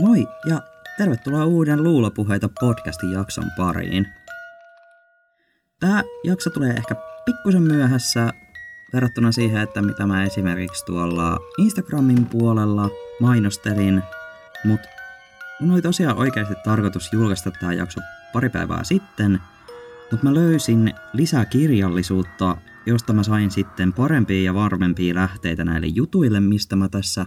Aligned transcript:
Moi 0.00 0.28
ja 0.48 0.62
tervetuloa 0.98 1.44
uuden 1.44 1.84
Luulopuheita 1.84 2.48
podcastin 2.60 3.12
jakson 3.12 3.44
pariin. 3.56 4.06
Tämä 5.80 6.02
jakso 6.24 6.50
tulee 6.50 6.72
ehkä 6.72 6.94
pikkusen 7.24 7.62
myöhässä 7.62 8.32
verrattuna 8.92 9.32
siihen, 9.32 9.62
että 9.62 9.82
mitä 9.82 10.06
mä 10.06 10.24
esimerkiksi 10.24 10.84
tuolla 10.84 11.38
Instagramin 11.58 12.26
puolella 12.26 12.90
mainostelin, 13.20 14.02
mutta 14.64 14.88
mun 15.60 15.72
oli 15.72 15.82
tosiaan 15.82 16.18
oikeasti 16.18 16.54
tarkoitus 16.64 17.12
julkaista 17.12 17.50
tämä 17.50 17.72
jakso 17.72 18.00
pari 18.32 18.48
päivää 18.48 18.84
sitten, 18.84 19.40
mutta 20.10 20.26
mä 20.26 20.34
löysin 20.34 20.94
lisää 21.12 21.44
kirjallisuutta, 21.44 22.56
josta 22.86 23.12
mä 23.12 23.22
sain 23.22 23.50
sitten 23.50 23.92
parempia 23.92 24.42
ja 24.42 24.54
varmempia 24.54 25.14
lähteitä 25.14 25.64
näille 25.64 25.86
jutuille, 25.86 26.40
mistä 26.40 26.76
mä 26.76 26.88
tässä 26.88 27.26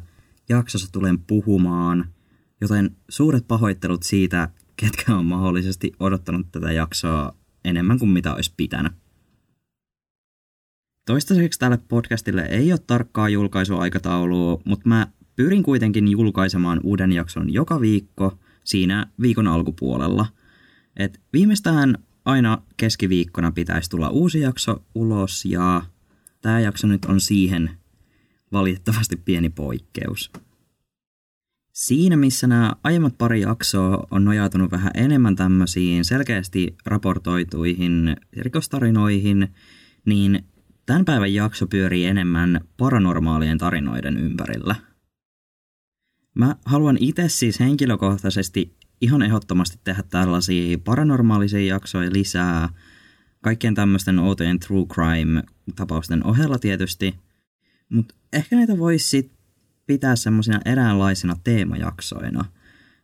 jaksossa 0.49 0.91
tulen 0.91 1.20
puhumaan– 1.20 2.05
Joten 2.63 2.95
suuret 3.09 3.48
pahoittelut 3.48 4.03
siitä, 4.03 4.49
ketkä 4.76 5.16
on 5.16 5.26
mahdollisesti 5.26 5.91
odottanut 5.99 6.52
tätä 6.52 6.71
jaksoa 6.71 7.35
enemmän 7.66 7.99
kuin 7.99 8.12
mitä 8.12 8.34
olisi 8.34 8.54
pitänyt. 8.58 8.91
Toistaiseksi 11.05 11.59
tälle 11.59 11.77
podcastille 11.88 12.41
ei 12.41 12.71
ole 12.71 12.80
tarkkaa 12.88 13.30
julkaisuaikataulua, 13.30 14.62
mutta 14.66 14.90
mä 14.90 15.07
pyrin 15.35 15.63
kuitenkin 15.63 16.07
julkaisemaan 16.07 16.80
uuden 16.84 17.12
jakson 17.12 17.54
joka 17.54 17.81
viikko 17.81 18.40
siinä 18.63 19.07
viikon 19.21 19.48
alkupuolella. 19.48 20.26
Et 20.98 21.21
viimeistään 21.34 21.98
aina 22.26 22.62
keskiviikkona 22.77 23.52
pitäisi 23.52 23.90
tulla 23.90 24.09
uusi 24.09 24.40
jakso 24.40 24.84
ulos 24.96 25.46
ja 25.46 25.82
tämä 26.41 26.59
jakso 26.59 26.87
nyt 26.87 27.05
on 27.05 27.21
siihen 27.21 27.70
valitettavasti 28.52 29.15
pieni 29.15 29.49
poikkeus. 29.49 30.32
Siinä, 31.74 32.18
missä 32.18 32.48
nämä 32.48 32.74
aiemmat 32.84 33.18
pari 33.18 33.41
jaksoa 33.41 34.07
on 34.12 34.26
nojautunut 34.26 34.71
vähän 34.71 34.91
enemmän 34.96 35.35
tämmöisiin 35.35 36.05
selkeästi 36.05 36.76
raportoituihin 36.85 38.15
rikostarinoihin, 38.38 39.48
niin 40.05 40.46
tämän 40.85 41.05
päivän 41.05 41.34
jakso 41.34 41.68
pyörii 41.68 42.05
enemmän 42.05 42.62
paranormaalien 42.77 43.57
tarinoiden 43.57 44.18
ympärillä. 44.18 44.76
Mä 46.35 46.55
haluan 46.65 46.98
itse 46.99 47.30
siis 47.30 47.60
henkilökohtaisesti 47.60 48.76
ihan 49.02 49.21
ehdottomasti 49.21 49.80
tehdä 49.84 50.04
tällaisia 50.10 50.77
paranormaalisia 50.77 51.65
jaksoja 51.65 52.10
lisää, 52.13 52.70
kaikkien 53.41 53.76
tämmöisten 53.76 54.20
outojen 54.20 54.60
true 54.60 54.85
crime-tapausten 54.85 56.26
ohella 56.26 56.60
tietysti, 56.60 57.15
mutta 57.90 58.15
ehkä 58.34 58.55
näitä 58.55 58.77
voisi 58.77 59.10
sitten 59.10 59.43
pitää 59.85 60.15
semmoisina 60.15 60.59
eräänlaisina 60.65 61.35
teemajaksoina. 61.43 62.45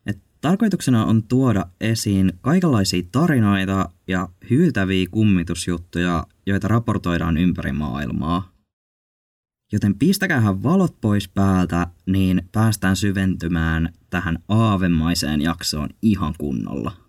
Et 0.06 0.20
tarkoituksena 0.42 1.06
on 1.06 1.24
tuoda 1.24 1.66
esiin 1.82 2.34
kaikenlaisia 2.42 3.04
tarinoita 3.12 3.90
ja 4.08 4.30
hyytäviä 4.50 5.08
kummitusjuttuja, 5.12 6.28
joita 6.46 6.68
raportoidaan 6.68 7.38
ympäri 7.38 7.72
maailmaa. 7.72 8.52
Joten 9.72 9.96
pistäkäähän 9.96 10.64
valot 10.64 11.02
pois 11.02 11.28
päältä, 11.28 11.88
niin 12.06 12.50
päästään 12.52 12.96
syventymään 12.96 13.94
tähän 14.10 14.40
aavemaiseen 14.48 15.42
jaksoon 15.42 15.90
ihan 16.02 16.34
kunnolla. 16.38 17.09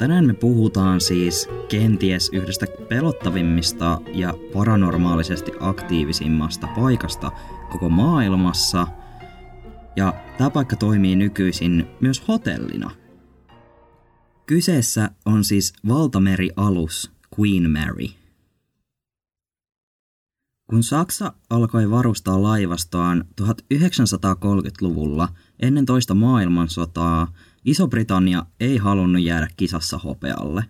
Tänään 0.00 0.26
me 0.26 0.34
puhutaan 0.34 1.00
siis 1.00 1.48
kenties 1.68 2.30
yhdestä 2.32 2.66
pelottavimmista 2.88 4.00
ja 4.14 4.34
paranormaalisesti 4.52 5.52
aktiivisimmasta 5.60 6.66
paikasta 6.66 7.32
koko 7.72 7.88
maailmassa. 7.88 8.86
Ja 9.96 10.14
tämä 10.38 10.50
paikka 10.50 10.76
toimii 10.76 11.16
nykyisin 11.16 11.86
myös 12.00 12.28
hotellina. 12.28 12.90
Kyseessä 14.46 15.10
on 15.26 15.44
siis 15.44 15.72
valtamerialus 15.88 17.12
Queen 17.38 17.70
Mary. 17.70 18.06
Kun 20.70 20.82
Saksa 20.82 21.32
alkoi 21.50 21.90
varustaa 21.90 22.42
laivastoaan 22.42 23.24
1930-luvulla 23.40 25.28
ennen 25.62 25.86
toista 25.86 26.14
maailmansotaa– 26.14 27.26
Iso-Britannia 27.64 28.46
ei 28.60 28.76
halunnut 28.76 29.22
jäädä 29.22 29.48
kisassa 29.56 29.98
hopealle. 29.98 30.64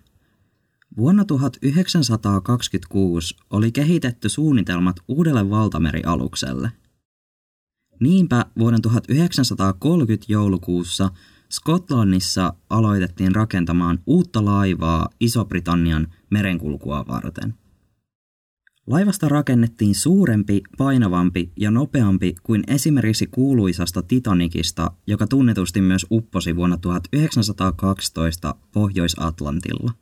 Vuonna 0.96 1.24
1926 1.24 3.36
oli 3.50 3.72
kehitetty 3.72 4.28
suunnitelmat 4.28 4.96
uudelle 5.08 5.50
valtamerialukselle. 5.50 6.72
Niinpä 8.00 8.46
vuoden 8.58 8.82
1930 8.82 10.26
joulukuussa 10.28 11.10
Skotlannissa 11.50 12.54
aloitettiin 12.70 13.34
rakentamaan 13.34 13.98
uutta 14.06 14.44
laivaa 14.44 15.08
Iso-Britannian 15.20 16.06
merenkulkua 16.30 17.04
varten. 17.08 17.54
Laivasta 18.90 19.28
rakennettiin 19.28 19.94
suurempi, 19.94 20.62
painavampi 20.78 21.52
ja 21.56 21.70
nopeampi 21.70 22.34
kuin 22.42 22.62
esimerkiksi 22.66 23.26
kuuluisasta 23.26 24.02
Titanicista, 24.02 24.90
joka 25.06 25.26
tunnetusti 25.26 25.80
myös 25.80 26.06
upposi 26.10 26.56
vuonna 26.56 26.76
1912 26.76 28.54
Pohjois-Atlantilla. 28.72 29.92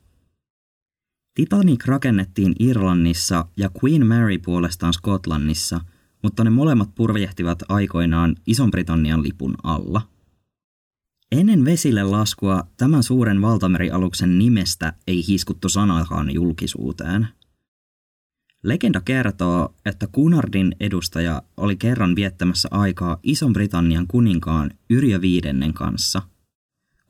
Titanic 1.34 1.84
rakennettiin 1.84 2.52
Irlannissa 2.58 3.44
ja 3.56 3.70
Queen 3.84 4.06
Mary 4.06 4.38
puolestaan 4.38 4.92
Skotlannissa, 4.92 5.80
mutta 6.22 6.44
ne 6.44 6.50
molemmat 6.50 6.94
purjehtivat 6.94 7.62
aikoinaan 7.68 8.36
Ison-Britannian 8.46 9.22
lipun 9.22 9.54
alla. 9.62 10.02
Ennen 11.32 11.64
vesille 11.64 12.02
laskua 12.02 12.62
tämän 12.76 13.02
suuren 13.02 13.42
valtamerialuksen 13.42 14.38
nimestä 14.38 14.92
ei 15.06 15.26
hiskuttu 15.28 15.68
sanakaan 15.68 16.34
julkisuuteen– 16.34 17.28
Legenda 18.62 19.00
kertoo, 19.00 19.74
että 19.86 20.06
Kunardin 20.06 20.76
edustaja 20.80 21.42
oli 21.56 21.76
kerran 21.76 22.16
viettämässä 22.16 22.68
aikaa 22.70 23.18
Ison-Britannian 23.22 24.06
kuninkaan 24.08 24.70
Yrjö 24.90 25.20
viidennen 25.20 25.74
kanssa. 25.74 26.22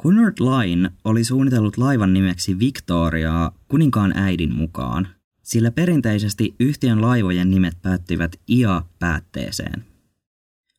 Cunard 0.02 0.36
Line 0.40 0.90
oli 1.04 1.24
suunnitellut 1.24 1.76
laivan 1.76 2.12
nimeksi 2.12 2.58
Victoriaa 2.58 3.52
kuninkaan 3.68 4.12
äidin 4.16 4.54
mukaan, 4.54 5.08
sillä 5.42 5.70
perinteisesti 5.70 6.54
yhtiön 6.60 7.02
laivojen 7.02 7.50
nimet 7.50 7.76
päättyivät 7.82 8.36
IA-päätteeseen. 8.50 9.84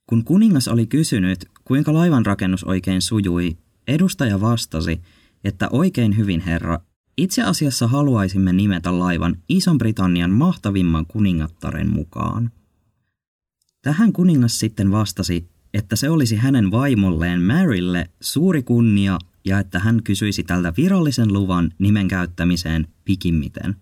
Kun 0.07 0.24
kuningas 0.24 0.68
oli 0.68 0.88
kysynyt, 0.88 1.46
kuinka 1.63 1.94
laivan 1.94 2.25
rakennus 2.25 2.63
oikein 2.63 3.01
sujui, 3.01 3.57
edustaja 3.88 4.41
vastasi, 4.41 5.01
että 5.44 5.69
oikein 5.72 6.18
hyvin 6.18 6.41
herra, 6.41 6.80
itse 7.24 7.44
asiassa 7.44 7.88
haluaisimme 7.88 8.53
nimetä 8.53 9.00
laivan 9.00 9.35
Ison-Britannian 9.50 10.31
mahtavimman 10.31 11.06
kuningattaren 11.06 11.90
mukaan. 11.90 12.52
Tähän 13.81 14.13
kuningas 14.13 14.59
sitten 14.59 14.91
vastasi, 14.91 15.50
että 15.74 15.96
se 15.96 16.09
olisi 16.09 16.35
hänen 16.35 16.72
vaimolleen 16.72 17.41
Marylle 17.41 18.09
suuri 18.22 18.63
kunnia 18.63 19.19
ja 19.46 19.59
että 19.59 19.80
hän 19.80 20.03
kysyisi 20.03 20.44
tältä 20.44 20.74
virallisen 20.78 21.34
luvan 21.34 21.72
nimen 21.80 22.07
käyttämiseen 22.07 22.88
pikimmiten. 23.06 23.75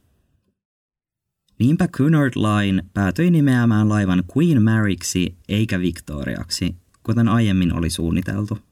Niinpä 1.60 1.88
Cunard 1.88 2.34
Line 2.36 2.84
päätyi 2.94 3.32
nimeämään 3.32 3.90
laivan 3.90 4.24
Queen 4.38 4.64
Maryksi 4.64 5.38
eikä 5.50 5.80
Victoriaksi, 5.80 6.76
kuten 7.04 7.28
aiemmin 7.28 7.74
oli 7.74 7.90
suunniteltu. 7.90 8.67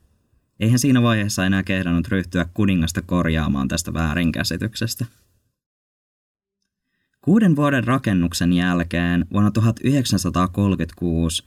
Eihän 0.60 0.78
siinä 0.78 1.02
vaiheessa 1.02 1.46
enää 1.46 1.62
kehdannut 1.62 2.08
ryhtyä 2.08 2.46
kuningasta 2.54 3.02
korjaamaan 3.02 3.68
tästä 3.68 3.94
väärinkäsityksestä. 3.94 5.06
Kuuden 7.20 7.56
vuoden 7.56 7.84
rakennuksen 7.84 8.52
jälkeen 8.52 9.26
vuonna 9.32 9.50
1936 9.50 11.44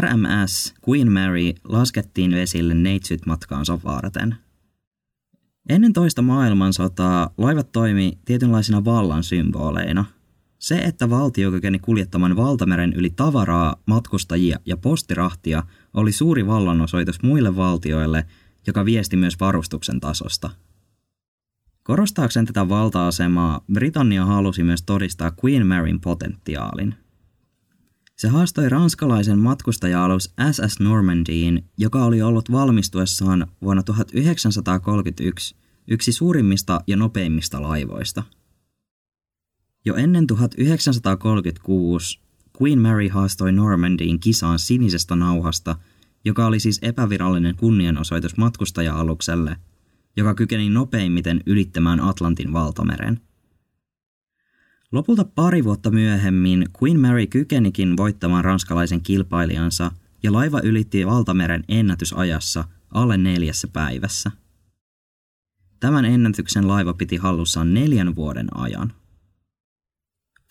RMS 0.00 0.74
Queen 0.88 1.12
Mary 1.12 1.52
laskettiin 1.64 2.32
vesille 2.32 2.74
neitsyt 2.74 3.26
matkaansa 3.26 3.78
varten. 3.84 4.36
Ennen 5.68 5.92
toista 5.92 6.22
maailmansotaa 6.22 7.30
laivat 7.38 7.72
toimi 7.72 8.18
tietynlaisina 8.24 8.84
vallan 8.84 9.24
symboleina. 9.24 10.04
Se, 10.58 10.78
että 10.78 11.10
valtio 11.10 11.50
kykeni 11.50 11.78
kuljettamaan 11.78 12.36
valtameren 12.36 12.92
yli 12.92 13.10
tavaraa, 13.10 13.76
matkustajia 13.86 14.58
ja 14.66 14.76
postirahtia, 14.76 15.62
oli 15.94 16.12
suuri 16.12 16.46
vallanosoitus 16.46 17.22
muille 17.22 17.56
valtioille– 17.56 18.26
joka 18.66 18.84
viesti 18.84 19.16
myös 19.16 19.40
varustuksen 19.40 20.00
tasosta. 20.00 20.50
Korostaakseen 21.82 22.46
tätä 22.46 22.68
valta-asemaa, 22.68 23.64
Britannia 23.72 24.24
halusi 24.24 24.62
myös 24.62 24.82
todistaa 24.82 25.32
Queen 25.44 25.66
Maryn 25.66 26.00
potentiaalin. 26.00 26.94
Se 28.16 28.28
haastoi 28.28 28.68
ranskalaisen 28.68 29.38
matkustaja-alus 29.38 30.34
SS 30.52 30.80
Normandyin, 30.80 31.64
joka 31.78 32.04
oli 32.04 32.22
ollut 32.22 32.52
valmistuessaan 32.52 33.46
vuonna 33.62 33.82
1931 33.82 35.56
yksi 35.88 36.12
suurimmista 36.12 36.80
ja 36.86 36.96
nopeimmista 36.96 37.62
laivoista. 37.62 38.22
Jo 39.84 39.94
ennen 39.94 40.26
1936 40.26 42.20
Queen 42.62 42.78
Mary 42.78 43.08
haastoi 43.08 43.52
Normandiin 43.52 44.20
kisaan 44.20 44.58
sinisestä 44.58 45.16
nauhasta, 45.16 45.76
joka 46.26 46.46
oli 46.46 46.60
siis 46.60 46.78
epävirallinen 46.82 47.56
kunnianosoitus 47.56 48.36
matkustaja-alukselle, 48.36 49.56
joka 50.16 50.34
kykeni 50.34 50.68
nopeimmiten 50.70 51.40
ylittämään 51.46 52.00
Atlantin 52.00 52.52
valtameren. 52.52 53.20
Lopulta 54.92 55.24
pari 55.24 55.64
vuotta 55.64 55.90
myöhemmin 55.90 56.66
Queen 56.82 57.00
Mary 57.00 57.26
kykenikin 57.26 57.96
voittamaan 57.96 58.44
ranskalaisen 58.44 59.02
kilpailijansa 59.02 59.90
ja 60.22 60.32
laiva 60.32 60.60
ylitti 60.60 61.06
valtameren 61.06 61.64
ennätysajassa 61.68 62.64
alle 62.90 63.16
neljässä 63.16 63.68
päivässä. 63.68 64.30
Tämän 65.80 66.04
ennätyksen 66.04 66.68
laiva 66.68 66.94
piti 66.94 67.16
hallussaan 67.16 67.74
neljän 67.74 68.16
vuoden 68.16 68.56
ajan. 68.56 68.92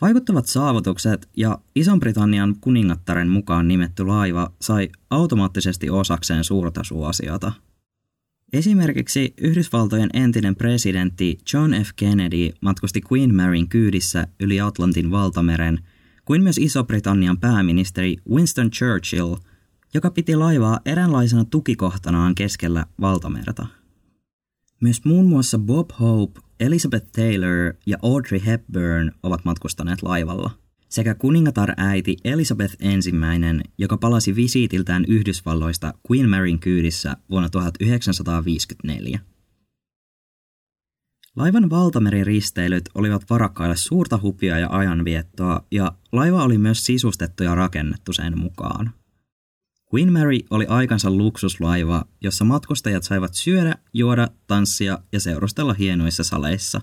Vaikuttavat 0.02 0.46
saavutukset 0.46 1.30
ja 1.38 1.60
Ison-Britannian 1.76 2.56
kuningattaren 2.62 3.30
mukaan 3.30 3.68
nimetty 3.68 4.06
laiva 4.06 4.52
sai 4.62 4.90
automaattisesti 5.10 5.90
osakseen 5.90 6.44
suurta 6.44 6.84
suosiota. 6.84 7.52
Esimerkiksi 8.54 9.34
Yhdysvaltojen 9.42 10.10
entinen 10.14 10.56
presidentti 10.56 11.38
John 11.54 11.74
F. 11.84 11.90
Kennedy 11.96 12.50
matkusti 12.62 13.02
Queen 13.12 13.36
Maryn 13.36 13.68
kyydissä 13.68 14.28
yli 14.40 14.62
Atlantin 14.62 15.12
valtameren, 15.12 15.80
kuin 16.26 16.44
myös 16.44 16.58
Iso-Britannian 16.58 17.38
pääministeri 17.38 18.18
Winston 18.30 18.72
Churchill, 18.72 19.36
joka 19.94 20.12
piti 20.12 20.36
laivaa 20.36 20.80
eräänlaisena 20.86 21.46
tukikohtanaan 21.46 22.36
keskellä 22.36 22.86
valtamerta. 23.02 23.68
Myös 24.82 25.06
muun 25.06 25.26
muassa 25.26 25.60
Bob 25.60 25.90
Hope, 26.00 26.40
Elizabeth 26.60 27.08
Taylor 27.12 27.74
ja 27.86 27.98
Audrey 28.02 28.42
Hepburn 28.46 29.12
ovat 29.24 29.46
matkustaneet 29.46 30.04
laivalla. 30.04 30.52
Sekä 30.90 31.16
kuningatar 31.16 31.74
äiti 31.78 32.18
Elizabeth 32.24 32.76
ensimmäinen, 32.80 33.62
joka 33.78 33.98
palasi 33.98 34.36
visiitiltään 34.36 35.06
Yhdysvalloista 35.08 35.94
Queen 36.12 36.30
Maryn 36.30 36.60
kyydissä 36.60 37.18
vuonna 37.30 37.50
1954. 37.50 39.20
Laivan 41.36 41.70
valtameriristeilyt 41.70 42.90
olivat 42.96 43.30
varakkaille 43.30 43.76
suurta 43.78 44.20
hupia 44.22 44.60
ja 44.60 44.68
ajanviettoa, 44.72 45.66
ja 45.72 45.92
laiva 46.12 46.44
oli 46.44 46.58
myös 46.58 46.86
sisustettu 46.86 47.44
ja 47.44 47.56
rakennettu 47.56 48.14
sen 48.14 48.40
mukaan. 48.40 48.94
Queen 49.96 50.14
Mary 50.14 50.40
oli 50.50 50.66
aikansa 50.66 51.12
luksuslaiva, 51.12 52.06
jossa 52.22 52.46
matkustajat 52.46 53.04
saivat 53.04 53.34
syödä, 53.34 53.76
juoda, 53.94 54.28
tanssia 54.48 55.00
ja 55.12 55.20
seurustella 55.20 55.74
hienoissa 55.74 56.24
saleissa. 56.24 56.82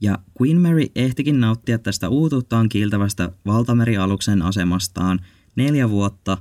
Ja 0.00 0.18
Queen 0.40 0.60
Mary 0.60 0.86
ehtikin 0.94 1.40
nauttia 1.40 1.78
tästä 1.78 2.08
uutuuttaan 2.08 2.68
kiiltävästä 2.68 3.32
valtamerialuksen 3.46 4.42
asemastaan 4.42 5.20
neljä 5.56 5.90
vuotta, 5.90 6.38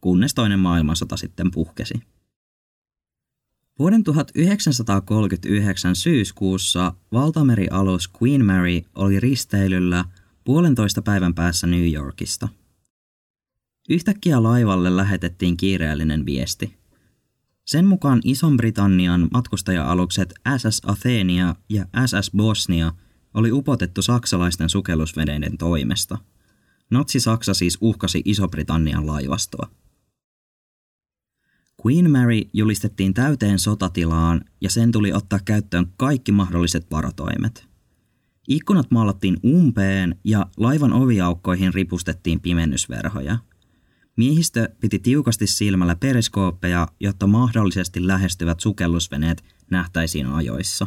kunnes 0.00 0.34
toinen 0.34 0.58
maailmansota 0.58 1.16
sitten 1.16 1.50
puhkesi. 1.50 1.94
Vuoden 3.78 4.04
1939 4.04 5.96
syyskuussa 5.96 6.94
valtamerialus 7.12 8.10
Queen 8.22 8.44
Mary 8.44 8.80
oli 8.94 9.20
risteilyllä 9.20 10.04
puolentoista 10.44 11.02
päivän 11.02 11.34
päässä 11.34 11.66
New 11.66 11.92
Yorkista– 11.92 12.48
Yhtäkkiä 13.90 14.42
laivalle 14.42 14.96
lähetettiin 14.96 15.56
kiireellinen 15.56 16.26
viesti. 16.26 16.76
Sen 17.64 17.86
mukaan 17.86 18.20
Ison-Britannian 18.24 19.28
matkustaja-alukset 19.32 20.34
SS 20.58 20.82
Athenia 20.86 21.54
ja 21.68 21.86
SS 22.06 22.30
Bosnia 22.36 22.92
oli 23.34 23.52
upotettu 23.52 24.02
saksalaisten 24.02 24.68
sukellusveneiden 24.68 25.58
toimesta. 25.58 26.18
Natsi-Saksa 26.90 27.54
siis 27.54 27.78
uhkasi 27.80 28.22
Iso-Britannian 28.24 29.06
laivastoa. 29.06 29.70
Queen 31.86 32.10
Mary 32.10 32.40
julistettiin 32.52 33.14
täyteen 33.14 33.58
sotatilaan 33.58 34.44
ja 34.60 34.70
sen 34.70 34.92
tuli 34.92 35.12
ottaa 35.12 35.38
käyttöön 35.44 35.86
kaikki 35.96 36.32
mahdolliset 36.32 36.86
varotoimet. 36.90 37.66
Ikkunat 38.48 38.90
maalattiin 38.90 39.36
umpeen 39.44 40.16
ja 40.24 40.46
laivan 40.56 40.92
oviaukkoihin 40.92 41.74
ripustettiin 41.74 42.40
pimennysverhoja– 42.40 43.38
Miehistö 44.16 44.68
piti 44.80 44.98
tiukasti 44.98 45.46
silmällä 45.46 45.96
periskooppeja, 45.96 46.88
jotta 47.00 47.26
mahdollisesti 47.26 48.06
lähestyvät 48.06 48.60
sukellusveneet 48.60 49.44
nähtäisiin 49.70 50.26
ajoissa. 50.26 50.86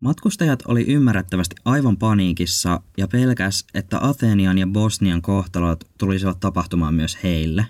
Matkustajat 0.00 0.62
oli 0.68 0.84
ymmärrettävästi 0.88 1.56
aivan 1.64 1.96
paniikissa 1.96 2.80
ja 2.98 3.08
pelkäs, 3.08 3.64
että 3.74 3.98
Athenian 4.00 4.58
ja 4.58 4.66
Bosnian 4.66 5.22
kohtalot 5.22 5.84
tulisivat 5.98 6.40
tapahtumaan 6.40 6.94
myös 6.94 7.18
heille. 7.22 7.66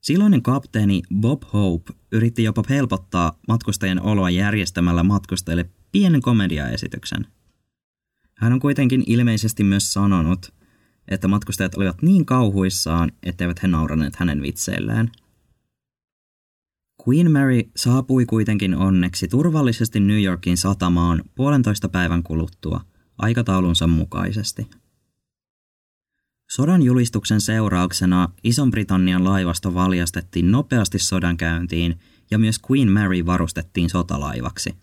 Silloinen 0.00 0.42
kapteeni 0.42 1.02
Bob 1.20 1.42
Hope 1.52 1.92
yritti 2.12 2.42
jopa 2.42 2.62
helpottaa 2.68 3.38
matkustajien 3.48 4.02
oloa 4.02 4.30
järjestämällä 4.30 5.02
matkustajille 5.02 5.70
pienen 5.92 6.22
komediaesityksen. 6.22 7.26
Hän 8.34 8.52
on 8.52 8.60
kuitenkin 8.60 9.04
ilmeisesti 9.06 9.64
myös 9.64 9.92
sanonut, 9.92 10.52
että 11.08 11.28
matkustajat 11.28 11.74
olivat 11.74 12.02
niin 12.02 12.26
kauhuissaan, 12.26 13.12
etteivät 13.22 13.62
he 13.62 13.68
nauraneet 13.68 14.16
hänen 14.16 14.42
vitseillään. 14.42 15.10
Queen 17.08 17.32
Mary 17.32 17.60
saapui 17.76 18.26
kuitenkin 18.26 18.74
onneksi 18.74 19.28
turvallisesti 19.28 20.00
New 20.00 20.22
Yorkin 20.22 20.56
satamaan 20.56 21.22
puolentoista 21.34 21.88
päivän 21.88 22.22
kuluttua 22.22 22.80
aikataulunsa 23.18 23.86
mukaisesti. 23.86 24.70
Sodan 26.50 26.82
julistuksen 26.82 27.40
seurauksena 27.40 28.28
Ison-Britannian 28.44 29.24
laivasto 29.24 29.74
valjastettiin 29.74 30.50
nopeasti 30.50 30.98
sodan 30.98 31.36
käyntiin 31.36 31.98
ja 32.30 32.38
myös 32.38 32.60
Queen 32.70 32.92
Mary 32.92 33.26
varustettiin 33.26 33.90
sotalaivaksi. 33.90 34.76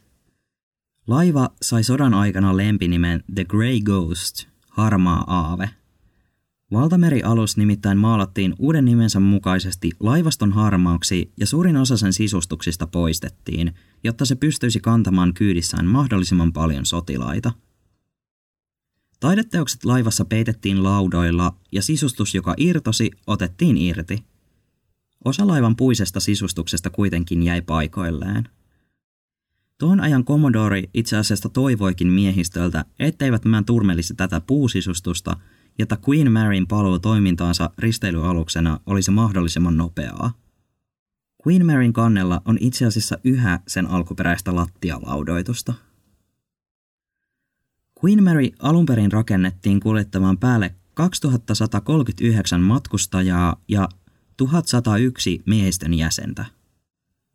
Laiva 1.07 1.50
sai 1.62 1.83
sodan 1.83 2.13
aikana 2.13 2.57
lempinimen 2.57 3.24
The 3.36 3.45
Grey 3.45 3.80
Ghost, 3.81 4.48
harmaa 4.69 5.24
aave– 5.27 5.70
Valtamerialus 6.75 7.58
nimittäin 7.58 7.98
maalattiin 7.98 8.55
uuden 8.60 8.86
nimensä 8.86 9.20
mukaisesti 9.20 9.91
laivaston 10.00 10.53
harmaaksi 10.53 11.32
ja 11.39 11.48
suurin 11.48 11.77
osa 11.77 11.98
sen 11.98 12.13
sisustuksista 12.13 12.88
poistettiin, 12.88 13.74
jotta 14.03 14.25
se 14.25 14.36
pystyisi 14.36 14.79
kantamaan 14.79 15.34
kyydissään 15.34 15.86
mahdollisimman 15.86 16.53
paljon 16.53 16.86
sotilaita. 16.86 17.51
Taideteokset 19.20 19.86
laivassa 19.86 20.25
peitettiin 20.25 20.84
laudoilla 20.84 21.55
ja 21.72 21.82
sisustus, 21.82 22.36
joka 22.36 22.53
irtosi, 22.58 23.12
otettiin 23.27 23.77
irti. 23.77 24.24
Osa 25.25 25.48
laivan 25.48 25.75
puisesta 25.75 26.20
sisustuksesta 26.20 26.89
kuitenkin 26.89 27.44
jäi 27.44 27.62
paikoilleen. 27.62 28.50
Tuon 29.77 30.00
ajan 30.00 30.25
Commodore 30.25 30.84
itse 30.94 31.17
asiassa 31.17 31.50
toivoikin 31.50 32.08
miehistöltä, 32.08 32.86
etteivät 33.00 33.46
mä 33.46 33.63
turmelisi 33.65 34.13
tätä 34.13 34.41
puusisustusta– 34.41 35.38
jotta 35.79 35.98
Queen 36.10 36.32
Maryn 36.32 36.67
paluu 36.67 37.00
toimintaansa 37.00 37.70
risteilyaluksena 37.77 38.79
olisi 38.86 39.12
mahdollisimman 39.12 39.77
nopeaa. 39.77 40.34
Queen 41.48 41.65
Maryn 41.65 41.94
kannella 41.94 42.41
on 42.46 42.58
itse 42.60 42.86
asiassa 42.86 43.17
yhä 43.24 43.60
sen 43.67 43.88
alkuperäistä 43.88 44.55
lattialaudoitusta. 44.55 45.74
Queen 48.03 48.24
Mary 48.24 48.50
alun 48.60 48.86
perin 48.86 49.12
rakennettiin 49.12 49.79
kuljettamaan 49.79 50.38
päälle 50.38 50.75
2139 50.94 52.62
matkustajaa 52.62 53.62
ja 53.67 53.89
1101 54.38 55.41
miehistön 55.46 55.94
jäsentä. 55.94 56.46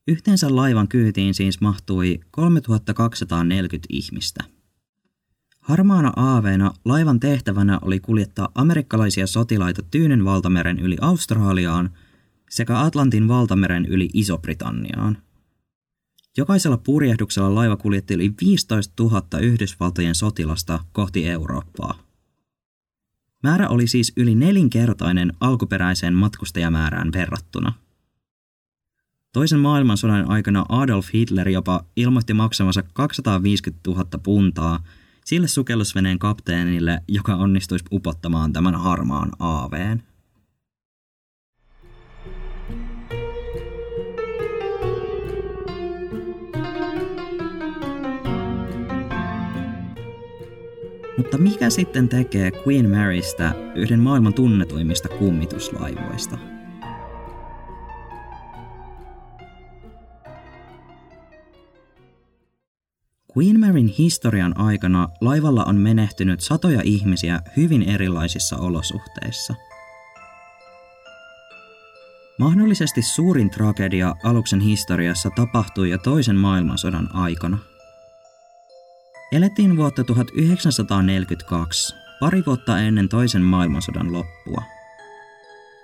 Yhteensä 0.08 0.56
laivan 0.56 0.88
kyytiin 0.88 1.34
siis 1.34 1.60
mahtui 1.60 2.20
3240 2.30 3.86
ihmistä. 3.90 4.44
Harmaana 5.60 6.12
aaveena 6.16 6.72
laivan 6.84 7.20
tehtävänä 7.20 7.78
oli 7.82 8.00
kuljettaa 8.00 8.48
amerikkalaisia 8.54 9.26
sotilaita 9.26 9.82
Tyynen 9.90 10.24
valtameren 10.24 10.78
yli 10.78 10.96
Australiaan 11.00 11.90
sekä 12.50 12.80
Atlantin 12.80 13.28
valtameren 13.28 13.86
yli 13.86 14.08
Iso-Britanniaan. 14.14 15.18
Jokaisella 16.36 16.76
purjehduksella 16.76 17.54
laiva 17.54 17.76
kuljetti 17.76 18.14
yli 18.14 18.34
15 18.40 19.02
000 19.02 19.22
Yhdysvaltojen 19.40 20.14
sotilasta 20.14 20.84
kohti 20.92 21.28
Eurooppaa. 21.28 21.98
Määrä 23.42 23.68
oli 23.68 23.86
siis 23.86 24.12
yli 24.16 24.34
nelinkertainen 24.34 25.32
alkuperäiseen 25.40 26.14
matkustajamäärään 26.14 27.12
verrattuna. 27.12 27.72
Toisen 29.32 29.60
maailmansodan 29.60 30.30
aikana 30.30 30.64
Adolf 30.68 31.08
Hitler 31.14 31.48
jopa 31.48 31.84
ilmoitti 31.96 32.34
maksamansa 32.34 32.82
250 32.92 33.90
000 33.90 34.04
puntaa– 34.22 34.82
sille 35.24 35.48
sukellusveneen 35.48 36.18
kapteenille, 36.18 37.00
joka 37.08 37.34
onnistuisi 37.34 37.84
upottamaan 37.92 38.52
tämän 38.52 38.74
harmaan 38.74 39.30
aaveen. 39.38 40.02
Mutta 51.16 51.38
mikä 51.38 51.70
sitten 51.70 52.08
tekee 52.08 52.52
Queen 52.66 52.90
Marystä 52.90 53.54
yhden 53.74 54.00
maailman 54.00 54.34
tunnetuimmista 54.34 55.08
kummituslaivoista? 55.08 56.49
Queen 63.36 63.60
Maryn 63.60 63.88
historian 63.88 64.60
aikana 64.60 65.08
laivalla 65.20 65.64
on 65.64 65.76
menehtynyt 65.76 66.40
satoja 66.40 66.80
ihmisiä 66.84 67.40
hyvin 67.56 67.82
erilaisissa 67.82 68.56
olosuhteissa. 68.56 69.54
Mahdollisesti 72.38 73.02
suurin 73.02 73.50
tragedia 73.50 74.14
aluksen 74.24 74.60
historiassa 74.60 75.30
tapahtui 75.36 75.90
jo 75.90 75.98
toisen 75.98 76.36
maailmansodan 76.36 77.16
aikana. 77.16 77.58
Elettiin 79.32 79.76
vuotta 79.76 80.04
1942, 80.04 81.94
pari 82.20 82.42
vuotta 82.46 82.78
ennen 82.78 83.08
toisen 83.08 83.42
maailmansodan 83.42 84.12
loppua. 84.12 84.62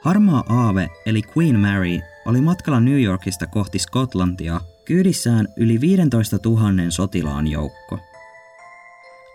Harmaa 0.03 0.45
aave 0.49 0.89
eli 1.07 1.23
Queen 1.37 1.61
Mary 1.61 2.01
oli 2.27 2.41
matkalla 2.41 2.81
New 2.81 3.03
Yorkista 3.03 3.47
kohti 3.47 3.79
Skotlantia 3.79 4.61
kyydissään 4.87 5.49
yli 5.57 5.81
15 5.81 6.39
000 6.45 6.61
sotilaan 6.89 7.47
joukko. 7.47 7.99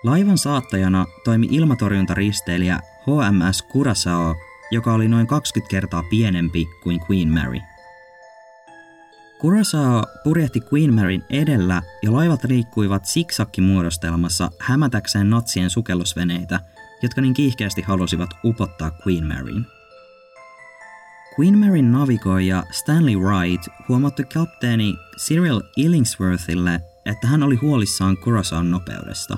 Laivan 0.04 0.38
saattajana 0.38 1.06
toimi 1.24 1.48
ilmatorjuntaristeilijä 1.52 2.80
HMS 3.02 3.64
Curaçao, 3.64 4.36
joka 4.72 4.94
oli 4.94 5.08
noin 5.08 5.28
20 5.28 5.72
kertaa 5.72 6.04
pienempi 6.10 6.66
kuin 6.84 7.00
Queen 7.10 7.28
Mary. 7.28 7.60
Curaçao 9.42 10.04
purjehti 10.24 10.60
Queen 10.74 10.94
Maryn 10.94 11.24
edellä 11.30 11.82
ja 12.04 12.14
laivat 12.14 12.44
liikkuivat 12.44 13.06
siksakkimuodostelmassa 13.06 14.52
hämätäkseen 14.60 15.30
natsien 15.30 15.70
sukellusveneitä, 15.70 16.60
jotka 17.04 17.22
niin 17.22 17.34
kiihkeästi 17.34 17.82
halusivat 17.82 18.30
upottaa 18.46 18.92
Queen 19.08 19.28
Maryn. 19.28 19.66
Queen 21.42 21.58
Maryn 21.58 21.92
navigoija 21.92 22.64
Stanley 22.72 23.16
Wright 23.16 23.68
huomautti 23.90 24.24
kapteeni 24.24 24.96
Cyril 25.18 25.62
Illingsworthille, 25.78 26.82
että 27.06 27.28
hän 27.28 27.44
oli 27.44 27.56
huolissaan 27.56 28.18
Curaçaon 28.18 28.64
nopeudesta. 28.64 29.38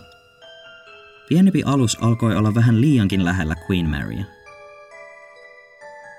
Pienempi 1.29 1.63
alus 1.63 1.97
alkoi 2.01 2.35
olla 2.35 2.55
vähän 2.55 2.81
liiankin 2.81 3.25
lähellä 3.25 3.55
Queen 3.69 3.89
Marya. 3.89 4.25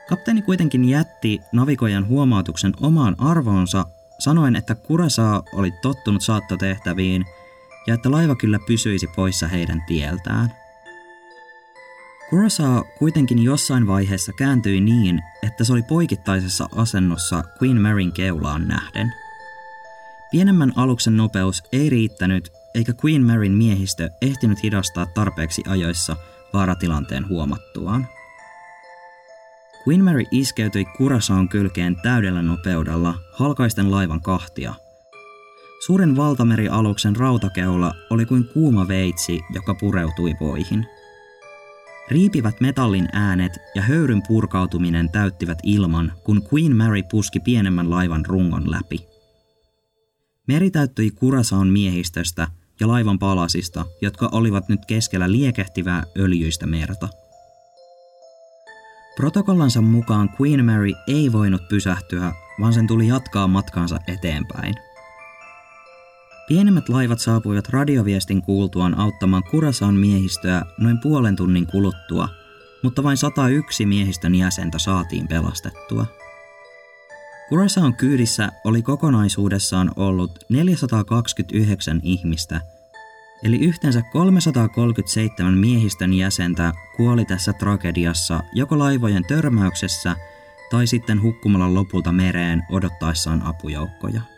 Kapteeni 0.09 0.43
kuitenkin 0.43 0.85
jätti 0.85 1.41
navigoijan 1.53 2.07
huomautuksen 2.07 2.73
omaan 2.81 3.17
arvoonsa, 3.19 3.87
sanoen, 4.19 4.57
että 4.57 4.75
Kurasa 4.75 5.43
oli 5.53 5.71
tottunut 5.83 6.23
saattotehtäviin 6.23 7.25
ja 7.87 7.95
että 7.95 8.11
laiva 8.11 8.37
kyllä 8.37 8.59
pysyisi 8.67 9.07
poissa 9.17 9.49
heidän 9.49 9.83
tieltään– 9.89 10.53
Curaçao 12.31 12.85
kuitenkin 12.99 13.43
jossain 13.43 13.87
vaiheessa 13.87 14.33
kääntyi 14.33 14.81
niin, 14.81 15.21
että 15.43 15.65
se 15.65 15.73
oli 15.73 15.83
poikittaisessa 15.83 16.69
asennossa 16.77 17.45
Queen 17.63 17.81
Maryn 17.81 18.13
keulaan 18.13 18.69
nähden. 18.69 19.13
Pienemmän 20.31 20.73
aluksen 20.77 21.17
nopeus 21.17 21.63
ei 21.73 21.91
riittänyt, 21.91 22.53
eikä 22.75 22.93
Queen 23.05 23.23
Maryn 23.23 23.53
miehistö 23.53 24.11
ehtinyt 24.23 24.63
hidastaa 24.63 25.07
tarpeeksi 25.07 25.63
ajoissa 25.69 26.17
vaaratilanteen 26.53 27.29
huomattuaan. 27.29 28.07
Queen 29.89 30.05
Mary 30.05 30.25
iskeytyi 30.31 30.85
Curaçaon 30.85 31.49
kylkeen 31.49 31.97
täydellä 32.03 32.43
nopeudella 32.43 33.15
halkaisten 33.33 33.91
laivan 33.91 34.21
kahtia. 34.21 34.75
Suuren 35.87 36.17
valtamerialuksen 36.17 37.17
rautakeula 37.17 37.95
oli 38.11 38.27
kuin 38.27 38.49
kuuma 38.49 38.89
veitsi, 38.89 39.41
joka 39.55 39.75
pureutui 39.75 40.35
voihin– 40.41 40.87
Riipivät 42.11 42.61
metallin 42.61 43.09
äänet 43.13 43.53
ja 43.75 43.83
höyryn 43.83 44.23
purkautuminen 44.29 45.11
täyttivät 45.11 45.59
ilman, 45.63 46.13
kun 46.25 46.43
Queen 46.53 46.77
Mary 46.77 47.03
puski 47.11 47.41
pienemmän 47.41 47.91
laivan 47.91 48.27
rungon 48.27 48.71
läpi. 48.71 49.07
Meri 50.49 50.71
täyttyi 50.71 51.11
Kurasaon 51.11 51.69
miehistöstä 51.69 52.49
ja 52.81 52.89
laivan 52.89 53.19
palasista, 53.19 53.85
jotka 54.03 54.29
olivat 54.33 54.69
nyt 54.69 54.81
keskellä 54.87 55.33
liekehtivää 55.33 56.03
öljyistä 56.19 56.67
merta. 56.67 57.09
Protokollansa 59.17 59.81
mukaan 59.81 60.31
Queen 60.41 60.65
Mary 60.65 60.93
ei 61.09 61.33
voinut 61.33 61.69
pysähtyä, 61.69 62.33
vaan 62.61 62.73
sen 62.73 62.87
tuli 62.87 63.09
jatkaa 63.09 63.49
matkaansa 63.49 63.99
eteenpäin– 64.09 64.75
Pienemmät 66.49 66.89
laivat 66.89 67.19
saapuivat 67.19 67.69
radioviestin 67.69 68.43
kuultuaan 68.43 68.99
auttamaan 68.99 69.43
Kurasan 69.51 69.95
miehistöä 69.95 70.63
noin 70.79 70.99
puolen 71.01 71.37
tunnin 71.37 71.67
kuluttua, 71.67 72.29
mutta 72.83 73.03
vain 73.03 73.17
101 73.17 73.87
miehistön 73.87 74.35
jäsentä 74.35 74.79
saatiin 74.79 75.29
pelastettua. 75.29 76.07
Kurasaon 77.49 77.95
kyydissä 77.95 78.49
oli 78.65 78.83
kokonaisuudessaan 78.83 79.91
ollut 79.97 80.45
429 80.49 82.01
ihmistä, 82.03 82.61
eli 83.45 83.59
yhteensä 83.59 84.03
337 84.13 85.55
miehistön 85.55 86.13
jäsentä 86.13 86.73
kuoli 86.97 87.25
tässä 87.25 87.53
tragediassa 87.53 88.41
joko 88.55 88.79
laivojen 88.79 89.25
törmäyksessä 89.25 90.17
tai 90.71 90.87
sitten 90.87 91.23
hukkumalla 91.23 91.75
lopulta 91.75 92.13
mereen 92.13 92.63
odottaessaan 92.71 93.43
apujoukkoja. 93.43 94.34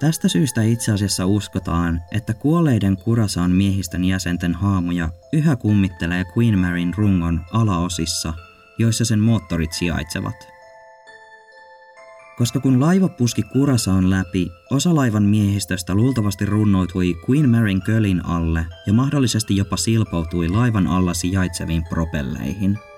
Tästä 0.00 0.28
syystä 0.28 0.62
itse 0.62 0.92
asiassa 0.92 1.26
uskotaan, 1.26 2.02
että 2.12 2.34
kuolleiden 2.34 2.96
Kurasaan 2.96 3.50
miehistön 3.50 4.04
jäsenten 4.04 4.54
haamuja 4.54 5.08
yhä 5.32 5.56
kummittelee 5.56 6.24
Queen 6.36 6.58
Maryn 6.58 6.94
rungon 6.96 7.40
alaosissa, 7.52 8.34
joissa 8.78 9.04
sen 9.04 9.20
moottorit 9.20 9.72
sijaitsevat. 9.72 10.34
Koska 12.38 12.60
kun 12.60 12.80
laiva 12.80 13.08
puski 13.08 13.42
Kurasaan 13.42 14.10
läpi, 14.10 14.50
osa 14.70 14.94
laivan 14.94 15.22
miehistöstä 15.22 15.94
luultavasti 15.94 16.46
runnoutui 16.46 17.14
Queen 17.28 17.48
Maryn 17.48 17.82
kölin 17.82 18.26
alle 18.26 18.66
ja 18.86 18.92
mahdollisesti 18.92 19.56
jopa 19.56 19.76
silpoutui 19.76 20.48
laivan 20.48 20.86
alla 20.86 21.14
sijaitseviin 21.14 21.84
propelleihin– 21.90 22.78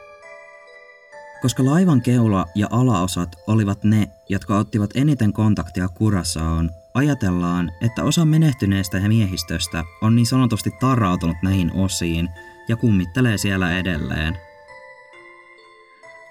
koska 1.42 1.64
laivan 1.64 2.02
keula 2.02 2.46
ja 2.54 2.66
alaosat 2.70 3.28
olivat 3.46 3.84
ne, 3.84 4.10
jotka 4.28 4.58
ottivat 4.58 4.90
eniten 4.94 5.32
kontaktia 5.32 5.88
Kurasaon, 5.88 6.70
Ajatellaan, 6.94 7.72
että 7.80 8.04
osa 8.04 8.24
menehtyneestä 8.24 8.98
ja 8.98 9.08
miehistöstä 9.08 9.84
on 10.02 10.16
niin 10.16 10.26
sanotusti 10.26 10.70
tarrautunut 10.80 11.36
näihin 11.42 11.72
osiin 11.74 12.28
ja 12.68 12.76
kummittelee 12.76 13.38
siellä 13.38 13.78
edelleen. 13.78 14.38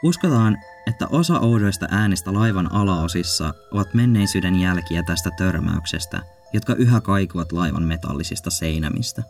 Uskotaan, 0.04 0.58
että 0.88 1.08
osa 1.08 1.40
oudoista 1.40 1.88
äänistä 1.92 2.34
laivan 2.34 2.72
alaosissa 2.72 3.54
ovat 3.72 3.94
menneisyyden 3.94 4.56
jälkiä 4.56 5.04
tästä 5.04 5.30
törmäyksestä, 5.38 6.22
jotka 6.54 6.74
yhä 6.76 7.02
kaikuvat 7.02 7.52
laivan 7.52 7.84
metallisista 7.84 8.50
seinämistä. 8.50 9.24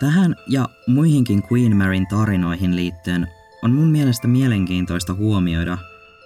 Tähän 0.00 0.36
ja 0.48 0.68
muihinkin 0.86 1.42
Queen 1.52 1.76
Maryn 1.76 2.06
tarinoihin 2.06 2.76
liittyen 2.76 3.28
on 3.62 3.72
mun 3.72 3.88
mielestä 3.88 4.28
mielenkiintoista 4.28 5.14
huomioida, 5.14 5.78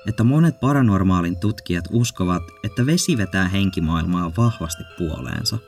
että 0.07 0.25
monet 0.25 0.61
paranormaalin 0.61 1.41
tutkijat 1.41 1.85
uskovat, 1.91 2.43
että 2.65 2.87
vesi 2.87 3.17
vetää 3.17 3.49
henkimaailmaa 3.49 4.33
vahvasti 4.37 4.83
puoleensa. 4.99 5.59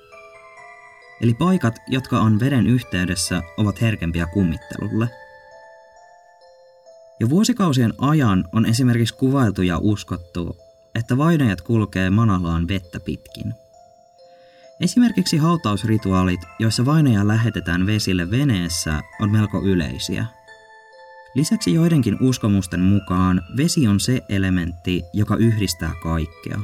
Eli 1.20 1.34
paikat, 1.34 1.74
jotka 1.88 2.20
on 2.20 2.40
veden 2.40 2.66
yhteydessä, 2.66 3.42
ovat 3.56 3.80
herkempiä 3.80 4.26
kummittelulle. 4.26 5.08
Jo 7.20 7.30
vuosikausien 7.30 7.94
ajan 7.98 8.44
on 8.52 8.66
esimerkiksi 8.66 9.14
kuvailtu 9.14 9.62
ja 9.62 9.78
uskottu, 9.78 10.56
että 10.94 11.16
vainajat 11.16 11.60
kulkee 11.60 12.10
manallaan 12.10 12.68
vettä 12.68 13.00
pitkin. 13.00 13.54
Esimerkiksi 14.80 15.36
hautausrituaalit, 15.36 16.40
joissa 16.58 16.84
vainaja 16.84 17.28
lähetetään 17.28 17.86
vesille 17.86 18.30
veneessä, 18.30 19.02
on 19.20 19.32
melko 19.32 19.62
yleisiä– 19.62 20.26
Lisäksi 21.34 21.74
joidenkin 21.74 22.16
uskomusten 22.20 22.80
mukaan 22.80 23.42
vesi 23.56 23.88
on 23.88 24.00
se 24.00 24.20
elementti, 24.28 25.02
joka 25.12 25.36
yhdistää 25.36 25.92
kaikkea. 26.02 26.60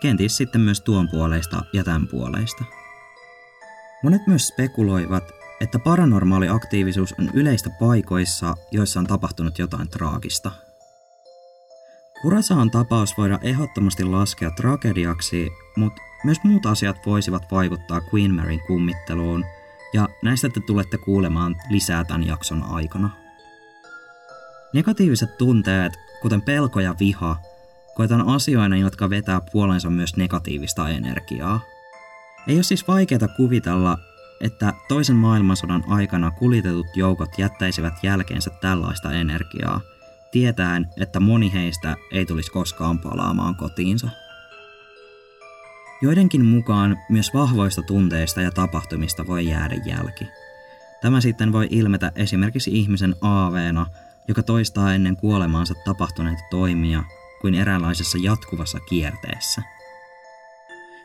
Kenties 0.00 0.36
sitten 0.36 0.60
myös 0.60 0.80
tuon 0.80 1.08
puoleista 1.08 1.64
ja 1.72 1.84
tämän 1.84 2.08
puoleista. 2.08 2.64
Monet 4.02 4.26
myös 4.26 4.48
spekuloivat, 4.48 5.24
että 5.60 5.78
paranormaali 5.78 6.48
aktiivisuus 6.48 7.14
on 7.18 7.30
yleistä 7.34 7.70
paikoissa, 7.80 8.54
joissa 8.70 9.00
on 9.00 9.06
tapahtunut 9.06 9.58
jotain 9.58 9.88
traagista. 9.88 10.50
Kurasaan 12.22 12.70
tapaus 12.70 13.18
voidaan 13.18 13.44
ehdottomasti 13.44 14.04
laskea 14.04 14.50
tragediaksi, 14.50 15.50
mutta 15.76 16.02
myös 16.24 16.38
muut 16.44 16.66
asiat 16.66 16.96
voisivat 17.06 17.42
vaikuttaa 17.50 18.00
Queen 18.14 18.34
Maryn 18.34 18.60
kummitteluun, 18.66 19.44
ja 19.94 20.08
näistä 20.22 20.48
te 20.48 20.60
tulette 20.60 20.98
kuulemaan 20.98 21.56
lisää 21.70 22.04
tämän 22.04 22.26
jakson 22.26 22.62
aikana. 22.62 23.23
Negatiiviset 24.74 25.38
tunteet, 25.38 25.92
kuten 26.22 26.42
pelko 26.42 26.80
ja 26.80 26.94
viha, 27.00 27.36
koetaan 27.94 28.28
asioina, 28.28 28.76
jotka 28.76 29.10
vetää 29.10 29.40
puolensa 29.52 29.90
myös 29.90 30.16
negatiivista 30.16 30.88
energiaa. 30.88 31.60
Ei 32.48 32.54
ole 32.54 32.62
siis 32.62 32.88
vaikeaa 32.88 33.28
kuvitella, 33.36 33.98
että 34.40 34.72
toisen 34.88 35.16
maailmansodan 35.16 35.84
aikana 35.88 36.30
kuljetetut 36.30 36.86
joukot 36.96 37.38
jättäisivät 37.38 37.94
jälkeensä 38.02 38.50
tällaista 38.60 39.12
energiaa, 39.12 39.80
tietäen, 40.32 40.86
että 41.00 41.20
moni 41.20 41.52
heistä 41.52 41.96
ei 42.12 42.26
tulisi 42.26 42.52
koskaan 42.52 42.98
palaamaan 42.98 43.56
kotiinsa. 43.56 44.08
Joidenkin 46.02 46.44
mukaan 46.44 46.98
myös 47.08 47.34
vahvoista 47.34 47.82
tunteista 47.82 48.40
ja 48.40 48.50
tapahtumista 48.50 49.26
voi 49.26 49.46
jäädä 49.46 49.76
jälki. 49.84 50.28
Tämä 51.02 51.20
sitten 51.20 51.52
voi 51.52 51.66
ilmetä 51.70 52.12
esimerkiksi 52.16 52.70
ihmisen 52.78 53.16
aaveena, 53.20 53.86
joka 54.28 54.42
toistaa 54.42 54.94
ennen 54.94 55.16
kuolemaansa 55.16 55.74
tapahtuneita 55.84 56.42
toimia 56.50 57.04
kuin 57.40 57.54
eräänlaisessa 57.54 58.18
jatkuvassa 58.22 58.80
kierteessä. 58.80 59.62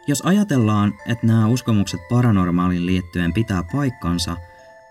Jos 0.07 0.21
ajatellaan, 0.21 0.93
että 1.07 1.27
nämä 1.27 1.47
uskomukset 1.47 1.99
paranormaaliin 2.09 2.85
liittyen 2.85 3.33
pitää 3.33 3.63
paikkansa, 3.71 4.37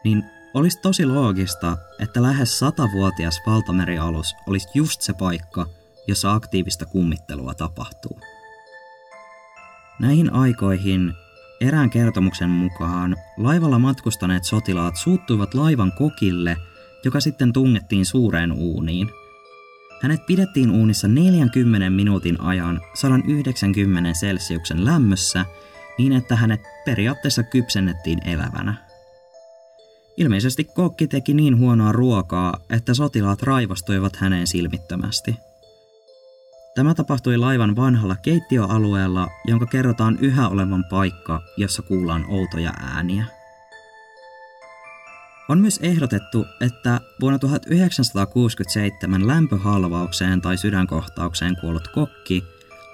niin 0.05 0.25
olisi 0.55 0.81
tosi 0.81 1.07
loogista, 1.07 1.77
että 1.99 2.23
lähes 2.23 2.59
satavuotias 2.59 3.41
valtamerialus 3.47 4.35
olisi 4.47 4.69
just 4.75 5.03
se 5.03 5.13
paikka, 5.13 5.67
jossa 6.09 6.33
aktiivista 6.33 6.87
kummittelua 6.87 7.55
tapahtuu. 7.55 8.21
Näihin 10.01 10.33
aikoihin 10.33 11.13
erään 11.61 11.91
kertomuksen 11.91 12.51
mukaan 12.51 13.17
laivalla 13.37 13.79
matkustaneet 13.79 14.45
sotilaat 14.45 14.97
suuttuivat 14.97 15.55
laivan 15.55 15.93
kokille, 15.93 16.57
joka 17.05 17.21
sitten 17.21 17.53
tungettiin 17.53 18.07
suureen 18.07 18.53
uuniin. 18.53 19.11
Hänet 20.03 20.27
pidettiin 20.27 20.71
uunissa 20.71 21.09
40 21.09 21.91
minuutin 21.91 22.41
ajan 22.41 22.81
190 22.95 24.13
celsiuksen 24.13 24.85
lämmössä 24.85 25.45
niin, 25.99 26.13
että 26.13 26.37
hänet 26.37 26.61
periaatteessa 26.85 27.43
kypsennettiin 27.43 28.29
elävänä. 28.29 28.75
Ilmeisesti 30.17 30.65
kokki 30.65 31.07
teki 31.07 31.35
niin 31.35 31.59
huonoa 31.59 31.93
ruokaa, 31.93 32.61
että 32.71 32.95
sotilaat 32.95 33.43
raivostuivat 33.43 34.17
häneen 34.17 34.47
silmittömästi– 34.47 35.37
Tämä 36.79 36.95
tapahtui 36.95 37.37
laivan 37.37 37.77
vanhalla 37.77 38.17
keittiöalueella, 38.17 39.29
jonka 39.45 39.67
kerrotaan 39.67 40.19
yhä 40.21 40.49
olevan 40.49 40.85
paikka, 40.91 41.41
jossa 41.57 41.83
kuullaan 41.83 42.25
outoja 42.29 42.73
ääniä. 42.81 43.25
On 45.49 45.59
myös 45.59 45.81
ehdotettu, 45.83 46.47
että 46.61 47.01
vuonna 47.21 47.39
1967 47.39 49.27
lämpöhalvaukseen 49.27 50.41
tai 50.41 50.57
sydänkohtaukseen 50.57 51.57
kuollut 51.61 51.89
kokki 51.89 52.45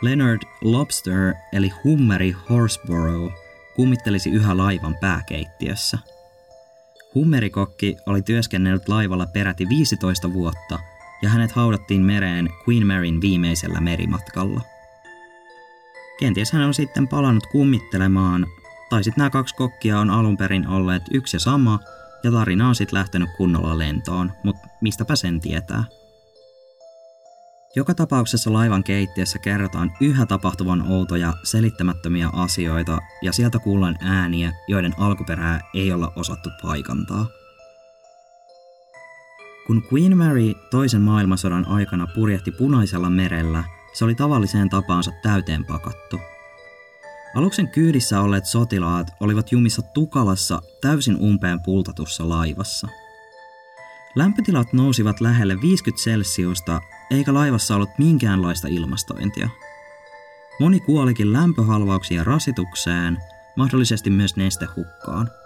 Leonard 0.03 0.43
Lobster 0.63 1.35
eli 1.53 1.73
Hummeri 1.85 2.37
Horsborough 2.51 3.35
kummittelisi 3.77 4.31
yhä 4.31 4.57
laivan 4.57 4.97
pääkeittiössä. 5.01 5.99
Hummerikokki 7.15 7.97
oli 8.07 8.23
työskennellyt 8.23 8.89
laivalla 8.89 9.27
peräti 9.27 9.69
15 9.69 10.33
vuotta– 10.33 10.79
ja 11.25 11.31
hänet 11.31 11.53
haudattiin 11.53 12.03
mereen 12.03 12.49
Queen 12.69 12.87
Maryn 12.87 13.21
viimeisellä 13.21 13.81
merimatkalla. 13.81 14.61
Kenties 16.19 16.53
hän 16.53 16.63
on 16.63 16.75
sitten 16.75 17.09
palannut 17.09 17.47
kummittelemaan, 17.47 18.47
tai 18.91 19.05
sitten 19.05 19.23
nämä 19.23 19.31
kaksi 19.31 19.55
kokkia 19.55 19.99
on 19.99 20.11
alun 20.11 20.37
perin 20.37 20.69
olleet 20.69 21.03
yksi 21.11 21.37
ja 21.37 21.41
sama, 21.41 21.79
ja 22.25 22.31
tarina 22.31 22.69
on 22.69 22.75
sitten 22.75 22.99
lähtenyt 22.99 23.31
kunnolla 23.37 23.79
lentoon, 23.79 24.33
mutta 24.45 24.69
mistäpä 24.81 25.17
sen 25.17 25.41
tietää. 25.41 25.85
Joka 27.77 27.95
tapauksessa 27.95 28.53
laivan 28.53 28.85
keittiössä 28.85 29.39
kerrotaan 29.39 29.93
yhä 30.01 30.27
tapahtuvan 30.27 30.83
outoja, 30.91 31.35
selittämättömiä 31.43 32.31
asioita, 32.33 32.99
ja 33.23 33.33
sieltä 33.33 33.59
kuullaan 33.59 33.97
ääniä, 34.01 34.53
joiden 34.69 34.95
alkuperää 34.99 35.61
ei 35.75 35.93
olla 35.93 36.13
osattu 36.17 36.51
paikantaa. 36.63 37.27
Kun 39.67 39.83
Queen 39.93 40.19
Mary 40.19 40.55
toisen 40.71 41.03
maailmansodan 41.03 41.69
aikana 41.69 42.07
purjehti 42.07 42.51
punaisella 42.51 43.11
merellä, 43.11 43.65
se 43.93 44.05
oli 44.05 44.15
tavalliseen 44.15 44.71
tapaansa 44.71 45.11
täyteen 45.23 45.65
pakattu. 45.65 46.21
Aluksen 47.35 47.69
kyydissä 47.69 48.21
olleet 48.21 48.47
sotilaat 48.47 49.11
olivat 49.21 49.53
jumissa 49.53 49.83
tukalassa 49.83 50.63
täysin 50.81 51.17
umpeen 51.17 51.61
pultatussa 51.61 52.29
laivassa. 52.29 52.89
Lämpötilat 54.15 54.73
nousivat 54.73 55.21
lähelle 55.21 55.61
50 55.61 56.05
celsiusta, 56.05 56.81
eikä 57.11 57.35
laivassa 57.35 57.77
ollut 57.77 57.99
minkäänlaista 57.99 58.69
ilmastointia. 58.69 59.49
Moni 60.61 60.81
kuolikin 60.81 61.33
lämpöhalvauksia 61.33 62.25
rasitukseen, 62.25 63.19
mahdollisesti 63.57 64.11
myös 64.11 64.37
nestehukkaan– 64.37 65.31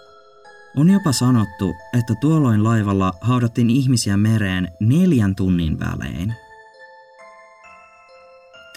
on 0.77 0.91
jopa 0.91 1.13
sanottu, 1.13 1.77
että 1.99 2.15
tuolloin 2.15 2.65
laivalla 2.65 3.13
haudattiin 3.21 3.71
ihmisiä 3.71 4.17
mereen 4.17 4.69
neljän 4.81 5.35
tunnin 5.35 5.79
välein. 5.79 6.35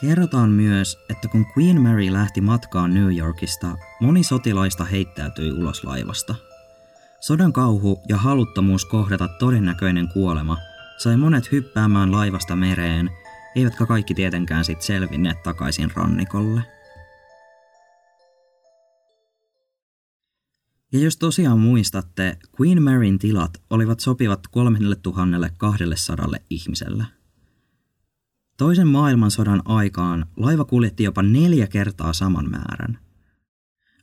Kerrotaan 0.01 0.49
myös, 0.49 0.97
että 1.09 1.27
kun 1.27 1.45
Queen 1.57 1.81
Mary 1.81 2.13
lähti 2.13 2.41
matkaan 2.41 2.93
New 2.93 3.17
Yorkista, 3.17 3.77
moni 3.99 4.23
sotilaista 4.23 4.85
heittäytyi 4.85 5.51
ulos 5.51 5.83
laivasta. 5.83 6.35
Sodan 7.19 7.53
kauhu 7.53 8.01
ja 8.09 8.17
haluttomuus 8.17 8.85
kohdata 8.85 9.27
todennäköinen 9.27 10.07
kuolema 10.13 10.57
sai 10.97 11.17
monet 11.17 11.51
hyppäämään 11.51 12.11
laivasta 12.11 12.55
mereen, 12.55 13.09
eivätkä 13.55 13.85
kaikki 13.85 14.13
tietenkään 14.13 14.65
sit 14.65 14.81
selvinneet 14.81 15.43
takaisin 15.43 15.91
rannikolle. 15.95 16.61
Ja 20.93 20.99
jos 20.99 21.17
tosiaan 21.17 21.59
muistatte, 21.59 22.37
Queen 22.61 22.83
Maryn 22.83 23.19
tilat 23.19 23.51
olivat 23.69 23.99
sopivat 23.99 24.39
3200 24.51 26.27
ihmiselle. 26.49 27.20
Toisen 28.61 28.87
maailmansodan 28.87 29.61
aikaan 29.65 30.25
laiva 30.37 30.65
kuljetti 30.65 31.03
jopa 31.03 31.21
neljä 31.21 31.67
kertaa 31.67 32.13
saman 32.13 32.49
määrän. 32.49 32.99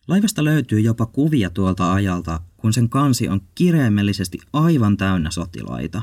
Laivasta 0.09 0.45
löytyy 0.45 0.81
jopa 0.81 1.07
kuvia 1.07 1.51
tuolta 1.51 1.93
ajalta, 1.93 2.41
kun 2.57 2.73
sen 2.73 2.89
kansi 2.89 3.29
on 3.29 3.41
kireemmellisesti 3.55 4.39
aivan 4.53 4.97
täynnä 4.97 5.31
sotilaita. 5.31 6.03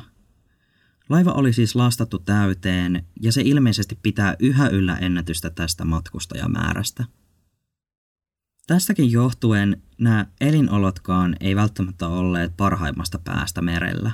Laiva 1.10 1.32
oli 1.32 1.54
siis 1.54 1.76
lastattu 1.76 2.20
täyteen 2.20 3.06
ja 3.22 3.32
se 3.32 3.42
ilmeisesti 3.42 4.00
pitää 4.04 4.36
yhä 4.40 4.68
yllä 4.68 4.98
ennätystä 4.98 5.50
tästä 5.50 5.86
matkustajamäärästä. 5.86 7.06
Tästäkin 8.68 9.12
johtuen 9.12 9.82
nämä 9.98 10.26
elinolotkaan 10.42 11.36
ei 11.40 11.56
välttämättä 11.56 12.08
olleet 12.08 12.58
parhaimmasta 12.58 13.20
päästä 13.20 13.62
merellä. 13.62 14.12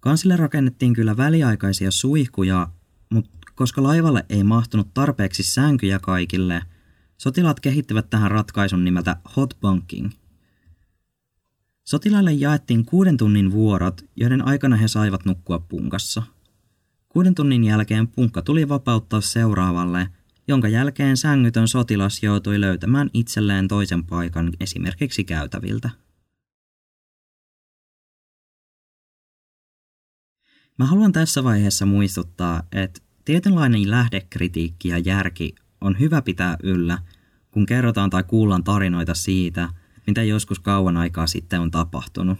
Kansille 0.00 0.36
rakennettiin 0.36 0.94
kyllä 0.94 1.16
väliaikaisia 1.16 1.90
suihkuja, 1.90 2.68
mutta 3.12 3.30
koska 3.54 3.82
laivalle 3.82 4.24
ei 4.28 4.44
mahtunut 4.44 4.94
tarpeeksi 4.94 5.42
sänkyjä 5.42 5.98
kaikille, 5.98 6.62
sotilaat 7.18 7.60
kehittivät 7.60 8.10
tähän 8.10 8.30
ratkaisun 8.30 8.84
nimeltä 8.84 9.16
hot 9.36 9.56
bunking. 9.60 10.10
Sotilaille 11.84 12.32
jaettiin 12.32 12.84
kuuden 12.84 13.16
tunnin 13.16 13.52
vuorot, 13.52 14.04
joiden 14.16 14.46
aikana 14.46 14.76
he 14.76 14.88
saivat 14.88 15.24
nukkua 15.24 15.58
punkassa. 15.58 16.22
Kuuden 17.08 17.34
tunnin 17.34 17.64
jälkeen 17.64 18.08
punkka 18.08 18.42
tuli 18.42 18.68
vapauttaa 18.68 19.20
seuraavalle– 19.20 20.08
jonka 20.48 20.68
jälkeen 20.68 21.16
sängytön 21.16 21.68
sotilas 21.68 22.22
joutui 22.22 22.60
löytämään 22.60 23.10
itselleen 23.14 23.68
toisen 23.68 24.04
paikan 24.04 24.52
esimerkiksi 24.60 25.24
käytäviltä. 25.24 25.90
Mä 30.78 30.86
haluan 30.86 31.12
tässä 31.12 31.44
vaiheessa 31.44 31.86
muistuttaa, 31.86 32.62
että 32.72 33.00
tietynlainen 33.24 33.90
lähdekritiikki 33.90 34.88
ja 34.88 34.98
järki 34.98 35.54
on 35.80 36.00
hyvä 36.00 36.22
pitää 36.22 36.56
yllä, 36.62 36.98
kun 37.50 37.66
kerrotaan 37.66 38.10
tai 38.10 38.22
kuullaan 38.22 38.64
tarinoita 38.64 39.14
siitä, 39.14 39.68
mitä 40.06 40.22
joskus 40.22 40.60
kauan 40.60 40.96
aikaa 40.96 41.26
sitten 41.26 41.60
on 41.60 41.70
tapahtunut. 41.70 42.38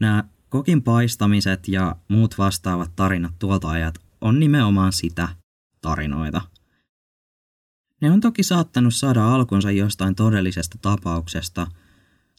Nämä 0.00 0.24
kokin 0.48 0.82
paistamiset 0.82 1.68
ja 1.68 1.96
muut 2.08 2.38
vastaavat 2.38 2.96
tarinat 2.96 3.38
tuolta 3.38 3.68
ajat 3.68 3.94
on 4.20 4.40
nimenomaan 4.40 4.92
sitä 4.92 5.28
tarinoita– 5.80 6.42
ne 8.00 8.10
on 8.10 8.20
toki 8.20 8.42
saattanut 8.42 8.94
saada 8.94 9.34
alkunsa 9.34 9.70
jostain 9.70 10.14
todellisesta 10.14 10.78
tapauksesta, 10.82 11.66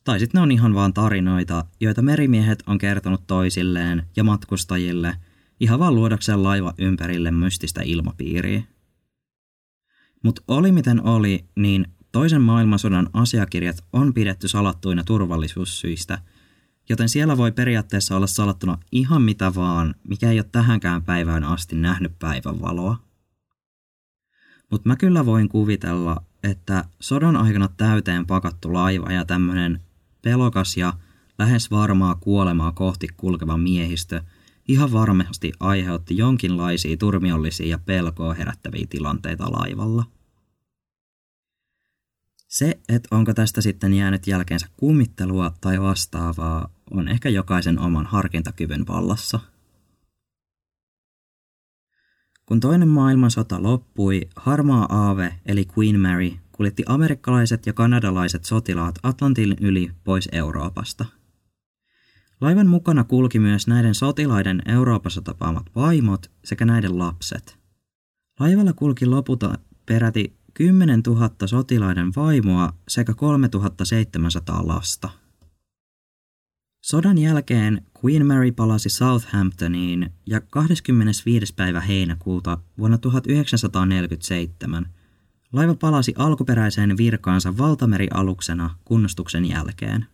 tai 0.04 0.20
sitten 0.20 0.40
ne 0.40 0.44
on 0.44 0.52
ihan 0.52 0.74
vaan 0.74 0.94
tarinoita, 0.94 1.66
joita 1.80 2.02
merimiehet 2.02 2.64
on 2.68 2.78
kertonut 2.78 3.28
toisilleen 3.28 4.04
ja 4.16 4.24
matkustajille 4.24 5.16
ihan 5.60 5.80
vaan 5.80 5.96
luodakseen 5.96 6.44
laiva 6.44 6.74
ympärille 6.78 7.32
mystistä 7.32 7.82
ilmapiiriä. 7.86 8.64
Mutta 10.24 10.42
oli 10.48 10.72
miten 10.72 11.04
oli, 11.06 11.46
niin 11.56 11.88
toisen 12.12 12.42
maailmansodan 12.42 13.10
asiakirjat 13.14 13.86
on 13.94 14.14
pidetty 14.14 14.48
salattuina 14.48 15.04
turvallisuussyistä, 15.04 16.20
joten 16.90 17.10
siellä 17.10 17.38
voi 17.38 17.52
periaatteessa 17.52 18.16
olla 18.16 18.28
salattuna 18.28 18.78
ihan 18.92 19.22
mitä 19.22 19.56
vaan, 19.56 19.96
mikä 20.08 20.32
ei 20.32 20.40
ole 20.40 20.50
tähänkään 20.52 21.04
päivään 21.04 21.44
asti 21.44 21.76
nähnyt 21.76 22.20
päivänvaloa. 22.20 22.98
Mutta 24.72 24.90
mä 24.90 24.96
kyllä 24.96 25.26
voin 25.26 25.50
kuvitella, 25.50 26.24
että 26.44 26.86
sodan 27.00 27.36
aikana 27.36 27.70
täyteen 27.78 28.26
pakattu 28.26 28.74
laiva 28.74 29.12
ja 29.12 29.26
tämmöinen 29.26 29.80
pelokas 30.22 30.78
ja 30.78 30.94
lähes 31.40 31.72
varmaa 31.72 32.16
kuolemaa 32.16 32.72
kohti 32.72 33.08
kulkeva 33.18 33.58
miehistö 33.58 34.22
ihan 34.68 34.92
varmasti 34.92 35.52
aiheutti 35.60 36.18
jonkinlaisia 36.18 36.98
turmiollisia 36.98 37.68
ja 37.68 37.80
pelkoa 37.80 38.34
herättäviä 38.34 38.88
tilanteita 38.90 39.52
laivalla. 39.52 40.06
Se, 42.48 42.80
että 42.90 43.16
onko 43.16 43.34
tästä 43.34 43.62
sitten 43.62 43.94
jäänyt 43.94 44.28
jälkeensä 44.28 44.68
kummittelua 44.78 45.54
tai 45.62 45.82
vastaavaa, 45.82 46.70
on 46.92 47.08
ehkä 47.08 47.30
jokaisen 47.30 47.80
oman 47.80 48.06
harkintakyvyn 48.06 48.88
vallassa. 48.88 49.40
Kun 52.46 52.60
toinen 52.60 52.88
maailmansota 52.88 53.64
loppui, 53.64 54.22
harmaa 54.36 54.86
aave 54.90 55.36
eli 55.46 55.68
Queen 55.78 56.00
Mary 56.00 56.32
kuljetti 56.62 56.84
amerikkalaiset 56.88 57.66
ja 57.66 57.74
kanadalaiset 57.74 58.46
sotilaat 58.46 58.96
Atlantin 59.04 59.56
yli 59.62 59.92
pois 60.04 60.30
Euroopasta. 60.32 61.06
Laivan 62.42 62.68
mukana 62.68 63.04
kulki 63.04 63.40
myös 63.40 63.68
näiden 63.68 63.96
sotilaiden 63.96 64.62
Euroopassa 64.66 65.22
tapaamat 65.22 65.66
vaimot 65.76 66.32
sekä 66.46 66.66
näiden 66.66 67.00
lapset. 67.00 67.58
Laivalla 68.40 68.74
kulki 68.74 69.06
lopulta 69.06 69.58
peräti 69.86 70.36
10 70.54 71.02
000 71.08 71.30
sotilaiden 71.46 72.12
vaimoa 72.16 72.74
sekä 72.88 73.14
3700 73.14 74.68
lasta. 74.68 75.10
Sodan 76.82 77.18
jälkeen 77.18 77.82
Queen 78.06 78.26
Mary 78.26 78.52
palasi 78.52 78.90
Southamptoniin 78.90 80.10
ja 80.26 80.42
25. 80.42 81.54
päivä 81.54 81.82
heinäkuuta 81.82 82.58
vuonna 82.78 82.98
1947 82.98 85.01
laiva 85.54 85.76
palasi 85.76 86.14
alkuperäiseen 86.18 86.98
virkaansa 86.98 87.58
valtamerialuksena 87.58 88.76
kunnostuksen 88.86 89.46
jälkeen. 89.46 90.06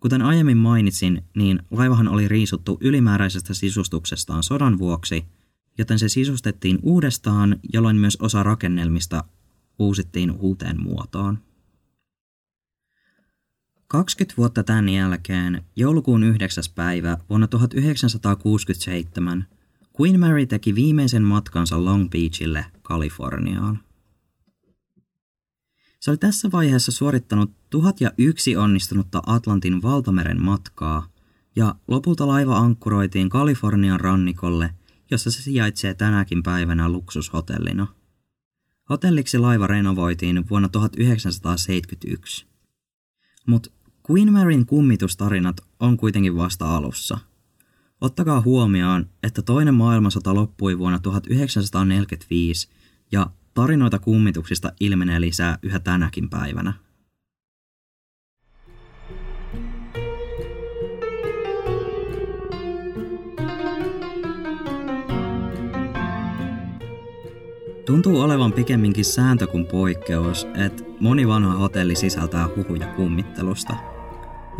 Kuten 0.00 0.22
aiemmin 0.22 0.56
mainitsin, 0.56 1.24
niin 1.36 1.62
laivahan 1.70 2.08
oli 2.08 2.28
riisuttu 2.28 2.78
ylimääräisestä 2.80 3.54
sisustuksestaan 3.54 4.42
sodan 4.42 4.78
vuoksi, 4.78 5.24
joten 5.78 5.98
se 5.98 6.08
sisustettiin 6.08 6.78
uudestaan, 6.82 7.56
jolloin 7.72 7.96
myös 7.96 8.16
osa 8.20 8.42
rakennelmista 8.42 9.24
uusittiin 9.78 10.30
uuteen 10.30 10.82
muotoon. 10.82 11.38
20 13.86 14.36
vuotta 14.36 14.62
tämän 14.62 14.88
jälkeen, 14.88 15.64
joulukuun 15.76 16.24
9. 16.24 16.64
päivä 16.74 17.18
vuonna 17.28 17.46
1967, 17.48 19.46
Queen 20.00 20.20
Mary 20.20 20.46
teki 20.46 20.74
viimeisen 20.74 21.22
matkansa 21.22 21.84
Long 21.84 22.10
Beachille, 22.10 22.66
Kaliforniaan. 22.82 23.89
Se 26.00 26.10
oli 26.10 26.18
tässä 26.18 26.50
vaiheessa 26.52 26.92
suorittanut 26.92 27.50
1001 27.70 28.56
onnistunutta 28.56 29.22
Atlantin 29.26 29.82
valtameren 29.82 30.42
matkaa, 30.42 31.08
ja 31.56 31.74
lopulta 31.88 32.26
laiva 32.26 32.58
ankkuroitiin 32.58 33.28
Kalifornian 33.28 34.00
rannikolle, 34.00 34.74
jossa 35.10 35.30
se 35.30 35.42
sijaitsee 35.42 35.94
tänäkin 35.94 36.42
päivänä 36.42 36.88
luksushotellina. 36.88 37.86
Hotelliksi 38.90 39.38
laiva 39.38 39.66
renovoitiin 39.66 40.48
vuonna 40.50 40.68
1971. 40.68 42.46
Mutta 43.46 43.70
Queen 44.10 44.32
Maryn 44.32 44.66
kummitustarinat 44.66 45.56
on 45.80 45.96
kuitenkin 45.96 46.36
vasta 46.36 46.76
alussa. 46.76 47.18
Ottakaa 48.00 48.40
huomioon, 48.40 49.10
että 49.22 49.42
toinen 49.42 49.74
maailmansota 49.74 50.34
loppui 50.34 50.78
vuonna 50.78 50.98
1945 50.98 52.68
ja 53.12 53.30
tarinoita 53.54 53.98
kummituksista 53.98 54.72
ilmenee 54.80 55.20
lisää 55.20 55.58
yhä 55.62 55.78
tänäkin 55.78 56.30
päivänä. 56.30 56.72
Tuntuu 67.86 68.20
olevan 68.20 68.52
pikemminkin 68.52 69.04
sääntö 69.04 69.46
kuin 69.46 69.66
poikkeus, 69.66 70.46
että 70.66 70.84
moni 71.00 71.28
vanha 71.28 71.52
hotelli 71.52 71.94
sisältää 71.94 72.48
huhuja 72.56 72.86
kummittelusta– 72.86 73.76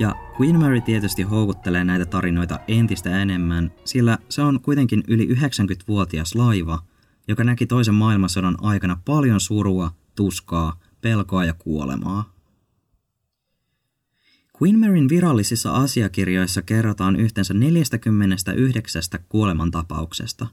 ja 0.00 0.14
Queen 0.40 0.58
Mary 0.58 0.80
tietysti 0.80 1.22
houkuttelee 1.22 1.84
näitä 1.84 2.06
tarinoita 2.06 2.60
entistä 2.68 3.22
enemmän, 3.22 3.72
sillä 3.84 4.18
se 4.28 4.42
on 4.42 4.60
kuitenkin 4.60 5.02
yli 5.08 5.26
90-vuotias 5.26 6.34
laiva, 6.34 6.78
joka 7.30 7.44
näki 7.44 7.66
toisen 7.66 7.94
maailmansodan 7.94 8.56
aikana 8.60 9.00
paljon 9.04 9.40
surua, 9.40 9.94
tuskaa, 10.16 10.80
pelkoa 11.00 11.44
ja 11.44 11.54
kuolemaa. 11.54 12.32
Queen 14.62 14.78
Maryn 14.78 15.08
virallisissa 15.08 15.72
asiakirjoissa 15.72 16.62
kerrotaan 16.62 17.16
yhteensä 17.16 17.54
49 17.54 19.02
kuolemantapauksesta. 19.28 20.46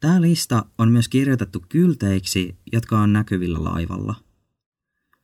Tämä 0.00 0.20
lista 0.20 0.64
on 0.78 0.90
myös 0.90 1.08
kirjoitettu 1.08 1.64
kylteiksi, 1.68 2.56
jotka 2.72 3.00
on 3.00 3.12
näkyvillä 3.12 3.64
laivalla. 3.64 4.14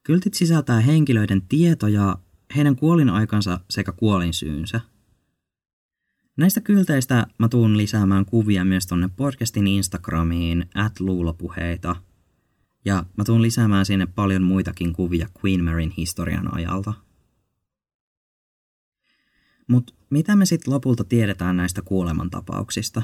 Kyltit 0.02 0.34
sisältää 0.34 0.80
henkilöiden 0.80 1.42
tietoja 1.42 2.18
heidän 2.56 2.76
kuolinaikansa 2.76 3.60
sekä 3.70 3.92
kuolinsyynsä. 3.92 4.80
Näistä 6.38 6.60
kylteistä 6.60 7.26
mä 7.38 7.48
tuun 7.48 7.76
lisäämään 7.76 8.26
kuvia 8.26 8.64
myös 8.64 8.86
tonne 8.86 9.08
podcastin 9.16 9.66
Instagramiin, 9.66 10.66
at 10.74 11.00
luulopuheita. 11.00 11.96
Ja 12.84 13.04
mä 13.16 13.24
tuun 13.24 13.42
lisäämään 13.42 13.86
sinne 13.86 14.06
paljon 14.06 14.42
muitakin 14.42 14.92
kuvia 14.92 15.28
Queen 15.44 15.64
Maryn 15.64 15.90
historian 15.90 16.54
ajalta. 16.54 16.94
Mutta 19.66 19.94
mitä 20.10 20.36
me 20.36 20.46
sitten 20.46 20.74
lopulta 20.74 21.04
tiedetään 21.04 21.56
näistä 21.56 21.82
kuolemantapauksista? 21.82 23.02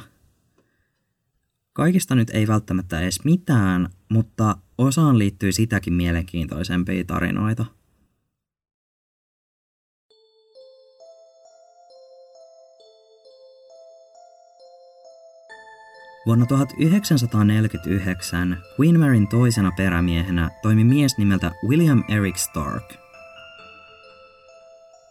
Kaikista 1.72 2.14
nyt 2.14 2.30
ei 2.30 2.46
välttämättä 2.46 3.00
edes 3.00 3.24
mitään, 3.24 3.88
mutta 4.08 4.56
osaan 4.78 5.18
liittyy 5.18 5.52
sitäkin 5.52 5.94
mielenkiintoisempia 5.94 7.04
tarinoita– 7.04 7.66
Vuonna 16.26 16.46
1949 16.46 18.56
Queen 18.80 19.00
Maryn 19.00 19.28
toisena 19.28 19.72
perämiehenä 19.76 20.50
toimi 20.62 20.84
mies 20.84 21.18
nimeltä 21.18 21.52
William 21.68 22.04
Eric 22.08 22.36
Stark. 22.36 22.94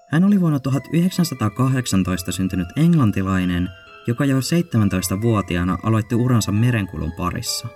Hän 0.09 0.23
oli 0.23 0.41
vuonna 0.41 0.59
1918 0.59 2.31
syntynyt 2.31 2.67
englantilainen, 2.75 3.69
joka 4.07 4.25
jo 4.25 4.39
17-vuotiaana 4.39 5.77
aloitti 5.83 6.15
uransa 6.15 6.51
merenkulun 6.51 7.11
parissa. 7.11 7.67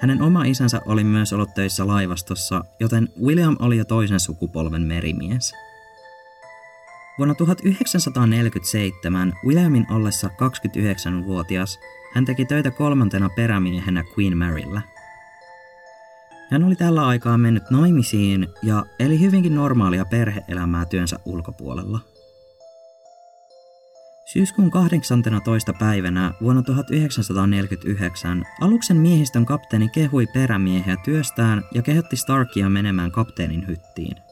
Hänen 0.00 0.22
oma 0.22 0.44
isänsä 0.44 0.80
oli 0.86 1.04
myös 1.04 1.32
ollut 1.32 1.54
töissä 1.54 1.86
laivastossa, 1.86 2.64
joten 2.80 3.08
William 3.22 3.56
oli 3.58 3.76
jo 3.76 3.84
toisen 3.84 4.20
sukupolven 4.20 4.82
merimies– 4.82 5.52
Vuonna 7.18 7.34
1947 7.34 9.32
Williamin 9.46 9.86
ollessa 9.90 10.28
29-vuotias 10.28 11.78
hän 12.14 12.24
teki 12.24 12.44
töitä 12.44 12.70
kolmantena 12.70 13.30
perämiehenä 13.36 14.04
Queen 14.18 14.38
Maryllä. 14.38 14.82
Hän 16.50 16.64
oli 16.64 16.76
tällä 16.76 17.06
aikaa 17.06 17.38
mennyt 17.38 17.70
naimisiin 17.70 18.48
ja 18.62 18.86
eli 18.98 19.20
hyvinkin 19.20 19.54
normaalia 19.54 20.04
perheelämää 20.04 20.84
työnsä 20.84 21.16
ulkopuolella. 21.24 22.00
Syyskuun 24.32 24.70
18. 24.70 25.72
päivänä 25.72 26.34
vuonna 26.42 26.62
1949 26.62 28.44
aluksen 28.60 28.96
miehistön 28.96 29.46
kapteeni 29.46 29.88
kehui 29.88 30.26
perämiehiä 30.26 30.96
työstään 31.04 31.62
ja 31.74 31.82
kehotti 31.82 32.16
Starkia 32.16 32.68
menemään 32.68 33.12
kapteenin 33.12 33.66
hyttiin– 33.66 34.16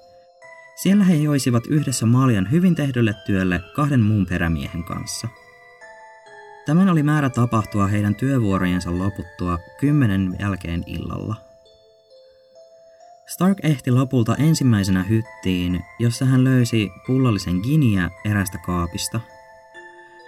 siellä 0.79 1.05
he 1.05 1.15
joisivat 1.15 1.67
yhdessä 1.67 2.07
maljan 2.07 2.51
hyvin 2.51 2.75
tehdylle 2.75 3.15
työlle 3.27 3.61
kahden 3.75 4.01
muun 4.01 4.27
perämiehen 4.27 4.85
kanssa. 4.85 5.29
Tämän 6.67 6.89
oli 6.89 7.03
määrä 7.03 7.31
tapahtua 7.31 7.87
heidän 7.87 8.15
työvuorojensa 8.15 8.99
loputtua 8.99 9.59
kymmenen 9.81 10.37
jälkeen 10.41 10.85
illalla. 10.87 11.37
Stark 13.27 13.59
ehti 13.63 13.91
lopulta 13.91 14.37
ensimmäisenä 14.37 15.03
hyttiin, 15.03 15.81
jossa 15.99 16.25
hän 16.25 16.45
löysi 16.45 16.91
pullollisen 17.07 17.61
giniä 17.63 18.11
erästä 18.25 18.59
kaapista. 18.59 19.21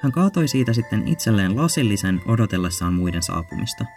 Hän 0.02 0.12
kaatoi 0.12 0.48
siitä 0.48 0.72
sitten 0.72 1.08
itselleen 1.08 1.56
lasillisen 1.56 2.20
odotellessaan 2.26 2.94
muiden 2.94 3.22
saapumista– 3.22 3.84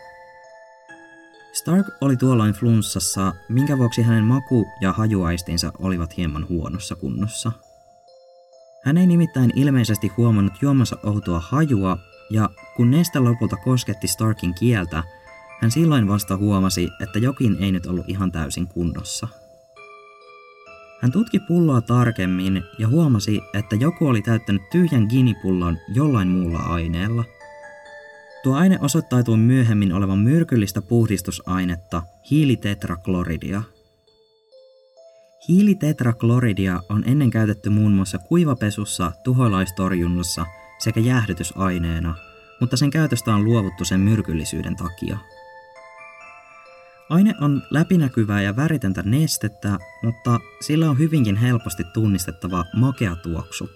Stark 1.53 1.87
oli 2.01 2.17
tuolloin 2.17 2.53
flunssassa, 2.53 3.33
minkä 3.49 3.77
vuoksi 3.77 4.01
hänen 4.01 4.23
maku- 4.23 4.67
ja 4.81 4.93
hajuaistinsa 4.93 5.71
olivat 5.79 6.17
hieman 6.17 6.49
huonossa 6.49 6.95
kunnossa. 6.95 7.51
Hän 8.83 8.97
ei 8.97 9.07
nimittäin 9.07 9.51
ilmeisesti 9.55 10.07
huomannut 10.07 10.53
juomansa 10.61 10.97
outoa 11.03 11.39
hajua, 11.39 11.97
ja 12.29 12.49
kun 12.75 12.91
neste 12.91 13.19
lopulta 13.19 13.55
kosketti 13.55 14.07
Starkin 14.07 14.53
kieltä, 14.53 15.03
hän 15.61 15.71
silloin 15.71 16.07
vasta 16.07 16.37
huomasi, 16.37 16.89
että 17.03 17.19
jokin 17.19 17.57
ei 17.59 17.71
nyt 17.71 17.85
ollut 17.85 18.09
ihan 18.09 18.31
täysin 18.31 18.67
kunnossa. 18.67 19.27
Hän 21.01 21.11
tutki 21.11 21.39
pulloa 21.39 21.81
tarkemmin 21.81 22.63
ja 22.79 22.87
huomasi, 22.87 23.41
että 23.53 23.75
joku 23.75 24.07
oli 24.07 24.21
täyttänyt 24.21 24.69
tyhjän 24.71 25.05
ginipullon 25.09 25.77
jollain 25.93 26.27
muulla 26.27 26.59
aineella. 26.59 27.23
Tuo 28.43 28.55
aine 28.55 28.79
osoittautui 28.81 29.37
myöhemmin 29.37 29.93
olevan 29.93 30.19
myrkyllistä 30.19 30.81
puhdistusainetta, 30.81 32.03
hiilitetrakloridia. 32.31 33.63
Hiilitetrakloridia 35.49 36.81
on 36.89 37.03
ennen 37.05 37.29
käytetty 37.29 37.69
muun 37.69 37.91
muassa 37.91 38.17
kuivapesussa, 38.17 39.11
tuholaistorjunnassa 39.23 40.45
sekä 40.79 40.99
jäähdytysaineena, 40.99 42.15
mutta 42.59 42.77
sen 42.77 42.89
käytöstä 42.89 43.35
on 43.35 43.43
luovuttu 43.43 43.85
sen 43.85 43.99
myrkyllisyyden 43.99 44.75
takia. 44.75 45.17
Aine 47.09 47.33
on 47.41 47.63
läpinäkyvää 47.69 48.41
ja 48.41 48.55
väritöntä 48.55 49.03
nestettä, 49.05 49.79
mutta 50.03 50.39
sillä 50.61 50.89
on 50.89 50.99
hyvinkin 50.99 51.35
helposti 51.35 51.83
tunnistettava 51.93 52.65
makea 52.75 53.15
tuoksu. 53.15 53.69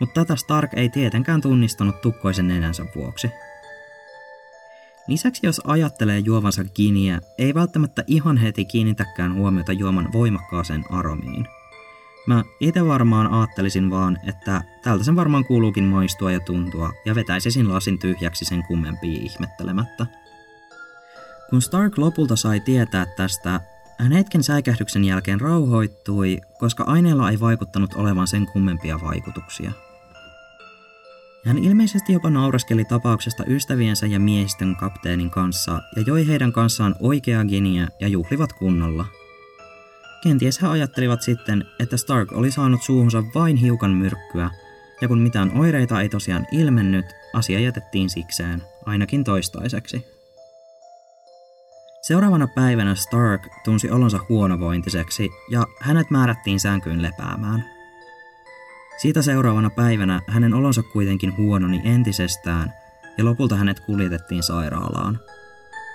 Mutta 0.00 0.20
tätä 0.20 0.36
Stark 0.36 0.74
ei 0.74 0.88
tietenkään 0.88 1.40
tunnistanut 1.40 2.00
tukkoisen 2.00 2.48
nenänsä 2.48 2.86
vuoksi. 2.94 3.30
Lisäksi 5.06 5.46
jos 5.46 5.60
ajattelee 5.64 6.18
juovansa 6.18 6.64
kiniä, 6.64 7.20
ei 7.38 7.54
välttämättä 7.54 8.04
ihan 8.06 8.36
heti 8.36 8.64
kiinnitäkään 8.64 9.34
huomiota 9.34 9.72
juoman 9.72 10.12
voimakkaaseen 10.12 10.84
aromiin. 10.90 11.48
Mä 12.26 12.44
itse 12.60 12.86
varmaan 12.86 13.32
ajattelisin 13.32 13.90
vaan, 13.90 14.18
että 14.26 14.62
tältä 14.84 15.04
sen 15.04 15.16
varmaan 15.16 15.44
kuuluukin 15.44 15.84
maistua 15.84 16.32
ja 16.32 16.40
tuntua, 16.40 16.92
ja 17.04 17.14
vetäisisin 17.14 17.72
lasin 17.72 17.98
tyhjäksi 17.98 18.44
sen 18.44 18.64
kummempia 18.68 19.20
ihmettelemättä. 19.22 20.06
Kun 21.50 21.62
Stark 21.62 21.98
lopulta 21.98 22.36
sai 22.36 22.60
tietää 22.60 23.06
tästä, 23.16 23.60
hän 23.98 24.12
hetken 24.12 24.42
säikähdyksen 24.42 25.04
jälkeen 25.04 25.40
rauhoittui, 25.40 26.40
koska 26.58 26.84
aineella 26.84 27.30
ei 27.30 27.40
vaikuttanut 27.40 27.94
olevan 27.94 28.26
sen 28.26 28.46
kummempia 28.46 29.00
vaikutuksia. 29.00 29.72
Hän 31.46 31.58
ilmeisesti 31.58 32.12
jopa 32.12 32.30
nauraskeli 32.30 32.84
tapauksesta 32.84 33.44
ystäviensä 33.46 34.06
ja 34.06 34.20
miehistön 34.20 34.76
kapteenin 34.76 35.30
kanssa 35.30 35.80
ja 35.96 36.02
joi 36.06 36.28
heidän 36.28 36.52
kanssaan 36.52 36.94
oikeaa 37.00 37.44
giniä 37.44 37.88
ja 38.00 38.08
juhlivat 38.08 38.52
kunnolla. 38.52 39.04
Kenties 40.22 40.62
he 40.62 40.66
ajattelivat 40.66 41.22
sitten, 41.22 41.64
että 41.80 41.96
Stark 41.96 42.32
oli 42.32 42.50
saanut 42.50 42.82
suuhunsa 42.82 43.22
vain 43.34 43.56
hiukan 43.56 43.90
myrkkyä, 43.90 44.50
ja 45.00 45.08
kun 45.08 45.18
mitään 45.18 45.58
oireita 45.58 46.00
ei 46.00 46.08
tosiaan 46.08 46.46
ilmennyt, 46.52 47.06
asia 47.34 47.60
jätettiin 47.60 48.10
sikseen, 48.10 48.62
ainakin 48.86 49.24
toistaiseksi. 49.24 50.04
Seuraavana 52.02 52.48
päivänä 52.54 52.94
Stark 52.94 53.42
tunsi 53.64 53.90
olonsa 53.90 54.18
huonovointiseksi 54.28 55.30
ja 55.50 55.66
hänet 55.80 56.10
määrättiin 56.10 56.60
sänkyyn 56.60 57.02
lepäämään. 57.02 57.71
Siitä 59.02 59.22
seuraavana 59.22 59.70
päivänä 59.70 60.20
hänen 60.28 60.54
olonsa 60.54 60.82
kuitenkin 60.82 61.36
huononi 61.36 61.80
entisestään 61.84 62.72
ja 63.18 63.24
lopulta 63.24 63.56
hänet 63.56 63.80
kuljetettiin 63.80 64.42
sairaalaan. 64.42 65.20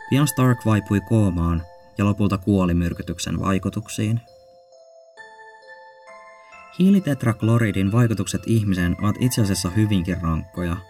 Pian 0.10 0.28
Stark 0.28 0.58
vaipui 0.66 1.02
koomaan 1.02 1.64
ja 1.98 2.06
lopulta 2.06 2.38
kuoli 2.38 2.74
myrkytyksen 2.74 3.40
vaikutuksiin. 3.40 4.22
Hiilitetrakloridin 6.80 7.92
vaikutukset 7.92 8.42
ihmiseen 8.46 8.96
ovat 9.02 9.16
itse 9.20 9.42
asiassa 9.42 9.70
hyvinkin 9.70 10.22
rankkoja– 10.22 10.78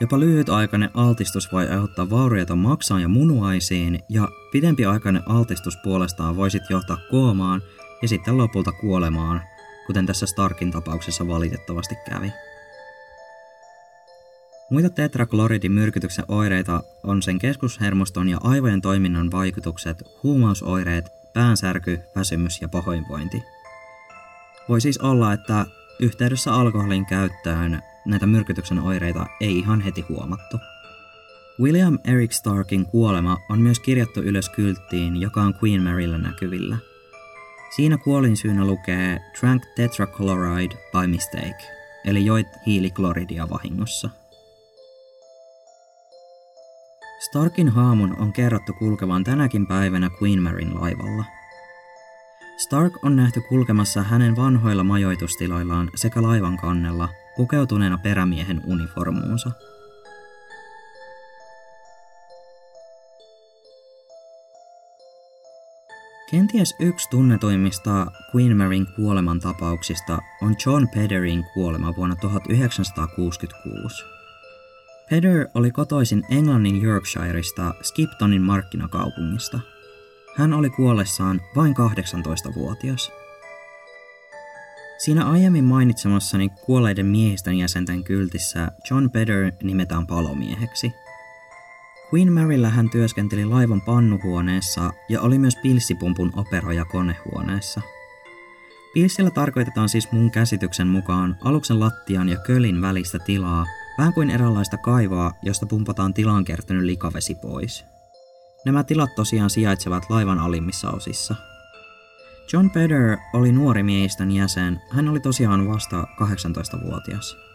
Jopa 0.00 0.20
lyhytaikainen 0.20 0.90
altistus 0.94 1.52
voi 1.52 1.68
aiheuttaa 1.68 2.10
vaurioita 2.10 2.56
maksaan 2.56 3.02
ja 3.02 3.08
munuaisiin, 3.08 4.00
ja 4.08 4.28
pidempiaikainen 4.52 5.22
altistus 5.26 5.76
puolestaan 5.84 6.36
voisit 6.36 6.62
johtaa 6.70 6.98
koomaan 7.10 7.62
ja 8.02 8.08
sitten 8.08 8.38
lopulta 8.38 8.72
kuolemaan, 8.72 9.42
kuten 9.90 10.06
tässä 10.06 10.26
Starkin 10.26 10.70
tapauksessa 10.70 11.28
valitettavasti 11.28 11.94
kävi. 12.10 12.32
Muita 14.70 14.90
tetrakloridin 14.90 15.72
myrkytyksen 15.72 16.24
oireita 16.28 16.82
on 17.02 17.22
sen 17.22 17.38
keskushermoston 17.38 18.28
ja 18.28 18.38
aivojen 18.44 18.80
toiminnan 18.80 19.30
vaikutukset, 19.30 20.02
huumausoireet, 20.22 21.04
päänsärky, 21.34 21.98
väsymys 22.16 22.60
ja 22.62 22.68
pahoinvointi. 22.68 23.42
Voi 24.68 24.80
siis 24.80 24.98
olla, 24.98 25.32
että 25.32 25.66
yhteydessä 26.00 26.54
alkoholin 26.54 27.06
käyttöön 27.06 27.82
näitä 28.06 28.26
myrkytyksen 28.26 28.78
oireita 28.78 29.26
ei 29.40 29.58
ihan 29.58 29.80
heti 29.80 30.04
huomattu. 30.08 30.56
William 31.60 31.98
Eric 32.04 32.32
Starkin 32.32 32.86
kuolema 32.86 33.36
on 33.48 33.60
myös 33.60 33.80
kirjattu 33.80 34.20
ylös 34.20 34.48
kylttiin, 34.48 35.20
joka 35.20 35.42
on 35.42 35.54
Queen 35.62 35.82
Maryllä 35.82 36.18
näkyvillä. 36.18 36.89
Siinä 37.76 37.98
kuolinsyynä 37.98 38.66
lukee 38.66 39.20
Drank 39.40 39.62
tetrachloride 39.76 40.74
by 40.92 41.06
mistake, 41.06 41.64
eli 42.04 42.26
joit 42.26 42.46
hiilikloridia 42.66 43.50
vahingossa. 43.50 44.10
Starkin 47.20 47.68
haamun 47.68 48.16
on 48.18 48.32
kerrottu 48.32 48.72
kulkevan 48.72 49.24
tänäkin 49.24 49.66
päivänä 49.66 50.10
Queen 50.22 50.42
Maryn 50.42 50.80
laivalla. 50.80 51.24
Stark 52.56 53.04
on 53.04 53.16
nähty 53.16 53.40
kulkemassa 53.40 54.02
hänen 54.02 54.36
vanhoilla 54.36 54.84
majoitustiloillaan 54.84 55.90
sekä 55.94 56.22
laivan 56.22 56.56
kannella 56.56 57.08
pukeutuneena 57.36 57.98
perämiehen 57.98 58.62
uniformuunsa. 58.66 59.50
Kenties 66.30 66.74
yksi 66.78 67.10
tunnetuimmista 67.10 68.06
Queen 68.34 68.56
Maryn 68.56 68.86
kuoleman 68.96 69.40
tapauksista 69.40 70.18
on 70.42 70.54
John 70.66 70.88
Pederin 70.94 71.44
kuolema 71.54 71.96
vuonna 71.96 72.16
1966. 72.16 74.04
Peder 75.10 75.46
oli 75.54 75.70
kotoisin 75.70 76.22
Englannin 76.30 76.82
Yorkshireista 76.82 77.74
Skiptonin 77.82 78.42
markkinakaupungista. 78.42 79.60
Hän 80.36 80.52
oli 80.52 80.70
kuollessaan 80.70 81.40
vain 81.56 81.74
18-vuotias. 81.76 83.12
Siinä 84.98 85.24
aiemmin 85.30 85.64
mainitsemassani 85.64 86.48
kuolleiden 86.48 87.06
miehistön 87.06 87.58
jäsenten 87.58 88.04
kyltissä 88.04 88.72
John 88.90 89.10
Pedder 89.10 89.52
nimetään 89.62 90.06
palomieheksi. 90.06 90.92
Queen 92.14 92.32
Maryllä 92.32 92.68
hän 92.68 92.90
työskenteli 92.90 93.44
laivan 93.44 93.80
pannuhuoneessa 93.80 94.92
ja 95.08 95.20
oli 95.20 95.38
myös 95.38 95.56
pilssipumpun 95.62 96.32
operoja 96.36 96.84
konehuoneessa. 96.84 97.80
Pilssillä 98.94 99.30
tarkoitetaan 99.30 99.88
siis 99.88 100.12
mun 100.12 100.30
käsityksen 100.30 100.86
mukaan 100.86 101.36
aluksen 101.44 101.80
lattian 101.80 102.28
ja 102.28 102.36
kölin 102.36 102.80
välistä 102.80 103.18
tilaa, 103.18 103.66
vähän 103.98 104.12
kuin 104.12 104.30
eräänlaista 104.30 104.76
kaivoa, 104.76 105.32
josta 105.42 105.66
pumpataan 105.66 106.14
tilaan 106.14 106.44
kertynyt 106.44 106.84
likavesi 106.84 107.34
pois. 107.34 107.84
Nämä 108.66 108.84
tilat 108.84 109.14
tosiaan 109.14 109.50
sijaitsevat 109.50 110.10
laivan 110.10 110.38
alimmissa 110.38 110.90
osissa– 110.90 111.34
John 112.52 112.70
Peder 112.70 113.16
oli 113.32 113.52
nuori 113.52 113.82
miehistön 113.82 114.30
jäsen. 114.30 114.80
Hän 114.90 115.08
oli 115.08 115.20
tosiaan 115.20 115.68
vasta 115.68 116.02
18-vuotias. 116.02 117.49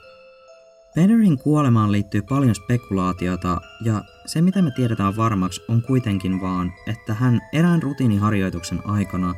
Pederin 0.96 1.38
kuolemaan 1.38 1.92
liittyy 1.92 2.22
paljon 2.22 2.56
spekulaatiota 2.56 3.62
ja 3.82 4.04
se 4.26 4.42
mitä 4.42 4.62
me 4.62 4.72
tiedetään 4.72 5.18
varmaksi 5.18 5.62
on 5.68 5.82
kuitenkin 5.82 6.42
vaan, 6.42 6.74
että 6.88 7.14
hän 7.14 7.42
erään 7.54 7.84
rutiiniharjoituksen 7.84 8.88
aikana 8.88 9.36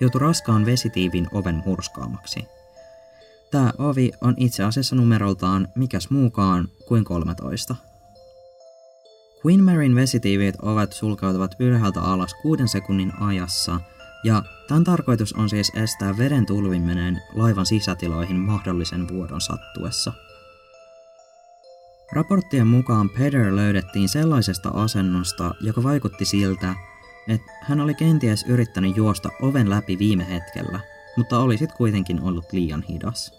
joutui 0.00 0.20
raskaan 0.20 0.66
vesitiivin 0.66 1.28
oven 1.32 1.62
murskaamaksi. 1.66 2.44
Tämä 3.50 3.72
ovi 3.78 4.10
on 4.20 4.34
itse 4.36 4.64
asiassa 4.64 4.96
numeroltaan 4.96 5.68
mikäs 5.74 6.10
muukaan 6.10 6.68
kuin 6.88 7.04
13. 7.04 7.76
Queen 9.46 9.64
Maryn 9.64 9.94
vesitiivit 9.94 10.54
ovet 10.62 10.92
sulkeutuvat 10.92 11.54
ylhäältä 11.58 12.00
alas 12.00 12.34
kuuden 12.42 12.68
sekunnin 12.68 13.12
ajassa– 13.20 13.80
ja 14.24 14.42
tämän 14.68 14.84
tarkoitus 14.84 15.32
on 15.32 15.48
siis 15.48 15.72
estää 15.74 16.18
veden 16.18 16.46
tulviminen 16.46 17.22
laivan 17.34 17.66
sisätiloihin 17.66 18.36
mahdollisen 18.36 19.08
vuodon 19.08 19.40
sattuessa. 19.40 20.12
Raporttien 22.12 22.66
mukaan 22.66 23.10
Peder 23.10 23.56
löydettiin 23.56 24.08
sellaisesta 24.08 24.68
asennosta, 24.68 25.54
joka 25.60 25.82
vaikutti 25.82 26.24
siltä, 26.24 26.74
että 27.28 27.52
hän 27.62 27.80
oli 27.80 27.94
kenties 27.94 28.44
yrittänyt 28.48 28.96
juosta 28.96 29.28
oven 29.42 29.70
läpi 29.70 29.98
viime 29.98 30.30
hetkellä, 30.30 30.80
mutta 31.16 31.38
oli 31.38 31.58
sit 31.58 31.72
kuitenkin 31.72 32.20
ollut 32.22 32.52
liian 32.52 32.82
hidas. 32.82 33.32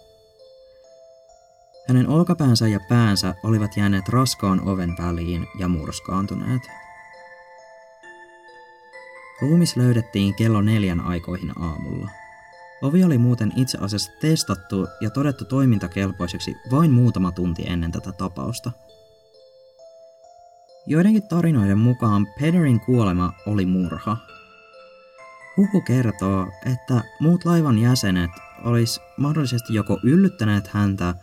Hänen 1.88 2.08
olkapäänsä 2.08 2.68
ja 2.68 2.80
päänsä 2.88 3.34
olivat 3.42 3.76
jääneet 3.76 4.08
raskaan 4.08 4.68
oven 4.68 4.94
väliin 4.98 5.46
ja 5.58 5.68
murskaantuneet. 5.68 6.62
Ruumis 9.40 9.76
löydettiin 9.76 10.34
kello 10.34 10.62
neljän 10.62 11.00
aikoihin 11.00 11.52
aamulla. 11.58 12.21
Ovi 12.82 13.04
oli 13.04 13.18
muuten 13.18 13.52
itse 13.56 13.78
asiassa 13.80 14.12
testattu 14.20 14.88
ja 15.00 15.10
todettu 15.10 15.44
toimintakelpoiseksi 15.44 16.56
vain 16.70 16.90
muutama 16.90 17.32
tunti 17.32 17.64
ennen 17.66 17.92
tätä 17.92 18.12
tapausta. 18.12 18.72
Joidenkin 20.86 21.28
tarinoiden 21.28 21.78
mukaan 21.78 22.26
Pederin 22.40 22.80
kuolema 22.80 23.32
oli 23.46 23.66
murha. 23.66 24.16
Huhu 25.56 25.80
kertoo, 25.80 26.46
että 26.72 27.02
muut 27.20 27.44
laivan 27.44 27.78
jäsenet 27.78 28.30
olisi 28.64 29.00
mahdollisesti 29.16 29.74
joko 29.74 29.98
yllyttäneet 30.02 30.66
häntä 30.68 31.14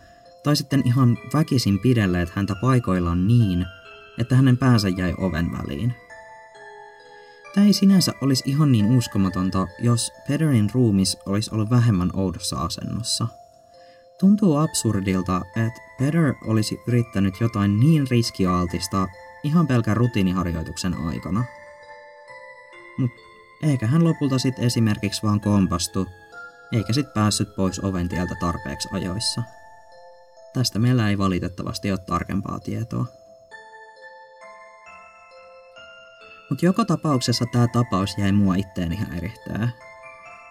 tai 0.44 0.56
sitten 0.56 0.82
ihan 0.84 1.18
väkisin 1.34 1.78
pidelleet 1.78 2.30
häntä 2.30 2.54
paikoillaan 2.60 3.26
niin, 3.26 3.66
että 4.18 4.36
hänen 4.36 4.58
päänsä 4.58 4.88
jäi 4.88 5.14
oven 5.18 5.52
väliin. 5.52 5.94
Tämä 7.54 7.66
ei 7.66 7.72
sinänsä 7.72 8.12
olisi 8.20 8.42
ihan 8.46 8.72
niin 8.72 8.96
uskomatonta, 8.96 9.68
jos 9.78 10.12
Pederin 10.28 10.70
ruumis 10.72 11.16
olisi 11.26 11.54
ollut 11.54 11.70
vähemmän 11.70 12.10
oudossa 12.12 12.56
asennossa. 12.56 13.28
Tuntuu 14.20 14.56
absurdilta, 14.56 15.40
että 15.56 15.80
Peder 15.98 16.34
olisi 16.46 16.80
yrittänyt 16.86 17.34
jotain 17.40 17.80
niin 17.80 18.06
riskialtista 18.10 19.08
ihan 19.42 19.66
pelkän 19.66 19.96
rutiiniharjoituksen 19.96 20.94
aikana. 20.94 21.44
Mut 22.98 23.10
eikä 23.62 23.86
hän 23.86 24.04
lopulta 24.04 24.38
sitten 24.38 24.64
esimerkiksi 24.64 25.22
vaan 25.22 25.40
kompastu, 25.40 26.06
eikä 26.72 26.92
sit 26.92 27.14
päässyt 27.14 27.56
pois 27.56 27.80
oven 27.80 28.08
tieltä 28.08 28.34
tarpeeksi 28.40 28.88
ajoissa. 28.92 29.42
Tästä 30.54 30.78
meillä 30.78 31.10
ei 31.10 31.18
valitettavasti 31.18 31.90
ole 31.90 31.98
tarkempaa 31.98 32.60
tietoa. 32.60 33.19
Mutta 36.50 36.66
joka 36.66 36.84
tapauksessa 36.84 37.44
tämä 37.52 37.68
tapaus 37.68 38.18
jäi 38.18 38.32
mua 38.32 38.54
itteeni 38.54 38.96
häirihtää. 38.96 39.68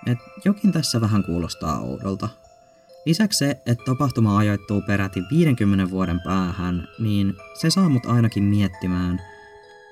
Et 0.05 0.17
jokin 0.45 0.71
tässä 0.71 1.01
vähän 1.01 1.23
kuulostaa 1.23 1.79
oudolta. 1.79 2.29
Lisäksi 3.05 3.37
se, 3.37 3.49
että 3.65 3.83
tapahtuma 3.85 4.37
ajoittuu 4.37 4.81
peräti 4.81 5.23
50 5.31 5.89
vuoden 5.89 6.21
päähän, 6.21 6.87
niin 6.99 7.33
se 7.61 7.69
saa 7.69 7.89
mut 7.89 8.05
ainakin 8.05 8.43
miettimään, 8.43 9.21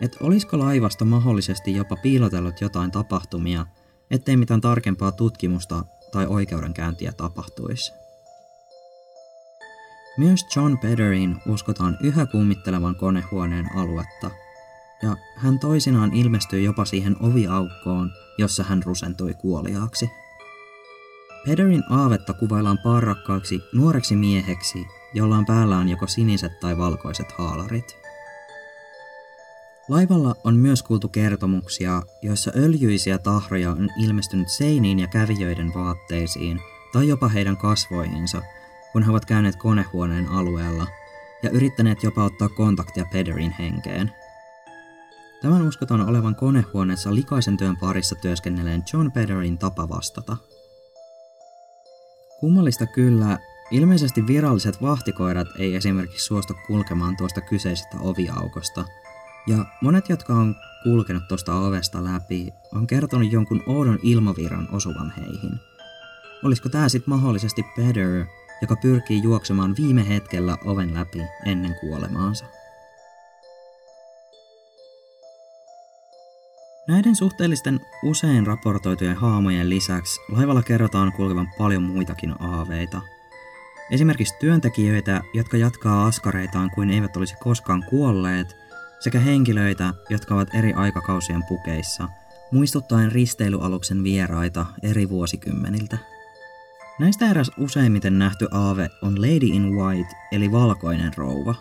että 0.01 0.17
olisiko 0.21 0.59
laivasta 0.59 1.05
mahdollisesti 1.05 1.75
jopa 1.75 1.95
piilotellut 1.95 2.61
jotain 2.61 2.91
tapahtumia, 2.91 3.65
ettei 4.11 4.37
mitään 4.37 4.61
tarkempaa 4.61 5.11
tutkimusta 5.11 5.83
tai 6.11 6.25
oikeudenkäyntiä 6.25 7.11
tapahtuisi. 7.11 7.93
Myös 10.17 10.45
John 10.55 10.77
Pederin 10.77 11.35
uskotaan 11.47 11.97
yhä 12.01 12.25
kummittelevan 12.25 12.95
konehuoneen 12.95 13.75
aluetta, 13.75 14.31
ja 15.01 15.17
hän 15.35 15.59
toisinaan 15.59 16.13
ilmestyy 16.13 16.61
jopa 16.61 16.85
siihen 16.85 17.15
oviaukkoon, 17.19 18.11
jossa 18.37 18.63
hän 18.63 18.83
rusentui 18.83 19.33
kuoliaaksi. 19.33 20.09
Pederin 21.45 21.83
aavetta 21.89 22.33
kuvaillaan 22.33 22.79
parrakkaaksi 22.83 23.61
nuoreksi 23.73 24.15
mieheksi, 24.15 24.85
jolla 25.13 25.37
on 25.37 25.45
päällään 25.45 25.89
joko 25.89 26.07
siniset 26.07 26.59
tai 26.59 26.77
valkoiset 26.77 27.31
haalarit. 27.31 27.97
Laivalla 29.89 30.35
on 30.43 30.55
myös 30.55 30.83
kuultu 30.83 31.07
kertomuksia, 31.07 32.01
joissa 32.21 32.51
öljyisiä 32.55 33.17
tahroja 33.17 33.71
on 33.71 33.89
ilmestynyt 34.03 34.49
seiniin 34.49 34.99
ja 34.99 35.07
kävijöiden 35.07 35.73
vaatteisiin 35.73 36.59
tai 36.93 37.07
jopa 37.07 37.27
heidän 37.27 37.57
kasvoihinsa, 37.57 38.41
kun 38.91 39.03
he 39.03 39.11
ovat 39.11 39.25
käyneet 39.25 39.55
konehuoneen 39.55 40.27
alueella 40.27 40.87
ja 41.43 41.49
yrittäneet 41.49 42.03
jopa 42.03 42.23
ottaa 42.23 42.49
kontaktia 42.49 43.05
Pederin 43.11 43.55
henkeen. 43.59 44.11
Tämän 45.41 45.67
uskotaan 45.67 46.09
olevan 46.09 46.35
konehuoneessa 46.35 47.15
likaisen 47.15 47.57
työn 47.57 47.77
parissa 47.77 48.15
työskennelleen 48.15 48.83
John 48.93 49.11
Pederin 49.11 49.57
tapa 49.57 49.89
vastata. 49.89 50.37
Kummallista 52.39 52.85
kyllä, 52.85 53.39
ilmeisesti 53.71 54.27
viralliset 54.27 54.81
vahtikoirat 54.81 55.47
ei 55.59 55.75
esimerkiksi 55.75 56.25
suostu 56.25 56.53
kulkemaan 56.67 57.17
tuosta 57.17 57.41
kyseisestä 57.41 57.97
oviaukosta– 57.99 58.85
ja 59.47 59.65
monet, 59.81 60.09
jotka 60.09 60.33
on 60.33 60.55
kulkenut 60.83 61.27
tuosta 61.27 61.55
ovesta 61.55 62.03
läpi, 62.03 62.53
on 62.73 62.87
kertonut 62.87 63.31
jonkun 63.31 63.63
oudon 63.67 63.99
ilmavirran 64.03 64.67
osuvan 64.71 65.13
heihin. 65.17 65.59
Olisiko 66.43 66.69
tämä 66.69 66.89
sitten 66.89 67.13
mahdollisesti 67.13 67.63
Peter, 67.75 68.25
joka 68.61 68.75
pyrkii 68.75 69.23
juoksemaan 69.23 69.75
viime 69.77 70.09
hetkellä 70.09 70.57
oven 70.65 70.93
läpi 70.93 71.21
ennen 71.45 71.75
kuolemaansa? 71.79 72.45
Näiden 76.87 77.15
suhteellisten 77.15 77.79
usein 78.03 78.47
raportoitujen 78.47 79.15
haamojen 79.15 79.69
lisäksi 79.69 80.21
laivalla 80.31 80.63
kerrotaan 80.63 81.11
kulkevan 81.11 81.49
paljon 81.57 81.83
muitakin 81.83 82.41
aaveita. 82.41 83.01
Esimerkiksi 83.91 84.35
työntekijöitä, 84.39 85.21
jotka 85.33 85.57
jatkaa 85.57 86.05
askareitaan 86.05 86.71
kuin 86.71 86.89
eivät 86.89 87.17
olisi 87.17 87.35
koskaan 87.39 87.83
kuolleet– 87.89 88.47
sekä 88.99 89.19
henkilöitä, 89.19 89.93
jotka 90.09 90.35
ovat 90.35 90.55
eri 90.55 90.73
aikakausien 90.73 91.43
pukeissa, 91.47 92.09
muistuttaen 92.51 93.11
risteilyaluksen 93.11 94.03
vieraita 94.03 94.65
eri 94.83 95.09
vuosikymmeniltä. 95.09 95.97
Näistä 96.99 97.29
eräs 97.29 97.51
useimmiten 97.57 98.19
nähty 98.19 98.47
aave 98.51 98.89
on 99.01 99.21
Lady 99.21 99.47
in 99.47 99.75
White, 99.75 100.15
eli 100.31 100.51
valkoinen 100.51 101.11
rouva. 101.17 101.55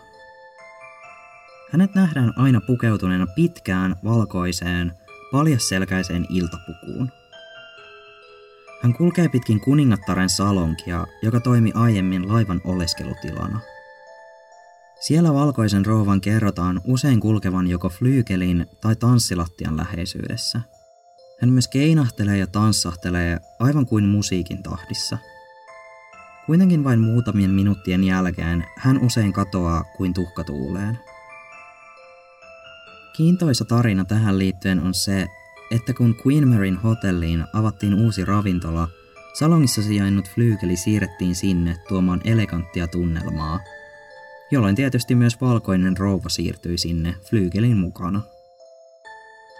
Hänet 1.72 1.94
nähdään 1.94 2.32
aina 2.36 2.60
pukeutuneena 2.66 3.26
pitkään 3.26 3.96
valkoiseen, 4.04 4.92
paljasselkäiseen 5.32 6.26
iltapukuun. 6.28 7.10
Hän 8.82 8.94
kulkee 8.94 9.28
pitkin 9.28 9.60
kuningattaren 9.60 10.28
salonkia, 10.28 11.06
joka 11.22 11.40
toimi 11.40 11.72
aiemmin 11.74 12.28
laivan 12.28 12.60
oleskelutilana– 12.64 13.60
siellä 15.00 15.34
valkoisen 15.34 15.86
rouvan 15.86 16.20
kerrotaan 16.20 16.80
usein 16.84 17.20
kulkevan 17.20 17.66
joko 17.66 17.88
flyykelin 17.88 18.66
tai 18.80 18.96
tanssilattian 18.96 19.76
läheisyydessä. 19.76 20.60
Hän 21.40 21.50
myös 21.50 21.68
keinahtelee 21.68 22.38
ja 22.38 22.46
tanssahtelee 22.46 23.38
aivan 23.58 23.86
kuin 23.86 24.04
musiikin 24.04 24.62
tahdissa. 24.62 25.18
Kuitenkin 26.46 26.84
vain 26.84 27.00
muutamien 27.00 27.50
minuuttien 27.50 28.04
jälkeen 28.04 28.64
hän 28.78 29.04
usein 29.04 29.32
katoaa 29.32 29.84
kuin 29.96 30.14
tuhkatuuleen. 30.14 30.98
Kiintoisa 33.16 33.64
tarina 33.64 34.04
tähän 34.04 34.38
liittyen 34.38 34.80
on 34.80 34.94
se, 34.94 35.26
että 35.70 35.94
kun 35.94 36.14
Queen 36.26 36.48
Maryn 36.48 36.76
hotelliin 36.76 37.44
avattiin 37.52 37.94
uusi 37.94 38.24
ravintola, 38.24 38.88
salongissa 39.38 39.82
sijainnut 39.82 40.30
flyykeli 40.30 40.76
siirrettiin 40.76 41.34
sinne 41.34 41.76
tuomaan 41.88 42.20
eleganttia 42.24 42.86
tunnelmaa– 42.86 43.60
jolloin 44.50 44.74
tietysti 44.74 45.14
myös 45.14 45.40
valkoinen 45.40 45.96
rouva 45.96 46.28
siirtyi 46.28 46.78
sinne 46.78 47.14
flyygelin 47.30 47.76
mukana. 47.76 48.22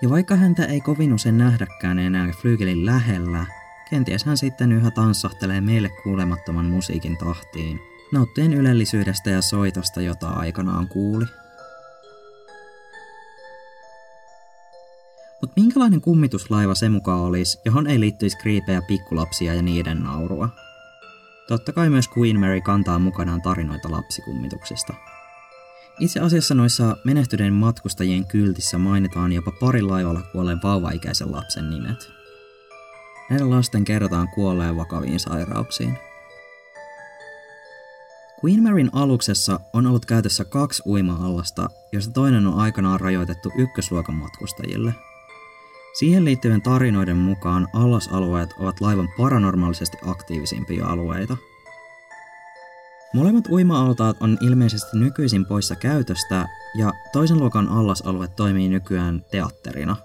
Ja 0.02 0.10
vaikka 0.10 0.36
häntä 0.36 0.64
ei 0.64 0.80
kovin 0.80 1.12
usein 1.12 1.38
nähdäkään 1.38 1.98
enää 1.98 2.32
flyygelin 2.42 2.86
lähellä, 2.86 3.46
kenties 3.90 4.24
hän 4.24 4.36
sitten 4.36 4.72
yhä 4.72 4.90
tanssahtelee 4.90 5.60
meille 5.60 5.90
kuulemattoman 6.02 6.66
musiikin 6.66 7.16
tahtiin, 7.16 7.80
nauttien 8.12 8.52
ylellisyydestä 8.52 9.30
ja 9.30 9.42
soitosta, 9.42 10.00
jota 10.00 10.28
aikanaan 10.28 10.88
kuuli. 10.88 11.24
Mutta 15.40 15.60
minkälainen 15.60 16.00
kummituslaiva 16.00 16.74
se 16.74 16.88
mukaan 16.88 17.20
olisi, 17.20 17.58
johon 17.64 17.86
ei 17.86 18.00
liittyisi 18.00 18.38
kriipejä 18.38 18.82
pikkulapsia 18.82 19.54
ja 19.54 19.62
niiden 19.62 20.02
naurua? 20.02 20.48
Totta 21.48 21.72
kai 21.72 21.90
myös 21.90 22.10
Queen 22.18 22.40
Mary 22.40 22.60
kantaa 22.60 22.98
mukanaan 22.98 23.42
tarinoita 23.42 23.90
lapsikummituksista. 23.90 24.94
Itse 26.00 26.20
asiassa 26.20 26.54
noissa 26.54 26.96
menehtyneiden 27.04 27.54
matkustajien 27.54 28.26
kyltissä 28.26 28.78
mainitaan 28.78 29.32
jopa 29.32 29.52
pari 29.60 29.82
laivalla 29.82 30.22
kuolleen 30.32 30.62
vauvaikäisen 30.62 31.32
lapsen 31.32 31.70
nimet. 31.70 32.10
Näiden 33.30 33.50
lasten 33.50 33.84
kerrotaan 33.84 34.28
kuolleen 34.34 34.76
vakaviin 34.76 35.20
sairauksiin. 35.20 35.98
Queen 38.44 38.62
Maryn 38.62 38.90
aluksessa 38.92 39.60
on 39.72 39.86
ollut 39.86 40.06
käytössä 40.06 40.44
kaksi 40.44 40.82
uima-allasta, 40.86 41.68
joista 41.92 42.12
toinen 42.12 42.46
on 42.46 42.58
aikanaan 42.58 43.00
rajoitettu 43.00 43.52
ykkösluokan 43.58 44.14
matkustajille– 44.14 44.94
Siihen 45.98 46.24
liittyvien 46.24 46.62
tarinoiden 46.62 47.16
mukaan 47.16 47.68
allasalueet 47.72 48.50
ovat 48.58 48.80
laivan 48.80 49.08
paranormaalisesti 49.16 49.96
aktiivisimpia 50.06 50.86
alueita. 50.86 51.36
Molemmat 53.14 53.48
uima-altaat 53.48 54.16
on 54.20 54.38
ilmeisesti 54.40 54.98
nykyisin 54.98 55.46
poissa 55.46 55.76
käytöstä 55.76 56.48
ja 56.78 56.92
toisen 57.12 57.38
luokan 57.38 57.68
allasalue 57.68 58.28
toimii 58.28 58.68
nykyään 58.68 59.22
teatterina. 59.30 59.96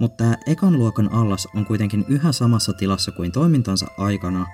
Mutta 0.00 0.24
ekan 0.46 0.78
luokan 0.78 1.12
allas 1.12 1.48
on 1.56 1.66
kuitenkin 1.66 2.04
yhä 2.08 2.32
samassa 2.32 2.72
tilassa 2.72 3.12
kuin 3.12 3.32
toimintansa 3.32 3.86
aikana, 3.98 4.46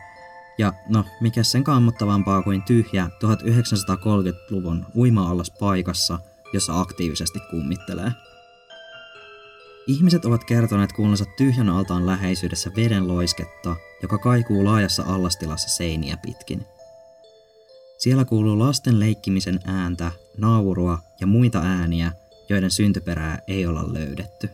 ja 0.59 0.73
no, 0.89 1.05
mikä 1.21 1.43
sen 1.43 1.65
kammottavampaa 1.65 2.43
kuin 2.43 2.63
tyhjä 2.63 3.11
1930-luvun 3.25 4.87
uima-allas 4.97 5.51
paikassa, 5.61 6.19
jossa 6.53 6.81
aktiivisesti 6.81 7.41
kummittelee. 7.51 8.13
Ihmiset 9.89 10.25
ovat 10.25 10.45
kertoneet 10.45 10.93
kuulleensa 10.93 11.25
tyhjän 11.37 11.69
altaan 11.69 12.07
läheisyydessä 12.07 12.71
veden 12.77 13.09
loisketta, 13.09 13.77
joka 14.03 14.19
kaikuu 14.19 14.65
laajassa 14.65 15.03
allastilassa 15.07 15.69
seiniä 15.69 16.17
pitkin. 16.17 16.67
Siellä 17.99 18.25
kuuluu 18.25 18.59
lasten 18.59 19.01
leikkimisen 19.01 19.61
ääntä, 19.65 20.11
naurua 20.37 20.99
ja 21.21 21.27
muita 21.27 21.59
ääniä, 21.59 22.13
joiden 22.49 22.71
syntyperää 22.71 23.39
ei 23.47 23.67
olla 23.67 23.93
löydetty. 23.93 24.51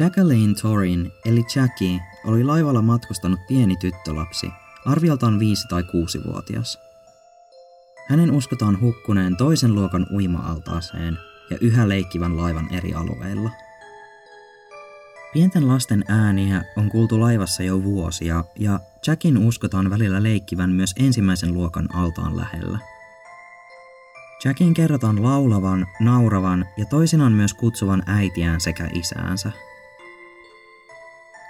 Jacqueline 0.00 0.54
Torin, 0.62 1.12
eli 1.24 1.44
Jackie, 1.56 2.00
oli 2.26 2.44
laivalla 2.44 2.82
matkustanut 2.82 3.40
pieni 3.48 3.76
tyttölapsi, 3.76 4.50
arvioltaan 4.86 5.38
5- 5.38 5.68
tai 5.68 5.82
6-vuotias. 5.82 6.78
Hänen 8.08 8.30
uskotaan 8.30 8.80
hukkuneen 8.80 9.36
toisen 9.36 9.74
luokan 9.74 10.06
uima-altaaseen 10.12 11.29
ja 11.50 11.58
yhä 11.60 11.88
leikkivän 11.88 12.36
laivan 12.36 12.74
eri 12.74 12.94
alueilla. 12.94 13.50
Pienten 15.32 15.68
lasten 15.68 16.04
ääniä 16.08 16.64
on 16.76 16.88
kuultu 16.88 17.20
laivassa 17.20 17.62
jo 17.62 17.82
vuosia 17.82 18.44
ja 18.58 18.80
Jackin 19.06 19.38
uskotaan 19.38 19.90
välillä 19.90 20.22
leikkivän 20.22 20.70
myös 20.70 20.94
ensimmäisen 20.98 21.54
luokan 21.54 21.94
altaan 21.94 22.36
lähellä. 22.36 22.78
Jackin 24.44 24.74
kerrotaan 24.74 25.22
laulavan, 25.22 25.86
nauravan 26.00 26.66
ja 26.76 26.84
toisinaan 26.84 27.32
myös 27.32 27.54
kutsuvan 27.54 28.02
äitiään 28.06 28.60
sekä 28.60 28.88
isäänsä. 28.94 29.52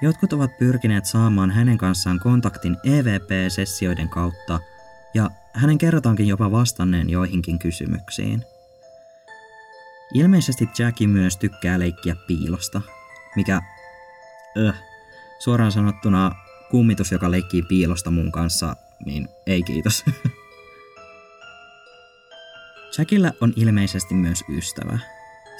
Jotkut 0.02 0.32
ovat 0.32 0.58
pyrkineet 0.58 1.04
saamaan 1.06 1.50
hänen 1.50 1.78
kanssaan 1.78 2.20
kontaktin 2.20 2.76
EVP-sessioiden 2.84 4.08
kautta, 4.08 4.60
ja 5.14 5.30
hänen 5.52 5.78
kerrotaankin 5.78 6.26
jopa 6.26 6.50
vastanneen 6.50 7.10
joihinkin 7.10 7.58
kysymyksiin. 7.58 8.44
Ilmeisesti 10.14 10.68
Jackie 10.78 11.06
myös 11.06 11.36
tykkää 11.36 11.78
leikkiä 11.78 12.16
piilosta, 12.26 12.80
mikä, 13.36 13.62
öh, 14.56 14.74
suoraan 15.38 15.72
sanottuna 15.72 16.32
kummitus, 16.70 17.12
joka 17.12 17.30
leikkii 17.30 17.62
piilosta 17.62 18.10
mun 18.10 18.32
kanssa, 18.32 18.76
niin 19.04 19.28
ei 19.46 19.62
kiitos. 19.62 20.04
Jackillä 22.98 23.32
on 23.40 23.52
ilmeisesti 23.56 24.14
myös 24.14 24.44
ystävä. 24.48 24.98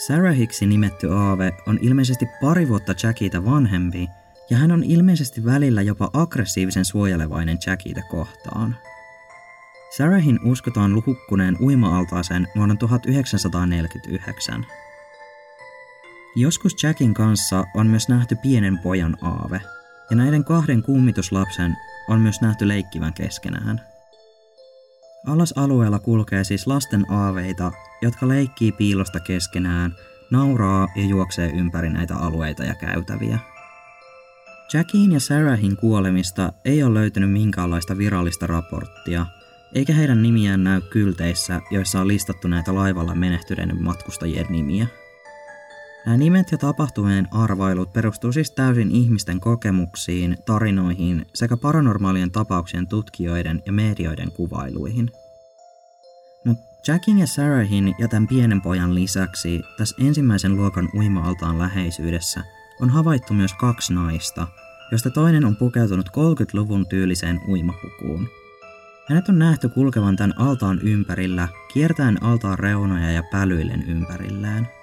Sarahiksi 0.07 0.66
nimetty 0.66 1.12
Aave 1.12 1.53
on 1.66 1.78
ilmeisesti 1.82 2.26
pari 2.40 2.68
vuotta 2.68 2.94
Jackita 3.03 3.44
vanhempi 3.44 4.09
ja 4.51 4.57
hän 4.57 4.72
on 4.72 4.84
ilmeisesti 4.84 5.44
välillä 5.44 5.82
jopa 5.82 6.11
aggressiivisen 6.12 6.84
suojelevainen 6.84 7.59
Jackita 7.66 8.01
kohtaan. 8.11 8.76
Sarahin 9.91 10.41
uskotaan 10.45 10.95
luhukkuneen 10.95 11.57
uima-altaaseen 11.61 12.49
vuonna 12.57 12.74
1949. 12.74 14.66
Joskus 16.36 16.82
Jackin 16.82 17.14
kanssa 17.14 17.64
on 17.74 17.86
myös 17.86 18.09
nähty 18.09 18.36
pienen 18.43 18.78
pojan 18.78 19.16
aave, 19.22 19.61
ja 20.11 20.16
näiden 20.16 20.45
kahden 20.45 20.82
kummituslapsen 20.82 21.76
on 22.09 22.20
myös 22.20 22.41
nähty 22.41 22.68
leikkivän 22.68 23.14
keskenään. 23.14 23.80
Alasalueella 25.26 25.99
kulkee 25.99 26.45
siis 26.45 26.66
lasten 26.66 27.12
aaveita, 27.12 27.72
jotka 28.03 28.28
leikkii 28.28 28.72
piilosta 28.72 29.20
keskenään, 29.20 29.95
nauraa 30.30 30.88
ja 30.97 31.05
juoksee 31.05 31.51
ympäri 31.51 31.91
näitä 31.91 32.16
alueita 32.16 32.64
ja 32.64 32.74
käytäviä. 32.74 33.38
Jackin 34.74 35.12
ja 35.12 35.20
Sarahin 35.20 35.76
kuolemista 35.76 36.53
ei 36.64 36.82
ole 36.82 36.95
löytynyt 36.95 37.32
minkäänlaista 37.32 37.99
virallista 37.99 38.47
raporttia, 38.47 39.26
eikä 39.75 39.95
heidän 39.95 40.23
nimiään 40.23 40.64
näy 40.64 40.81
kylteissä, 40.81 41.61
joissa 41.71 42.01
on 42.01 42.09
listattu 42.09 42.49
näitä 42.49 42.75
laivalla 42.75 43.14
menehtyneiden 43.14 43.83
matkustajien 43.83 44.47
nimiä. 44.51 44.87
Nämä 46.07 46.16
nimet 46.16 46.53
ja 46.53 46.59
tapahtumien 46.59 47.29
arvailut 47.31 47.93
perustuu 47.93 48.33
siis 48.33 48.51
täysin 48.51 48.91
ihmisten 48.91 49.41
kokemuksiin, 49.41 50.37
tarinoihin 50.47 51.27
sekä 51.35 51.57
paranormaalien 51.57 52.31
tapauksien 52.31 52.87
tutkijoiden 52.89 53.62
ja 53.66 53.73
medioiden 53.73 54.33
kuvailuihin. 54.33 55.11
Mutta 56.45 56.71
Jackin 56.87 57.18
ja 57.18 57.27
Sarahin 57.27 57.95
ja 57.99 58.09
tämän 58.09 58.29
pienen 58.29 58.62
pojan 58.62 58.95
lisäksi 58.95 59.62
tässä 59.79 59.97
ensimmäisen 60.07 60.57
luokan 60.57 60.89
uima-altaan 60.95 61.59
läheisyydessä 61.59 62.45
on 62.81 62.91
havaittu 62.91 63.35
myös 63.35 63.55
kaksi 63.55 63.95
naista, 63.95 64.47
josta 64.93 65.11
toinen 65.11 65.45
on 65.45 65.57
pukeutunut 65.57 66.09
30-luvun 66.09 66.87
tyyliseen 66.87 67.41
uimapukuun. 67.49 68.29
Hänet 69.11 69.28
on 69.28 69.38
nähty 69.38 69.68
kulkevan 69.68 70.16
tämän 70.16 70.38
altaan 70.38 70.80
ympärillä, 70.82 71.48
kiertäen 71.72 72.22
altaan 72.22 72.58
reunoja 72.58 73.11
ja 73.11 73.22
pälyillen 73.32 73.82
ympärillään– 73.82 74.68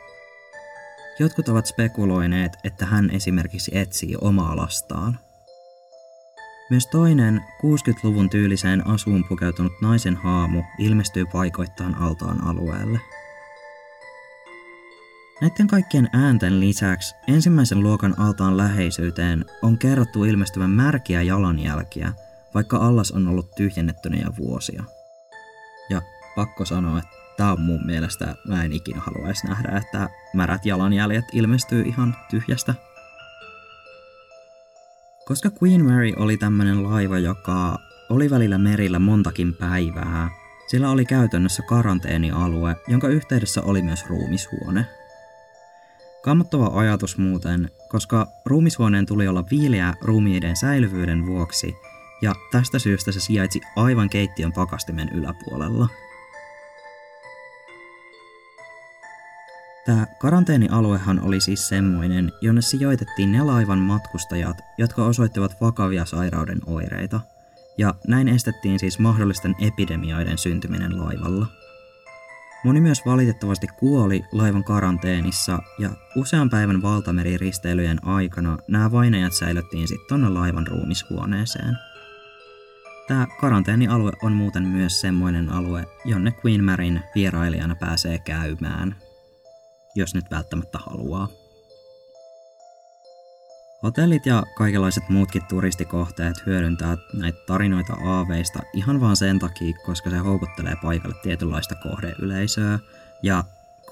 Jotkut 1.19 1.49
ovat 1.49 1.65
spekuloineet, 1.65 2.57
että 2.63 2.85
hän 2.85 3.09
esimerkiksi 3.09 3.71
etsii 3.77 4.15
omaa 4.21 4.55
lastaan. 4.55 5.19
Myös 6.69 6.87
toinen 6.87 7.41
60-luvun 7.63 8.29
tyyliseen 8.29 8.87
asuun 8.87 9.23
pukeutunut 9.29 9.73
naisen 9.81 10.15
haamu 10.15 10.63
ilmestyy 10.79 11.25
paikoittain 11.25 11.95
altaan 11.95 12.43
alueelle. 12.43 12.99
Näiden 15.41 15.67
kaikkien 15.67 16.09
äänten 16.13 16.59
lisäksi 16.59 17.15
ensimmäisen 17.27 17.83
luokan 17.83 18.19
altaan 18.19 18.57
läheisyyteen 18.57 19.45
on 19.61 19.77
kerrottu 19.77 20.23
ilmestyvän 20.23 20.69
märkiä 20.69 21.21
jalanjälkiä, 21.21 22.13
vaikka 22.57 22.77
allas 22.77 23.11
on 23.11 23.27
ollut 23.27 23.55
tyhjennettynä 23.55 24.17
jo 24.17 24.29
vuosia. 24.37 24.83
Ja 25.89 26.01
pakko 26.35 26.65
sanoa, 26.65 26.97
että 26.97 27.17
Tämä 27.37 27.51
on 27.51 27.61
mun 27.61 27.85
mielestä, 27.85 28.35
mä 28.47 28.63
en 28.63 28.73
ikinä 28.73 29.01
haluaisi 29.01 29.47
nähdä, 29.47 29.77
että 29.77 30.09
märät 30.33 30.65
jalanjäljet 30.65 31.25
ilmestyy 31.33 31.81
ihan 31.81 32.15
tyhjästä. 32.29 32.73
Koska 35.25 35.49
Queen 35.63 35.85
Mary 35.85 36.13
oli 36.15 36.37
tämmönen 36.37 36.83
laiva, 36.83 37.19
joka 37.19 37.79
oli 38.09 38.29
välillä 38.29 38.57
merillä 38.57 38.99
montakin 38.99 39.53
päivää, 39.53 40.29
sillä 40.67 40.89
oli 40.89 41.05
käytännössä 41.05 41.63
karanteenialue, 41.63 42.75
jonka 42.87 43.07
yhteydessä 43.07 43.61
oli 43.61 43.81
myös 43.81 44.05
ruumishuone. 44.05 44.85
Kammottava 46.23 46.79
ajatus 46.79 47.17
muuten, 47.17 47.69
koska 47.89 48.27
ruumishuoneen 48.45 49.05
tuli 49.05 49.27
olla 49.27 49.45
viileä 49.51 49.93
ruumiiden 50.01 50.55
säilyvyyden 50.55 51.25
vuoksi, 51.25 51.75
ja 52.21 52.35
tästä 52.51 52.79
syystä 52.79 53.11
se 53.11 53.19
sijaitsi 53.19 53.61
aivan 53.75 54.09
keittiön 54.09 54.53
pakastimen 54.53 55.09
yläpuolella– 55.09 55.89
Tämä 59.87 60.07
karanteenialuehan 60.19 61.19
oli 61.23 61.41
siis 61.41 61.67
semmoinen, 61.67 62.31
jonne 62.41 62.61
sijoitettiin 62.61 63.31
ne 63.31 63.43
laivan 63.43 63.79
matkustajat, 63.79 64.57
jotka 64.77 65.05
osoittivat 65.05 65.61
vakavia 65.61 66.05
sairauden 66.05 66.59
oireita, 66.65 67.19
ja 67.77 67.93
näin 68.07 68.27
estettiin 68.27 68.79
siis 68.79 68.99
mahdollisten 68.99 69.55
epidemioiden 69.61 70.37
syntyminen 70.37 70.99
laivalla. 70.99 71.47
Moni 72.63 72.81
myös 72.81 73.05
valitettavasti 73.05 73.67
kuoli 73.67 74.23
laivan 74.31 74.63
karanteenissa 74.63 75.59
ja 75.79 75.89
usean 76.15 76.49
päivän 76.49 76.81
valtameriristeilyjen 76.81 78.05
aikana 78.07 78.57
nämä 78.67 78.91
vainajat 78.91 79.33
säilyttiin 79.33 79.87
sitten 79.87 80.07
tonne 80.07 80.29
laivan 80.29 80.67
ruumishuoneeseen. 80.67 81.77
Tämä 83.07 83.27
karanteenialue 83.39 84.11
on 84.21 84.33
muuten 84.33 84.63
myös 84.63 85.01
semmoinen 85.01 85.49
alue, 85.49 85.85
jonne 86.05 86.33
Queen 86.45 86.63
Marin 86.63 87.01
vierailijana 87.15 87.75
pääsee 87.75 88.19
käymään 88.19 88.95
jos 89.97 90.15
nyt 90.15 90.31
välttämättä 90.31 90.77
haluaa. 90.77 91.27
Hotellit 93.83 94.25
ja 94.25 94.43
kaikenlaiset 94.57 95.09
muutkin 95.09 95.41
turistikohteet 95.49 96.45
hyödyntää 96.45 96.97
näitä 97.13 97.39
tarinoita 97.47 97.93
aaveista 97.93 98.59
ihan 98.73 99.01
vaan 99.01 99.15
sen 99.15 99.39
takia, 99.39 99.77
koska 99.85 100.09
se 100.09 100.17
houkuttelee 100.17 100.75
paikalle 100.81 101.15
tietynlaista 101.23 101.75
kohdeyleisöä, 101.75 102.79
ja 103.23 103.43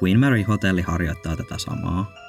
Queen 0.03 0.19
Mary 0.19 0.43
Hotelli 0.43 0.81
harjoittaa 0.81 1.35
tätä 1.35 1.55
samaa. 1.57 2.24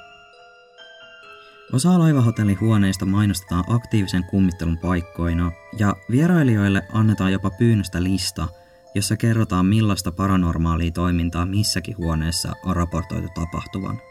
Osa 1.73 1.99
laivahotellihuoneista 1.99 3.05
mainostetaan 3.05 3.63
aktiivisen 3.67 4.23
kummittelun 4.23 4.77
paikkoina, 4.77 5.51
ja 5.77 5.95
vierailijoille 6.11 6.81
annetaan 6.93 7.31
jopa 7.31 7.49
pyynnöstä 7.49 8.03
lista– 8.03 8.47
jossa 8.97 9.17
kerrotaan 9.17 9.65
millaista 9.65 10.11
paranormaalia 10.11 10.91
toimintaa 10.91 11.45
missäkin 11.45 11.97
huoneessa 11.97 12.53
on 12.65 12.75
raportoitu 12.75 13.27
tapahtuvan. 13.35 14.01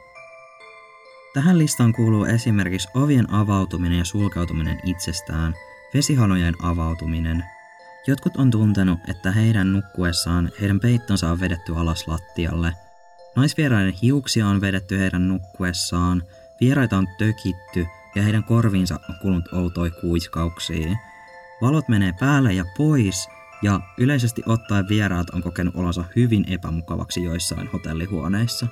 Tähän 1.34 1.58
listaan 1.58 1.92
kuuluu 1.92 2.24
esimerkiksi 2.24 2.88
ovien 2.94 3.32
avautuminen 3.32 3.98
ja 3.98 4.04
sulkeutuminen 4.04 4.80
itsestään, 4.84 5.54
vesihanojen 5.94 6.54
avautuminen. 6.62 7.44
Jotkut 8.06 8.36
on 8.36 8.50
tuntenut, 8.50 8.98
että 9.08 9.32
heidän 9.32 9.72
nukkuessaan 9.72 10.50
heidän 10.60 10.80
peittonsa 10.80 11.30
on 11.30 11.40
vedetty 11.40 11.76
alas 11.76 12.08
lattialle. 12.08 12.72
Naisvieraiden 13.36 13.94
hiuksia 14.02 14.46
on 14.46 14.60
vedetty 14.60 14.98
heidän 14.98 15.28
nukkuessaan, 15.28 16.22
vieraita 16.60 16.98
on 16.98 17.06
tökitty 17.18 17.86
ja 18.14 18.22
heidän 18.22 18.44
korviinsa 18.44 19.00
on 19.08 19.14
kulunut 19.22 19.52
outoi 19.52 19.90
kuiskauksia. 19.90 20.96
Valot 21.62 21.88
menee 21.88 22.12
päälle 22.20 22.52
ja 22.52 22.64
pois 22.76 23.28
ja 23.62 23.80
yleisesti 23.98 24.42
ottaen 24.46 24.88
vieraat 24.88 25.30
on 25.30 25.42
kokenut 25.42 25.76
olonsa 25.76 26.04
hyvin 26.16 26.44
epämukavaksi 26.48 27.24
joissain 27.24 27.68
hotellihuoneissa. 27.72 28.66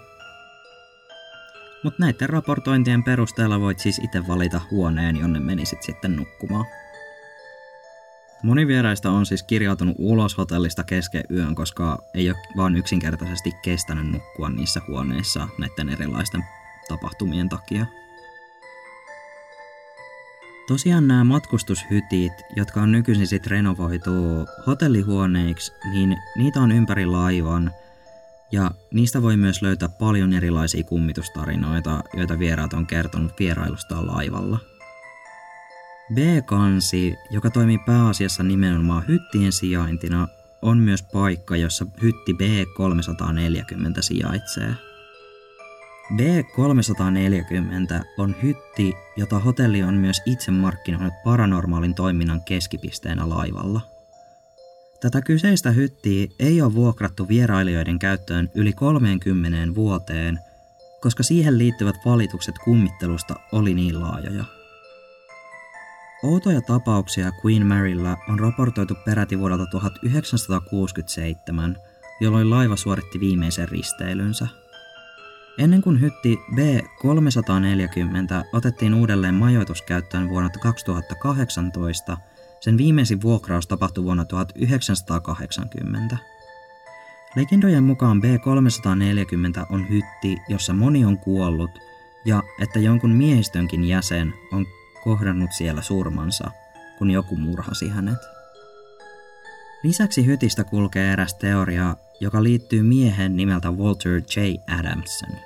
Mutta 1.85 2.03
näiden 2.03 2.29
raportointien 2.29 3.05
perusteella 3.05 3.61
voit 3.61 3.79
siis 3.79 3.99
itse 3.99 4.27
valita 4.29 4.61
huoneen, 4.71 5.17
jonne 5.17 5.41
menisit 5.41 5.83
sitten 5.83 6.17
nukkumaan. 6.17 6.67
Moni 8.43 8.67
vieraista 8.67 9.11
on 9.11 9.27
siis 9.27 9.43
kirjautunut 9.43 9.97
ulos 9.99 10.39
hotellista 10.39 10.85
kesken 10.85 11.25
yön, 11.31 11.55
koska 11.55 11.99
ei 12.15 12.31
ole 12.31 12.39
vaan 12.57 12.77
yksinkertaisesti 12.77 13.53
kestänyt 13.63 14.11
nukkua 14.11 14.49
niissä 14.49 14.81
huoneissa 14.89 15.49
näiden 15.59 15.89
erilaisten 15.89 16.45
tapahtumien 16.89 17.49
takia. 17.49 17.87
Tosiaan 20.69 21.09
nämä 21.09 21.25
matkustushytit, 21.25 22.33
jotka 22.57 22.81
on 22.83 22.93
nykyisin 22.93 23.27
sitten 23.27 23.51
renovoitu 23.51 24.11
hotellihuoneiksi, 24.67 25.73
niin 25.93 26.17
niitä 26.37 26.61
on 26.61 26.73
ympäri 26.73 27.07
laivan. 27.07 27.71
Ja 28.53 28.71
niistä 28.93 29.23
voi 29.23 29.37
myös 29.37 29.63
löytää 29.63 29.89
paljon 29.89 30.33
erilaisia 30.33 30.85
kummitustarinoita, 30.85 32.03
joita 32.15 32.39
vieraat 32.39 32.73
on 32.73 32.87
kertonut 32.87 33.33
vierailustaan 33.39 34.07
laivalla. 34.07 34.59
B-kansi, 36.15 37.15
joka 37.31 37.51
toimii 37.51 37.79
pääasiassa 37.87 38.43
nimenomaan 38.43 39.05
hyttien 39.09 39.53
sijaintina, 39.53 40.29
on 40.63 40.79
myös 40.79 41.03
paikka, 41.03 41.57
jossa 41.57 41.87
hytti 42.03 42.33
B340 42.33 44.01
sijaitsee. 44.01 44.75
B340 46.13 48.05
on 48.19 48.37
hytti, 48.43 48.95
jota 49.17 49.39
hotelli 49.39 49.83
on 49.83 49.95
myös 49.95 50.23
itse 50.27 50.51
markkinoinut 50.51 51.15
paranormaalin 51.25 51.95
toiminnan 51.95 52.45
keskipisteenä 52.45 53.29
laivalla. 53.29 53.81
Tätä 55.01 55.21
kyseistä 55.21 55.71
hyttiä 55.71 56.27
ei 56.39 56.63
ole 56.63 56.75
vuokrattu 56.75 57.29
vierailijoiden 57.29 57.99
käyttöön 57.99 58.51
yli 58.55 58.73
30 58.73 59.75
vuoteen, 59.75 60.39
koska 61.01 61.23
siihen 61.23 61.59
liittyvät 61.59 61.97
valitukset 62.07 62.55
kummittelusta 62.65 63.35
oli 63.53 63.75
niin 63.75 64.01
laajoja. 64.01 64.45
Outoja 66.23 66.61
tapauksia 66.61 67.33
Queen 67.45 67.67
Maryllä 67.67 68.17
on 68.29 68.39
raportoitu 68.39 68.95
peräti 69.05 69.39
vuodelta 69.39 69.67
1967, 69.67 71.77
jolloin 72.21 72.51
laiva 72.51 72.77
suoritti 72.77 73.21
viimeisen 73.21 73.69
risteilynsä– 73.69 74.47
Ennen 75.59 75.83
kuin 75.83 76.01
hytti 76.01 76.39
B340 76.55 78.47
otettiin 78.53 78.95
uudelleen 78.95 79.35
majoituskäyttöön 79.35 80.29
vuonna 80.29 80.51
2018, 80.63 82.17
sen 82.61 82.79
viimeisin 82.79 83.23
vuokraus 83.23 83.67
tapahtui 83.67 84.05
vuonna 84.05 84.25
1980. 84.25 86.17
Legendojen 87.37 87.83
mukaan 87.83 88.23
B340 88.23 89.67
on 89.71 89.89
hytti, 89.89 90.37
jossa 90.49 90.73
moni 90.73 91.05
on 91.05 91.19
kuollut 91.19 91.71
ja 92.25 92.43
että 92.61 92.79
jonkun 92.79 93.11
miehistönkin 93.11 93.85
jäsen 93.85 94.35
on 94.53 94.67
kohdannut 95.05 95.53
siellä 95.53 95.83
surmansa, 95.83 96.51
kun 96.99 97.11
joku 97.11 97.37
murhasi 97.37 97.89
hänet. 97.89 98.19
Lisäksi 99.83 100.27
hytistä 100.27 100.65
kulkee 100.65 101.13
eräs 101.13 101.35
teoria, 101.35 101.97
joka 102.21 102.43
liittyy 102.43 102.83
miehen 102.83 103.37
nimeltä 103.37 103.71
Walter 103.71 104.13
J. 104.37 104.41
Adamson. 104.79 105.39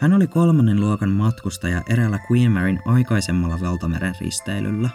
Hän 0.00 0.12
oli 0.12 0.26
kolmannen 0.26 0.80
luokan 0.80 1.10
matkustaja 1.10 1.82
eräällä 1.88 2.18
Queen 2.30 2.52
Maryn 2.52 2.82
aikaisemmalla 2.84 3.60
valtameren 3.60 4.14
risteilyllä. 4.20 4.90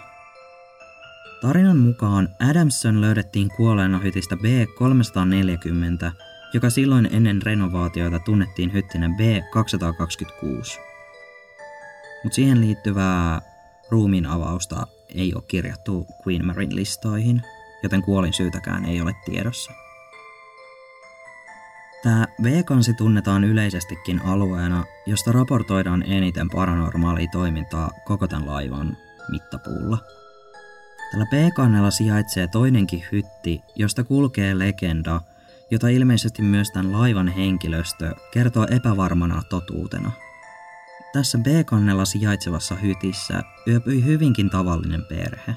Tarinan 1.42 1.78
mukaan 1.78 2.28
Adamson 2.50 3.00
löydettiin 3.00 3.48
kuolleena 3.56 3.98
hytistä 3.98 4.34
B340, 4.34 6.12
joka 6.54 6.70
silloin 6.70 7.08
ennen 7.12 7.42
renovaatioita 7.42 8.18
tunnettiin 8.18 8.72
hyttinä 8.72 9.06
B226. 9.06 10.80
Mutta 12.24 12.36
siihen 12.36 12.60
liittyvää 12.60 13.40
ruumiin 13.90 14.26
avausta 14.26 14.86
ei 15.14 15.34
ole 15.34 15.42
kirjattu 15.48 16.06
Queen 16.26 16.46
Maryn 16.46 16.76
listoihin, 16.76 17.42
joten 17.82 18.02
kuolin 18.02 18.32
syytäkään 18.32 18.84
ei 18.84 19.00
ole 19.00 19.14
tiedossa. 19.24 19.85
Tämä 22.06 22.26
V-kansi 22.42 22.94
tunnetaan 22.94 23.44
yleisestikin 23.44 24.22
alueena, 24.22 24.84
josta 25.06 25.32
raportoidaan 25.32 26.02
eniten 26.02 26.48
paranormaalia 26.50 27.28
toimintaa 27.32 27.90
koko 28.04 28.26
tämän 28.26 28.46
laivan 28.46 28.96
mittapuulla. 29.30 29.98
Tällä 31.10 31.26
B-kannella 31.26 31.90
sijaitsee 31.90 32.46
toinenkin 32.46 33.04
hytti, 33.12 33.60
josta 33.76 34.04
kulkee 34.04 34.58
legenda, 34.58 35.20
jota 35.70 35.88
ilmeisesti 35.88 36.42
myös 36.42 36.70
tämän 36.70 36.92
laivan 36.92 37.28
henkilöstö 37.28 38.14
kertoo 38.32 38.66
epävarmana 38.70 39.42
totuutena. 39.50 40.12
Tässä 41.12 41.38
B-kannella 41.38 42.04
sijaitsevassa 42.04 42.74
hytissä 42.74 43.42
yöpyi 43.68 44.04
hyvinkin 44.04 44.50
tavallinen 44.50 45.04
perhe. 45.08 45.56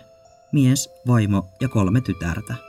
Mies, 0.52 0.90
vaimo 1.08 1.50
ja 1.62 1.70
kolme 1.70 2.02
tytärtä. 2.02 2.69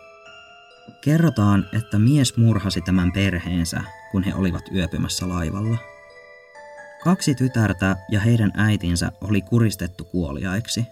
Kerrotaan, 1.01 1.67
että 1.73 1.99
mies 1.99 2.37
murhasi 2.37 2.81
tämän 2.81 3.13
perheensä, 3.13 3.81
kun 4.11 4.23
he 4.23 4.35
olivat 4.35 4.65
yöpymässä 4.75 5.29
laivalla. 5.29 5.77
Kaksi 7.05 7.35
tytärtä 7.35 7.97
ja 8.11 8.21
heidän 8.21 8.53
äitinsä 8.55 9.13
oli 9.21 9.41
kuristettu 9.41 10.05
kuoliaiksi. 10.05 10.87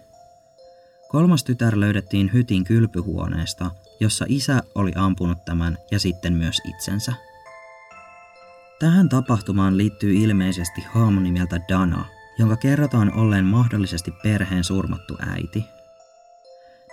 Kolmas 1.09 1.43
tytär 1.43 1.79
löydettiin 1.79 2.29
hytin 2.33 2.63
kylpyhuoneesta, 2.63 3.71
jossa 3.99 4.25
isä 4.27 4.63
oli 4.75 4.91
ampunut 4.95 5.45
tämän 5.45 5.77
ja 5.91 5.99
sitten 5.99 6.33
myös 6.33 6.57
itsensä. 6.65 7.13
Tähän 8.79 9.09
tapahtumaan 9.09 9.77
liittyy 9.77 10.13
ilmeisesti 10.13 10.81
hahmo 10.81 11.21
nimeltä 11.21 11.59
Dana, 11.69 12.05
jonka 12.39 12.57
kerrotaan 12.57 13.13
olleen 13.13 13.45
mahdollisesti 13.45 14.11
perheen 14.23 14.63
surmattu 14.63 15.17
äiti– 15.19 15.65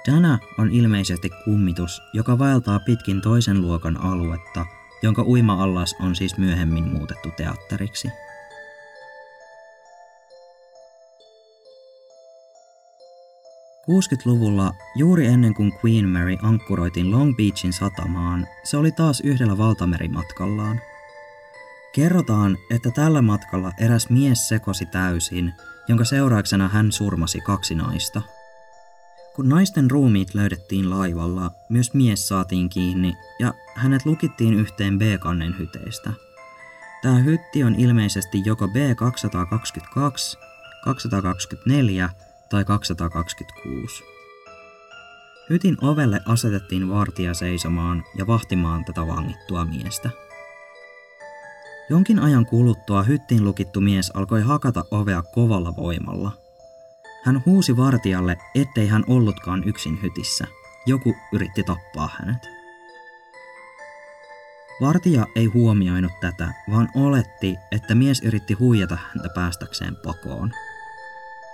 Dana 0.06 0.38
on 0.58 0.70
ilmeisesti 0.70 1.30
kummitus, 1.44 2.02
joka 2.12 2.38
vaeltaa 2.38 2.80
pitkin 2.80 3.20
toisen 3.20 3.60
luokan 3.60 3.96
aluetta, 3.96 4.66
jonka 5.02 5.22
uima-allas 5.22 5.94
on 6.00 6.16
siis 6.16 6.38
myöhemmin 6.38 6.88
muutettu 6.88 7.30
teatteriksi. 7.36 8.08
luvulla 14.24 14.72
juuri 14.96 15.26
ennen 15.26 15.54
kuin 15.54 15.72
Queen 15.84 16.08
Mary 16.08 16.36
ankkuroitiin 16.42 17.10
Long 17.10 17.36
Beachin 17.36 17.72
satamaan, 17.72 18.46
se 18.64 18.76
oli 18.76 18.92
taas 18.92 19.20
yhdellä 19.20 19.58
valtamerimatkallaan. 19.58 20.80
Kerrotaan, 21.94 22.56
että 22.70 22.90
tällä 22.90 23.22
matkalla 23.22 23.72
eräs 23.80 24.10
mies 24.10 24.48
sekosi 24.48 24.86
täysin, 24.86 25.52
jonka 25.88 26.04
seurauksena 26.04 26.68
hän 26.68 26.92
surmasi 26.92 27.40
kaksi 27.40 27.74
naista– 27.74 28.22
kun 29.36 29.48
naisten 29.48 29.90
ruumiit 29.90 30.34
löydettiin 30.34 30.90
laivalla, 30.90 31.50
myös 31.68 31.94
mies 31.94 32.28
saatiin 32.28 32.68
kiinni 32.68 33.14
ja 33.40 33.54
hänet 33.74 34.06
lukittiin 34.06 34.54
yhteen 34.54 34.98
B-kannen 34.98 35.58
hyteistä. 35.58 36.12
Tämä 37.02 37.18
hytti 37.18 37.64
on 37.64 37.74
ilmeisesti 37.74 38.42
joko 38.44 38.66
B222, 38.66 40.38
224 40.84 42.10
tai 42.50 42.64
226. 42.64 44.04
Hytin 45.50 45.76
ovelle 45.82 46.20
asetettiin 46.26 46.88
vartija 46.88 47.34
seisomaan 47.34 48.04
ja 48.18 48.26
vahtimaan 48.26 48.84
tätä 48.84 49.06
vangittua 49.06 49.64
miestä. 49.64 50.10
Jonkin 51.90 52.18
ajan 52.18 52.46
kuluttua 52.46 53.02
hyttiin 53.02 53.44
lukittu 53.44 53.80
mies 53.80 54.10
alkoi 54.14 54.42
hakata 54.42 54.84
ovea 54.90 55.22
kovalla 55.22 55.76
voimalla– 55.76 56.32
hän 57.24 57.42
huusi 57.46 57.76
vartijalle, 57.76 58.38
ettei 58.54 58.88
hän 58.88 59.04
ollutkaan 59.06 59.62
yksin 59.64 60.02
hytissä. 60.02 60.46
Joku 60.86 61.14
yritti 61.32 61.62
tappaa 61.62 62.10
hänet. 62.18 62.48
Vartija 64.80 65.26
ei 65.36 65.46
huomioinut 65.46 66.12
tätä, 66.20 66.52
vaan 66.70 66.88
oletti, 66.94 67.56
että 67.72 67.94
mies 67.94 68.20
yritti 68.20 68.54
huijata 68.54 68.98
häntä 69.14 69.28
päästäkseen 69.34 69.96
pakoon. 69.96 70.52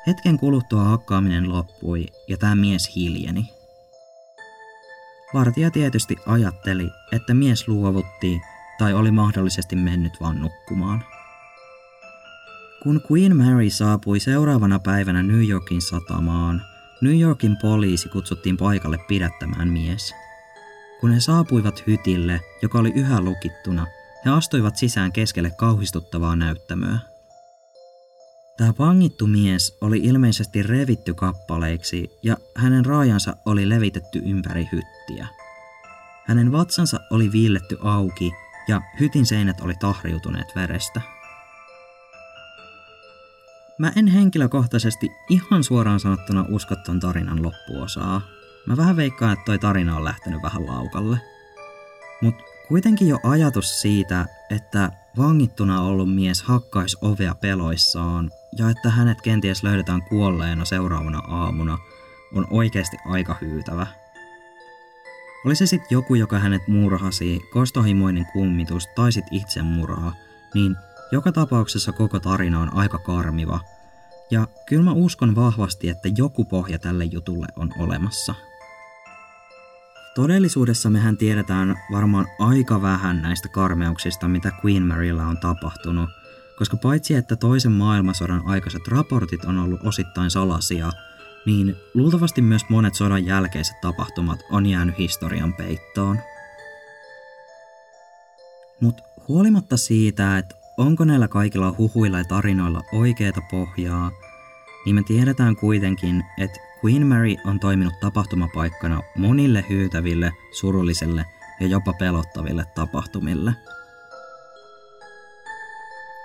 Hetken 0.07 0.39
kuluttua 0.39 0.85
hakkaaminen 0.85 1.49
loppui 1.49 2.07
ja 2.29 2.37
tämä 2.37 2.55
mies 2.55 2.97
hiljeni. 2.97 3.51
Vartija 5.35 5.71
tietysti 5.71 6.17
ajatteli, 6.27 6.91
että 7.13 7.35
mies 7.35 7.69
luovutti 7.69 8.41
tai 8.79 8.95
oli 8.95 9.11
mahdollisesti 9.11 9.77
mennyt 9.77 10.13
vaan 10.21 10.41
nukkumaan. 10.41 11.05
Kun 12.83 13.01
Queen 13.11 13.37
Mary 13.37 13.71
saapui 13.71 14.21
seuraavana 14.21 14.79
päivänä 14.79 15.23
New 15.23 15.49
Yorkin 15.49 15.83
satamaan, 15.83 16.63
New 17.01 17.21
Yorkin 17.21 17.57
poliisi 17.57 18.09
kutsuttiin 18.09 18.57
paikalle 18.57 18.99
pidättämään 19.09 19.69
mies. 19.69 20.15
Kun 21.01 21.13
he 21.13 21.21
saapuivat 21.21 21.87
hytille, 21.87 22.41
joka 22.63 22.79
oli 22.79 22.93
yhä 22.95 23.21
lukittuna, 23.21 23.87
he 24.25 24.31
astuivat 24.31 24.77
sisään 24.77 25.13
keskelle 25.13 25.51
kauhistuttavaa 25.51 26.37
näyttämöä. 26.37 26.99
Tämä 28.57 28.73
vangittu 28.79 29.27
mies 29.27 29.79
oli 29.81 29.99
ilmeisesti 29.99 30.63
revitty 30.63 31.15
kappaleiksi 31.15 32.11
ja 32.23 32.37
hänen 32.57 32.87
raajansa 32.87 33.37
oli 33.47 33.69
levitetty 33.69 34.23
ympäri 34.25 34.69
hyttiä. 34.73 35.27
Hänen 36.27 36.53
vatsansa 36.53 37.01
oli 37.11 37.33
viilletty 37.33 37.79
auki 37.83 38.33
ja 38.69 38.81
hytin 39.01 39.27
seinät 39.27 39.61
oli 39.61 39.75
tahriutuneet 39.81 40.49
verestä. 40.57 41.22
Mä 43.83 43.93
en 43.97 44.07
henkilökohtaisesti 44.07 45.13
ihan 45.29 45.65
suoraan 45.65 46.01
sanottuna 46.01 46.47
usko 46.49 46.77
ton 46.77 47.01
tarinan 47.01 47.43
loppuosaa. 47.43 48.21
mä 48.67 48.77
vähän 48.77 48.97
veikkaan, 48.97 49.33
että 49.33 49.45
toi 49.45 49.59
tarina 49.59 49.97
on 49.97 50.05
lähtenyt 50.05 50.43
vähän 50.43 50.67
laukalle. 50.67 51.19
Mutta 52.23 52.43
kuitenkin 52.69 53.09
jo 53.09 53.19
ajatus 53.23 53.81
siitä, 53.81 54.27
että 54.51 54.93
vangittuna 55.19 55.81
ollut 55.81 56.15
mies 56.15 56.43
hakkaisi 56.43 56.97
ovea 57.01 57.35
peloissaan 57.35 58.31
ja 58.59 58.71
että 58.71 58.91
hänet 58.91 59.23
kenties 59.23 59.63
löydetään 59.63 60.03
kuolleena 60.03 60.65
seuraavana 60.65 61.19
aamuna, 61.19 61.79
on 62.35 62.47
oikeasti 62.51 62.97
aika 63.07 63.37
hyytävä. 63.41 63.87
Oli 65.47 65.55
se 65.55 65.67
sitten 65.67 65.89
joku, 65.91 66.15
joka 66.15 66.39
hänet 66.39 66.69
murhasi, 66.69 67.41
kostohimoinen 67.53 68.27
kummitus 68.33 68.87
tai 68.87 69.13
sit 69.13 69.25
itsemurha, 69.31 70.13
niin 70.55 70.77
joka 71.13 71.33
tapauksessa 71.33 71.93
koko 71.93 72.21
tarina 72.21 72.61
on 72.61 72.77
aika 72.77 72.99
karmiva. 72.99 73.72
Ja 74.33 74.47
kyllä 74.67 74.83
mä 74.83 74.93
uskon 74.93 75.35
vahvasti, 75.35 75.89
että 75.89 76.09
joku 76.17 76.45
pohja 76.45 76.79
tälle 76.79 77.05
jutulle 77.05 77.47
on 77.57 77.71
olemassa. 77.79 78.35
Todellisuudessa 80.15 80.91
mehän 80.91 81.17
tiedetään 81.17 81.77
varmaan 81.93 82.27
aika 82.39 82.83
vähän 82.83 83.23
näistä 83.23 83.49
karmeuksista, 83.49 84.29
mitä 84.29 84.53
Queen 84.65 84.83
Marylla 84.83 85.27
on 85.27 85.39
tapahtunut, 85.39 86.11
koska 86.59 86.77
paitsi 86.77 87.15
että 87.15 87.37
toisen 87.37 87.73
maailmansodan 87.73 88.43
aikaiset 88.47 88.89
raportit 88.89 89.45
on 89.45 89.59
ollut 89.59 89.81
osittain 89.85 90.31
salasia, 90.31 90.91
niin 91.47 91.77
luultavasti 91.95 92.43
myös 92.43 92.63
monet 92.69 92.95
sodan 92.95 93.27
jälkeiset 93.27 93.81
tapahtumat 93.81 94.41
on 94.51 94.67
jäänyt 94.67 94.99
historian 94.99 95.55
peittoon. 95.55 96.19
Mutta 98.81 99.03
huolimatta 99.29 99.77
siitä, 99.77 100.39
että 100.39 100.55
onko 100.79 101.05
näillä 101.05 101.29
kaikilla 101.29 101.75
huhuilla 101.79 102.19
ja 102.19 102.25
tarinoilla 102.25 102.83
oikeita 102.93 103.41
pohjaa, 103.51 104.11
niin 104.85 104.95
me 104.95 105.03
tiedetään 105.03 105.57
kuitenkin, 105.57 106.25
että 106.39 106.61
Queen 106.85 107.07
Mary 107.07 107.35
on 107.45 107.61
toiminut 107.61 108.01
tapahtumapaikkana 108.01 109.03
monille 109.17 109.65
hyytäville, 109.69 110.33
surullisille 110.51 111.25
ja 111.61 111.67
jopa 111.67 111.93
pelottaville 111.93 112.65
tapahtumille. 112.75 113.55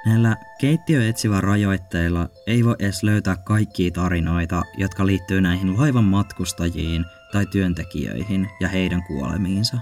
Näillä 0.05 0.37
keittiöetsivän 0.59 1.43
rajoitteilla 1.43 2.29
ei 2.47 2.65
voi 2.65 2.75
edes 2.79 3.03
löytää 3.03 3.35
kaikkia 3.35 3.91
tarinoita, 3.91 4.63
jotka 4.77 5.05
liittyy 5.05 5.41
näihin 5.41 5.77
laivan 5.77 6.03
matkustajiin 6.03 7.05
tai 7.31 7.45
työntekijöihin 7.45 8.49
ja 8.59 8.67
heidän 8.67 9.03
kuolemiinsa. 9.03 9.77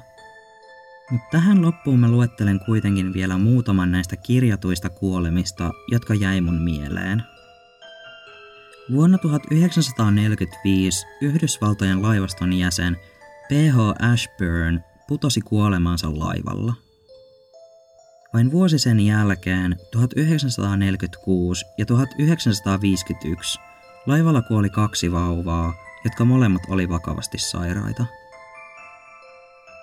Mutta 1.11 1.27
tähän 1.31 1.61
loppuun 1.61 1.99
mä 1.99 2.11
luettelen 2.11 2.59
kuitenkin 2.65 3.13
vielä 3.13 3.37
muutaman 3.37 3.91
näistä 3.91 4.15
kirjatuista 4.15 4.89
kuolemista, 4.89 5.71
jotka 5.91 6.13
jäi 6.13 6.41
mun 6.41 6.61
mieleen– 6.61 7.23
Vuonna 8.91 9.17
1945 9.17 11.07
Yhdysvaltojen 11.21 12.01
laivaston 12.01 12.53
jäsen 12.53 12.97
P.H. 13.49 13.77
Ashburn 14.11 14.79
putosi 15.07 15.41
kuolemansa 15.41 16.19
laivalla. 16.19 16.73
Vain 18.33 18.51
vuosi 18.51 18.79
sen 18.79 18.99
jälkeen, 18.99 19.75
1946 19.91 21.65
ja 21.77 21.85
1951, 21.85 23.59
laivalla 24.05 24.41
kuoli 24.41 24.69
kaksi 24.69 25.11
vauvaa, 25.11 25.73
jotka 26.03 26.25
molemmat 26.25 26.61
oli 26.69 26.89
vakavasti 26.89 27.37
sairaita. 27.37 28.05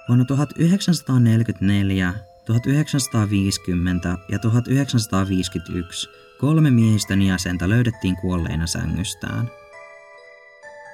Vuonna 0.08 0.24
1944, 0.24 2.14
1950 2.46 4.18
ja 4.28 4.38
1951 4.38 6.08
Kolme 6.42 6.70
miehistön 6.70 7.22
jäsentä 7.22 7.68
löydettiin 7.68 8.16
kuolleina 8.16 8.66
sängystään. 8.66 9.50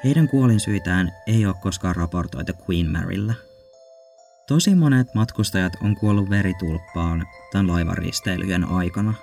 Heidän 0.05 0.29
kuolinsyitään 0.29 1.13
ei 1.27 1.47
ole 1.47 1.55
koskaan 1.63 1.97
raportoitu 1.97 2.53
Queen 2.53 2.91
Maryllä. 2.91 3.35
Tosi 4.49 4.75
monet 4.75 5.15
matkustajat 5.15 5.73
on 5.83 5.97
kuollut 5.97 6.31
veritulppaan 6.31 7.27
tämän 7.53 7.67
laivaristeilyjen 7.67 8.65
aikana. 8.65 9.15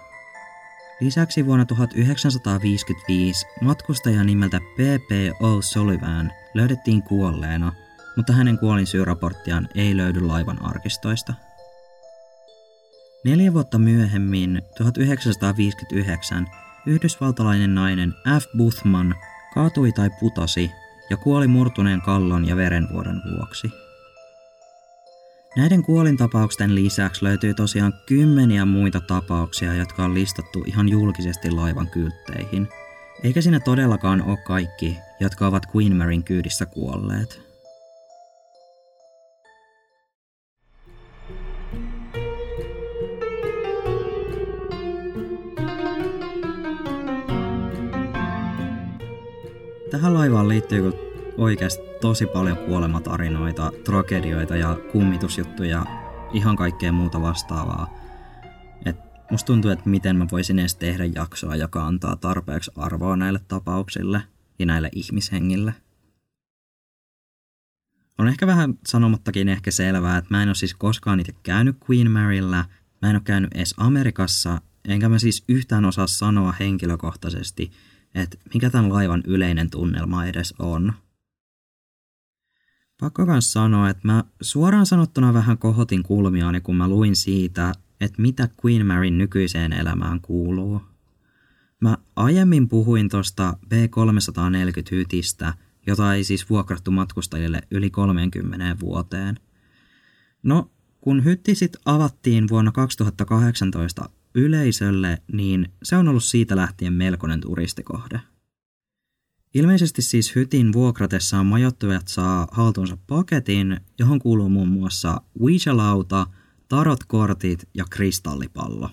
Lisäksi 0.99 1.45
vuonna 1.45 1.65
1955 1.65 3.45
matkustaja 3.61 4.23
nimeltä 4.23 4.59
P.P. 4.59 5.11
O'Sullivan 5.41 6.31
löydettiin 6.53 7.03
kuolleena, 7.03 7.73
mutta 8.15 8.33
hänen 8.33 8.59
kuolinsyyraporttiaan 8.59 9.69
ei 9.75 9.97
löydy 9.97 10.21
laivan 10.21 10.65
arkistoista. 10.65 11.33
Neljä 13.25 13.53
vuotta 13.53 13.77
myöhemmin, 13.77 14.61
1959, 14.77 16.47
yhdysvaltalainen 16.85 17.75
nainen 17.75 18.13
F. 18.39 18.57
Buthman 18.57 19.15
kaatui 19.53 19.91
tai 19.91 20.09
putosi 20.19 20.71
ja 21.09 21.17
kuoli 21.17 21.47
murtuneen 21.47 22.01
kallon 22.01 22.47
ja 22.47 22.55
verenvuodon 22.55 23.21
vuoksi. 23.37 23.67
Näiden 25.57 25.83
kuolintapauksen 25.83 26.75
lisäksi 26.75 27.23
löytyy 27.23 27.53
tosiaan 27.53 27.93
kymmeniä 28.05 28.65
muita 28.65 28.99
tapauksia, 28.99 29.73
jotka 29.73 30.05
on 30.05 30.13
listattu 30.13 30.63
ihan 30.65 30.89
julkisesti 30.89 31.51
laivan 31.51 31.87
kyltteihin. 31.89 32.67
Eikä 33.23 33.41
siinä 33.41 33.59
todellakaan 33.59 34.21
ole 34.21 34.37
kaikki, 34.37 34.97
jotka 35.19 35.47
ovat 35.47 35.63
Queen 35.75 35.95
Maryn 35.95 36.23
kyydissä 36.23 36.65
kuolleet. 36.65 37.44
Tähän 49.95 50.13
laivaan 50.13 50.49
liittyy 50.49 50.93
oikeasti 51.37 51.83
tosi 52.01 52.25
paljon 52.25 52.57
kuolematarinoita, 52.57 53.71
tragedioita 53.83 54.55
ja 54.55 54.77
kummitusjuttuja, 54.91 55.85
ihan 56.33 56.55
kaikkea 56.55 56.91
muuta 56.91 57.21
vastaavaa. 57.21 57.93
Et 58.85 58.95
musta 59.31 59.47
tuntuu, 59.47 59.71
että 59.71 59.89
miten 59.89 60.15
mä 60.15 60.27
voisin 60.31 60.59
edes 60.59 60.75
tehdä 60.75 61.05
jaksoa, 61.05 61.55
joka 61.55 61.87
antaa 61.87 62.15
tarpeeksi 62.15 62.71
arvoa 62.75 63.15
näille 63.15 63.39
tapauksille 63.47 64.21
ja 64.59 64.65
näille 64.65 64.89
ihmishengille. 64.95 65.73
On 68.17 68.27
ehkä 68.27 68.47
vähän 68.47 68.73
sanomattakin 68.87 69.49
ehkä 69.49 69.71
selvää, 69.71 70.17
että 70.17 70.33
mä 70.33 70.43
en 70.43 70.49
ole 70.49 70.55
siis 70.55 70.73
koskaan 70.73 71.19
itse 71.19 71.33
käynyt 71.43 71.77
Queen 71.89 72.11
Maryllä, 72.11 72.65
mä 73.01 73.09
en 73.09 73.15
ole 73.15 73.21
käynyt 73.23 73.53
edes 73.53 73.73
Amerikassa, 73.77 74.61
enkä 74.87 75.09
mä 75.09 75.19
siis 75.19 75.43
yhtään 75.47 75.85
osaa 75.85 76.07
sanoa 76.07 76.51
henkilökohtaisesti– 76.51 77.71
että 78.15 78.37
mikä 78.53 78.69
tämän 78.69 78.93
laivan 78.93 79.23
yleinen 79.27 79.69
tunnelma 79.69 80.25
edes 80.25 80.53
on. 80.59 80.93
Pakko 82.99 83.25
myös 83.25 83.53
sanoa, 83.53 83.89
että 83.89 84.07
mä 84.07 84.23
suoraan 84.41 84.85
sanottuna 84.85 85.33
vähän 85.33 85.57
kohotin 85.57 86.03
kulmiaani, 86.03 86.61
kun 86.61 86.75
mä 86.75 86.87
luin 86.87 87.15
siitä, 87.15 87.73
että 88.01 88.21
mitä 88.21 88.49
Queen 88.65 88.85
Maryn 88.85 89.17
nykyiseen 89.17 89.73
elämään 89.73 90.21
kuuluu. 90.21 90.81
Mä 91.81 91.97
aiemmin 92.15 92.69
puhuin 92.69 93.09
tosta 93.09 93.57
B340 93.65 94.91
hytistä, 94.91 95.53
jota 95.87 96.13
ei 96.13 96.23
siis 96.23 96.49
vuokrattu 96.49 96.91
matkustajille 96.91 97.61
yli 97.71 97.89
30 97.89 98.79
vuoteen. 98.79 99.39
No, 100.43 100.71
kun 101.01 101.23
hytti 101.23 101.55
sit 101.55 101.77
avattiin 101.85 102.49
vuonna 102.49 102.71
2018 102.71 104.09
yleisölle, 104.35 105.21
niin 105.33 105.69
se 105.83 105.95
on 105.95 106.07
ollut 106.07 106.23
siitä 106.23 106.55
lähtien 106.55 106.93
melkoinen 106.93 107.41
turistikohde. 107.41 108.21
Ilmeisesti 109.53 110.01
siis 110.01 110.35
hytin 110.35 110.73
vuokratessaan 110.73 111.45
majoittujat 111.45 112.07
saa 112.07 112.47
haltuunsa 112.51 112.97
paketin, 113.07 113.79
johon 113.99 114.19
kuuluu 114.19 114.49
muun 114.49 114.67
muassa 114.67 115.21
Ouija-lauta, 115.39 116.27
tarotkortit 116.67 117.69
ja 117.73 117.85
kristallipallo. 117.89 118.89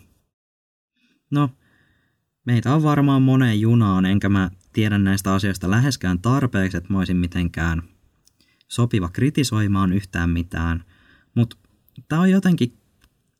No, 1.31 1.51
meitä 2.45 2.75
on 2.75 2.83
varmaan 2.83 3.23
moneen 3.23 3.61
junaan, 3.61 4.05
enkä 4.05 4.29
mä 4.29 4.51
tiedä 4.73 4.99
näistä 4.99 5.35
asioista 5.35 5.71
läheskään 5.71 6.19
tarpeeksi, 6.19 6.77
että 6.77 6.93
mä 6.93 6.99
olisin 6.99 7.17
mitenkään 7.17 7.83
sopiva 8.69 9.09
kritisoimaan 9.09 9.93
yhtään 9.93 10.31
mitään, 10.31 10.85
mutta 11.35 11.57
tämä 12.09 12.23
on 12.23 12.31
jotenkin 12.31 12.82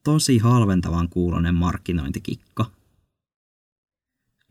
tosi 0.05 0.39
halventavan 0.39 1.09
kuulonen 1.09 1.55
markkinointikikka. 1.55 2.71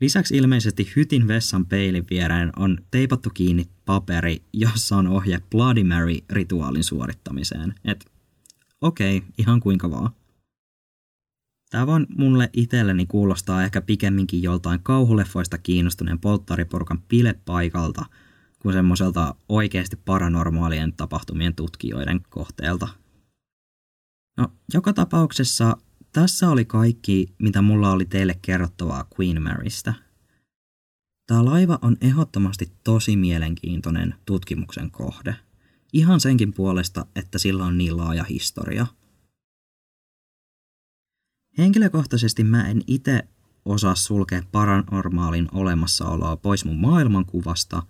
Lisäksi 0.00 0.36
ilmeisesti 0.36 0.92
hytin 0.96 1.28
vessan 1.28 1.66
peilin 1.66 2.06
viereen 2.10 2.52
on 2.56 2.78
teipattu 2.90 3.30
kiinni 3.34 3.66
paperi, 3.84 4.42
jossa 4.52 4.96
on 4.96 5.06
ohje 5.06 5.40
Bloody 5.50 5.82
Mary-rituaalin 5.82 6.84
suorittamiseen. 6.84 7.74
Et 7.84 8.06
okei, 8.80 9.16
okay, 9.16 9.30
ihan 9.38 9.60
kuinka 9.60 9.90
vaan. 9.90 10.10
Tämä 11.70 11.86
vaan 11.86 12.06
mulle 12.16 12.50
itselleni 12.52 13.06
kuulostaa 13.06 13.64
ehkä 13.64 13.80
pikemminkin 13.80 14.42
joltain 14.42 14.80
kauhuleffoista 14.82 15.58
kiinnostuneen 15.58 16.18
polttariporukan 16.18 17.02
pilepaikalta 17.08 18.06
kuin 18.58 18.72
semmoiselta 18.72 19.34
oikeasti 19.48 19.96
paranormaalien 19.96 20.92
tapahtumien 20.92 21.54
tutkijoiden 21.54 22.20
kohteelta– 22.30 22.88
No, 24.36 24.48
joka 24.74 24.92
tapauksessa 24.92 25.76
tässä 26.12 26.50
oli 26.50 26.64
kaikki, 26.64 27.34
mitä 27.38 27.62
mulla 27.62 27.90
oli 27.90 28.04
teille 28.04 28.38
kerrottavaa 28.42 29.08
Queen 29.20 29.42
Marystä. 29.42 29.94
Tämä 31.26 31.44
laiva 31.44 31.78
on 31.82 31.96
ehdottomasti 32.00 32.72
tosi 32.84 33.16
mielenkiintoinen 33.16 34.14
tutkimuksen 34.26 34.90
kohde. 34.90 35.36
Ihan 35.92 36.20
senkin 36.20 36.52
puolesta, 36.52 37.06
että 37.16 37.38
sillä 37.38 37.64
on 37.64 37.78
niin 37.78 37.96
laaja 37.96 38.24
historia. 38.24 38.86
Henkilökohtaisesti 41.58 42.44
mä 42.44 42.68
en 42.68 42.82
itse 42.86 43.28
osaa 43.64 43.94
sulkea 43.94 44.42
paranormaalin 44.52 45.48
olemassaoloa 45.52 46.36
pois 46.36 46.64
mun 46.64 46.76
maailmankuvasta, 46.76 47.82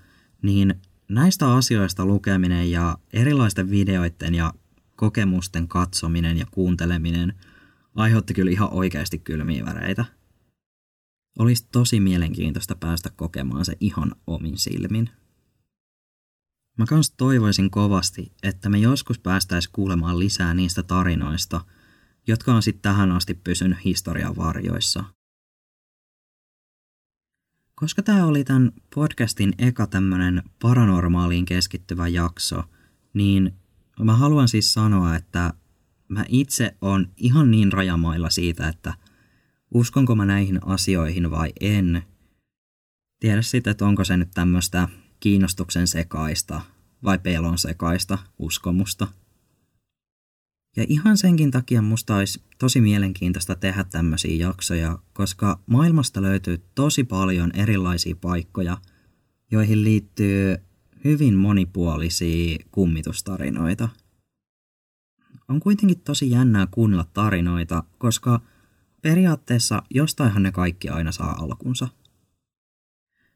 niin 0.42 0.74
näistä 1.08 1.54
asioista 1.54 2.06
lukeminen 2.06 2.70
ja 2.70 2.98
erilaisten 3.12 3.70
videoiden 3.70 4.34
ja 4.34 4.52
kokemusten 5.02 5.68
katsominen 5.68 6.38
ja 6.38 6.46
kuunteleminen 6.50 7.34
aiheutti 7.94 8.34
kyllä 8.34 8.50
ihan 8.50 8.72
oikeasti 8.72 9.18
kylmiä 9.18 9.64
väreitä. 9.64 10.04
Olisi 11.38 11.68
tosi 11.72 12.00
mielenkiintoista 12.00 12.74
päästä 12.74 13.10
kokemaan 13.16 13.64
se 13.64 13.76
ihan 13.80 14.14
omin 14.26 14.58
silmin. 14.58 15.10
Mä 16.78 16.86
kans 16.86 17.10
toivoisin 17.16 17.70
kovasti, 17.70 18.32
että 18.42 18.68
me 18.68 18.78
joskus 18.78 19.18
päästäis 19.18 19.68
kuulemaan 19.68 20.18
lisää 20.18 20.54
niistä 20.54 20.82
tarinoista, 20.82 21.64
jotka 22.26 22.54
on 22.54 22.62
sitten 22.62 22.82
tähän 22.82 23.12
asti 23.12 23.34
pysynyt 23.34 23.84
historian 23.84 24.36
varjoissa. 24.36 25.04
Koska 27.74 28.02
tämä 28.02 28.26
oli 28.26 28.44
tämän 28.44 28.72
podcastin 28.94 29.52
eka 29.58 29.86
tämmönen 29.86 30.42
paranormaaliin 30.62 31.44
keskittyvä 31.44 32.08
jakso, 32.08 32.64
niin 33.14 33.61
mä 34.00 34.16
haluan 34.16 34.48
siis 34.48 34.74
sanoa, 34.74 35.16
että 35.16 35.52
mä 36.08 36.24
itse 36.28 36.76
on 36.80 37.08
ihan 37.16 37.50
niin 37.50 37.72
rajamailla 37.72 38.30
siitä, 38.30 38.68
että 38.68 38.94
uskonko 39.74 40.14
mä 40.14 40.24
näihin 40.24 40.60
asioihin 40.66 41.30
vai 41.30 41.52
en. 41.60 42.02
Tiedä 43.20 43.42
sitten, 43.42 43.70
että 43.70 43.86
onko 43.86 44.04
se 44.04 44.16
nyt 44.16 44.30
tämmöistä 44.34 44.88
kiinnostuksen 45.20 45.88
sekaista 45.88 46.60
vai 47.04 47.18
pelon 47.18 47.58
sekaista 47.58 48.18
uskomusta. 48.38 49.08
Ja 50.76 50.84
ihan 50.88 51.16
senkin 51.16 51.50
takia 51.50 51.82
musta 51.82 52.16
olisi 52.16 52.42
tosi 52.58 52.80
mielenkiintoista 52.80 53.54
tehdä 53.54 53.84
tämmöisiä 53.84 54.46
jaksoja, 54.46 54.98
koska 55.12 55.60
maailmasta 55.66 56.22
löytyy 56.22 56.64
tosi 56.74 57.04
paljon 57.04 57.50
erilaisia 57.54 58.16
paikkoja, 58.20 58.78
joihin 59.50 59.84
liittyy 59.84 60.56
hyvin 61.04 61.34
monipuolisia 61.34 62.58
kummitustarinoita. 62.70 63.88
On 65.48 65.60
kuitenkin 65.60 66.00
tosi 66.00 66.30
jännää 66.30 66.66
kuunnella 66.70 67.06
tarinoita, 67.12 67.84
koska 67.98 68.40
periaatteessa 69.02 69.82
jostainhan 69.90 70.42
ne 70.42 70.52
kaikki 70.52 70.88
aina 70.88 71.12
saa 71.12 71.32
alkunsa. 71.32 71.88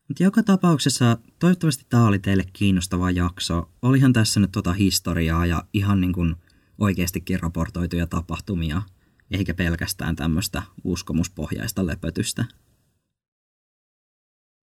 Mutta 0.08 0.22
joka 0.22 0.42
tapauksessa 0.42 1.18
toivottavasti 1.38 1.86
tämä 1.88 2.06
oli 2.06 2.18
teille 2.18 2.44
kiinnostava 2.52 3.10
jakso. 3.10 3.70
Olihan 3.82 4.12
tässä 4.12 4.40
nyt 4.40 4.52
tota 4.52 4.72
historiaa 4.72 5.46
ja 5.46 5.64
ihan 5.72 6.00
niin 6.00 6.12
kuin 6.12 6.36
oikeastikin 6.78 7.40
raportoituja 7.40 8.06
tapahtumia, 8.06 8.82
eikä 9.30 9.54
pelkästään 9.54 10.16
tämmöistä 10.16 10.62
uskomuspohjaista 10.84 11.86
löpötystä. 11.86 12.44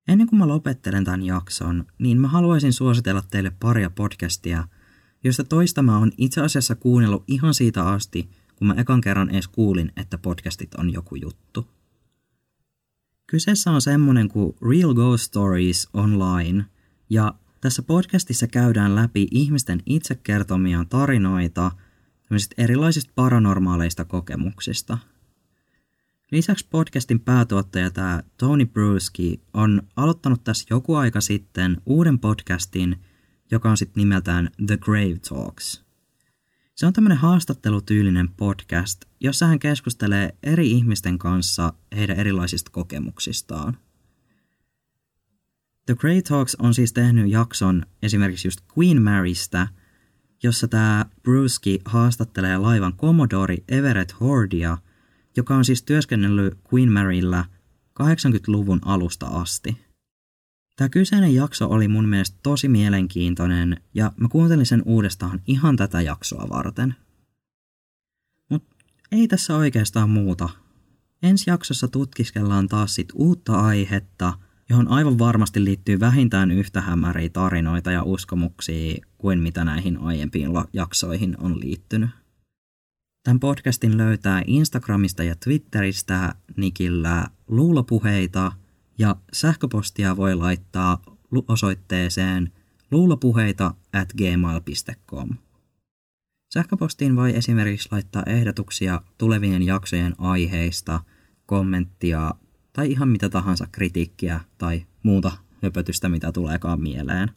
Ennen 0.07 0.27
kuin 0.27 0.39
mä 0.39 0.47
lopettelen 0.47 1.03
tämän 1.03 1.23
jakson, 1.23 1.85
niin 1.99 2.21
mä 2.21 2.27
haluaisin 2.27 2.73
suositella 2.73 3.23
teille 3.31 3.51
paria 3.59 3.89
podcastia, 3.89 4.67
joista 5.23 5.43
toista 5.43 5.81
mä 5.81 5.97
oon 5.97 6.11
itse 6.17 6.41
asiassa 6.41 6.75
kuunnellut 6.75 7.23
ihan 7.27 7.53
siitä 7.53 7.87
asti, 7.87 8.29
kun 8.55 8.67
mä 8.67 8.73
ekan 8.77 9.01
kerran 9.01 9.29
edes 9.29 9.47
kuulin, 9.47 9.91
että 9.97 10.17
podcastit 10.17 10.75
on 10.75 10.93
joku 10.93 11.15
juttu. 11.15 11.67
Kyseessä 13.27 13.71
on 13.71 13.81
semmonen 13.81 14.29
kuin 14.29 14.55
Real 14.69 14.93
Ghost 14.93 15.23
Stories 15.23 15.89
Online, 15.93 16.65
ja 17.09 17.33
tässä 17.61 17.81
podcastissa 17.81 18.47
käydään 18.47 18.95
läpi 18.95 19.27
ihmisten 19.31 19.81
itse 19.85 20.15
kertomia 20.15 20.85
tarinoita 20.89 21.71
erilaisista 22.57 23.11
paranormaaleista 23.15 24.05
kokemuksista. 24.05 24.97
Lisäksi 26.33 26.67
podcastin 26.69 27.19
päätuottaja 27.19 27.91
tämä 27.91 28.23
Tony 28.37 28.65
Bruski 28.65 29.41
on 29.53 29.81
aloittanut 29.95 30.43
tässä 30.43 30.65
joku 30.69 30.95
aika 30.95 31.21
sitten 31.21 31.81
uuden 31.85 32.19
podcastin, 32.19 32.95
joka 33.51 33.69
on 33.69 33.77
sitten 33.77 34.01
nimeltään 34.01 34.49
The 34.67 34.77
Grave 34.77 35.19
Talks– 35.29 35.83
se 36.75 36.85
on 36.85 36.93
tämmöinen 36.93 37.17
haastattelutyylinen 37.17 38.29
podcast, 38.29 39.05
jossa 39.19 39.45
hän 39.47 39.59
keskustelee 39.59 40.35
eri 40.43 40.71
ihmisten 40.71 41.17
kanssa 41.17 41.73
heidän 41.95 42.19
erilaisista 42.19 42.71
kokemuksistaan. 42.71 43.77
The 45.85 45.95
Grey 45.95 46.21
Talks 46.21 46.55
on 46.55 46.73
siis 46.73 46.93
tehnyt 46.93 47.31
jakson 47.31 47.85
esimerkiksi 48.03 48.47
just 48.47 48.59
Queen 48.77 49.01
Marystä, 49.01 49.67
jossa 50.43 50.67
tämä 50.67 51.05
Bruski 51.23 51.79
haastattelee 51.85 52.57
laivan 52.57 52.93
Commodore 52.97 53.57
Everett 53.69 54.19
Hordia, 54.19 54.77
joka 55.37 55.55
on 55.55 55.65
siis 55.65 55.83
työskennellyt 55.83 56.57
Queen 56.73 56.91
Maryllä 56.91 57.45
80-luvun 58.01 58.79
alusta 58.85 59.27
asti. 59.27 59.77
Tämä 60.75 60.89
kyseinen 60.89 61.35
jakso 61.35 61.69
oli 61.69 61.87
mun 61.87 62.09
mielestä 62.09 62.37
tosi 62.43 62.67
mielenkiintoinen 62.67 63.81
ja 63.93 64.11
mä 64.17 64.27
kuuntelin 64.27 64.65
sen 64.65 64.83
uudestaan 64.85 65.41
ihan 65.47 65.75
tätä 65.75 66.01
jaksoa 66.01 66.49
varten. 66.49 66.95
Mutta 68.49 68.75
ei 69.11 69.27
tässä 69.27 69.55
oikeastaan 69.55 70.09
muuta. 70.09 70.49
Ensi 71.23 71.49
jaksossa 71.49 71.87
tutkiskellaan 71.87 72.67
taas 72.67 72.95
sit 72.95 73.09
uutta 73.13 73.59
aihetta, 73.59 74.33
johon 74.69 74.87
aivan 74.87 75.19
varmasti 75.19 75.63
liittyy 75.63 75.99
vähintään 75.99 76.51
yhtä 76.51 76.81
hämäriä 76.81 77.29
tarinoita 77.29 77.91
ja 77.91 78.03
uskomuksia 78.03 79.05
kuin 79.17 79.39
mitä 79.39 79.63
näihin 79.63 79.97
aiempiin 79.97 80.49
jaksoihin 80.73 81.35
on 81.39 81.59
liittynyt. 81.59 82.09
Tämän 83.23 83.39
podcastin 83.39 83.97
löytää 83.97 84.41
Instagramista 84.47 85.23
ja 85.23 85.35
Twitteristä 85.35 86.35
nikillä 86.57 87.25
luulopuheita– 87.47 88.51
ja 88.97 89.15
sähköpostia 89.33 90.17
voi 90.17 90.35
laittaa 90.35 91.01
osoitteeseen 91.47 92.51
luulopuheita 92.91 93.73
at 93.93 94.13
gmail.com. 94.13 95.29
Sähköpostiin 96.53 97.15
voi 97.15 97.35
esimerkiksi 97.35 97.89
laittaa 97.91 98.23
ehdotuksia 98.25 99.01
tulevien 99.17 99.63
jaksojen 99.63 100.15
aiheista, 100.17 100.99
kommenttia 101.45 102.33
tai 102.73 102.91
ihan 102.91 103.09
mitä 103.09 103.29
tahansa 103.29 103.67
kritiikkiä 103.71 104.39
tai 104.57 104.85
muuta 105.03 105.31
höpötystä, 105.63 106.09
mitä 106.09 106.31
tuleekaan 106.31 106.81
mieleen. 106.81 107.31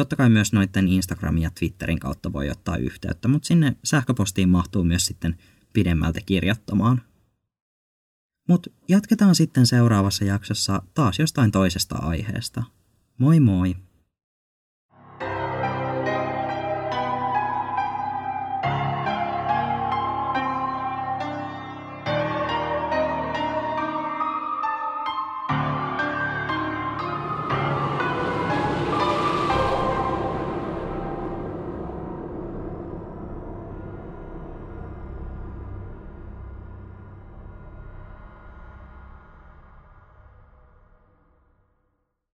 Totta 0.00 0.16
kai 0.16 0.30
myös 0.30 0.52
noiden 0.52 0.88
Instagramin 0.88 1.42
ja 1.42 1.50
Twitterin 1.50 1.98
kautta 1.98 2.32
voi 2.32 2.50
ottaa 2.50 2.76
yhteyttä, 2.76 3.28
mutta 3.28 3.46
sinne 3.46 3.76
sähköpostiin 3.84 4.48
mahtuu 4.48 4.84
myös 4.84 5.06
sitten 5.06 5.38
pidemmältä 5.72 6.20
kirjoittamaan. 6.26 7.02
Mutta 8.48 8.70
jatketaan 8.88 9.34
sitten 9.34 9.66
seuraavassa 9.66 10.24
jaksossa 10.24 10.82
taas 10.94 11.18
jostain 11.18 11.50
toisesta 11.50 11.96
aiheesta. 11.96 12.62
Moi 13.18 13.40
moi! 13.40 13.76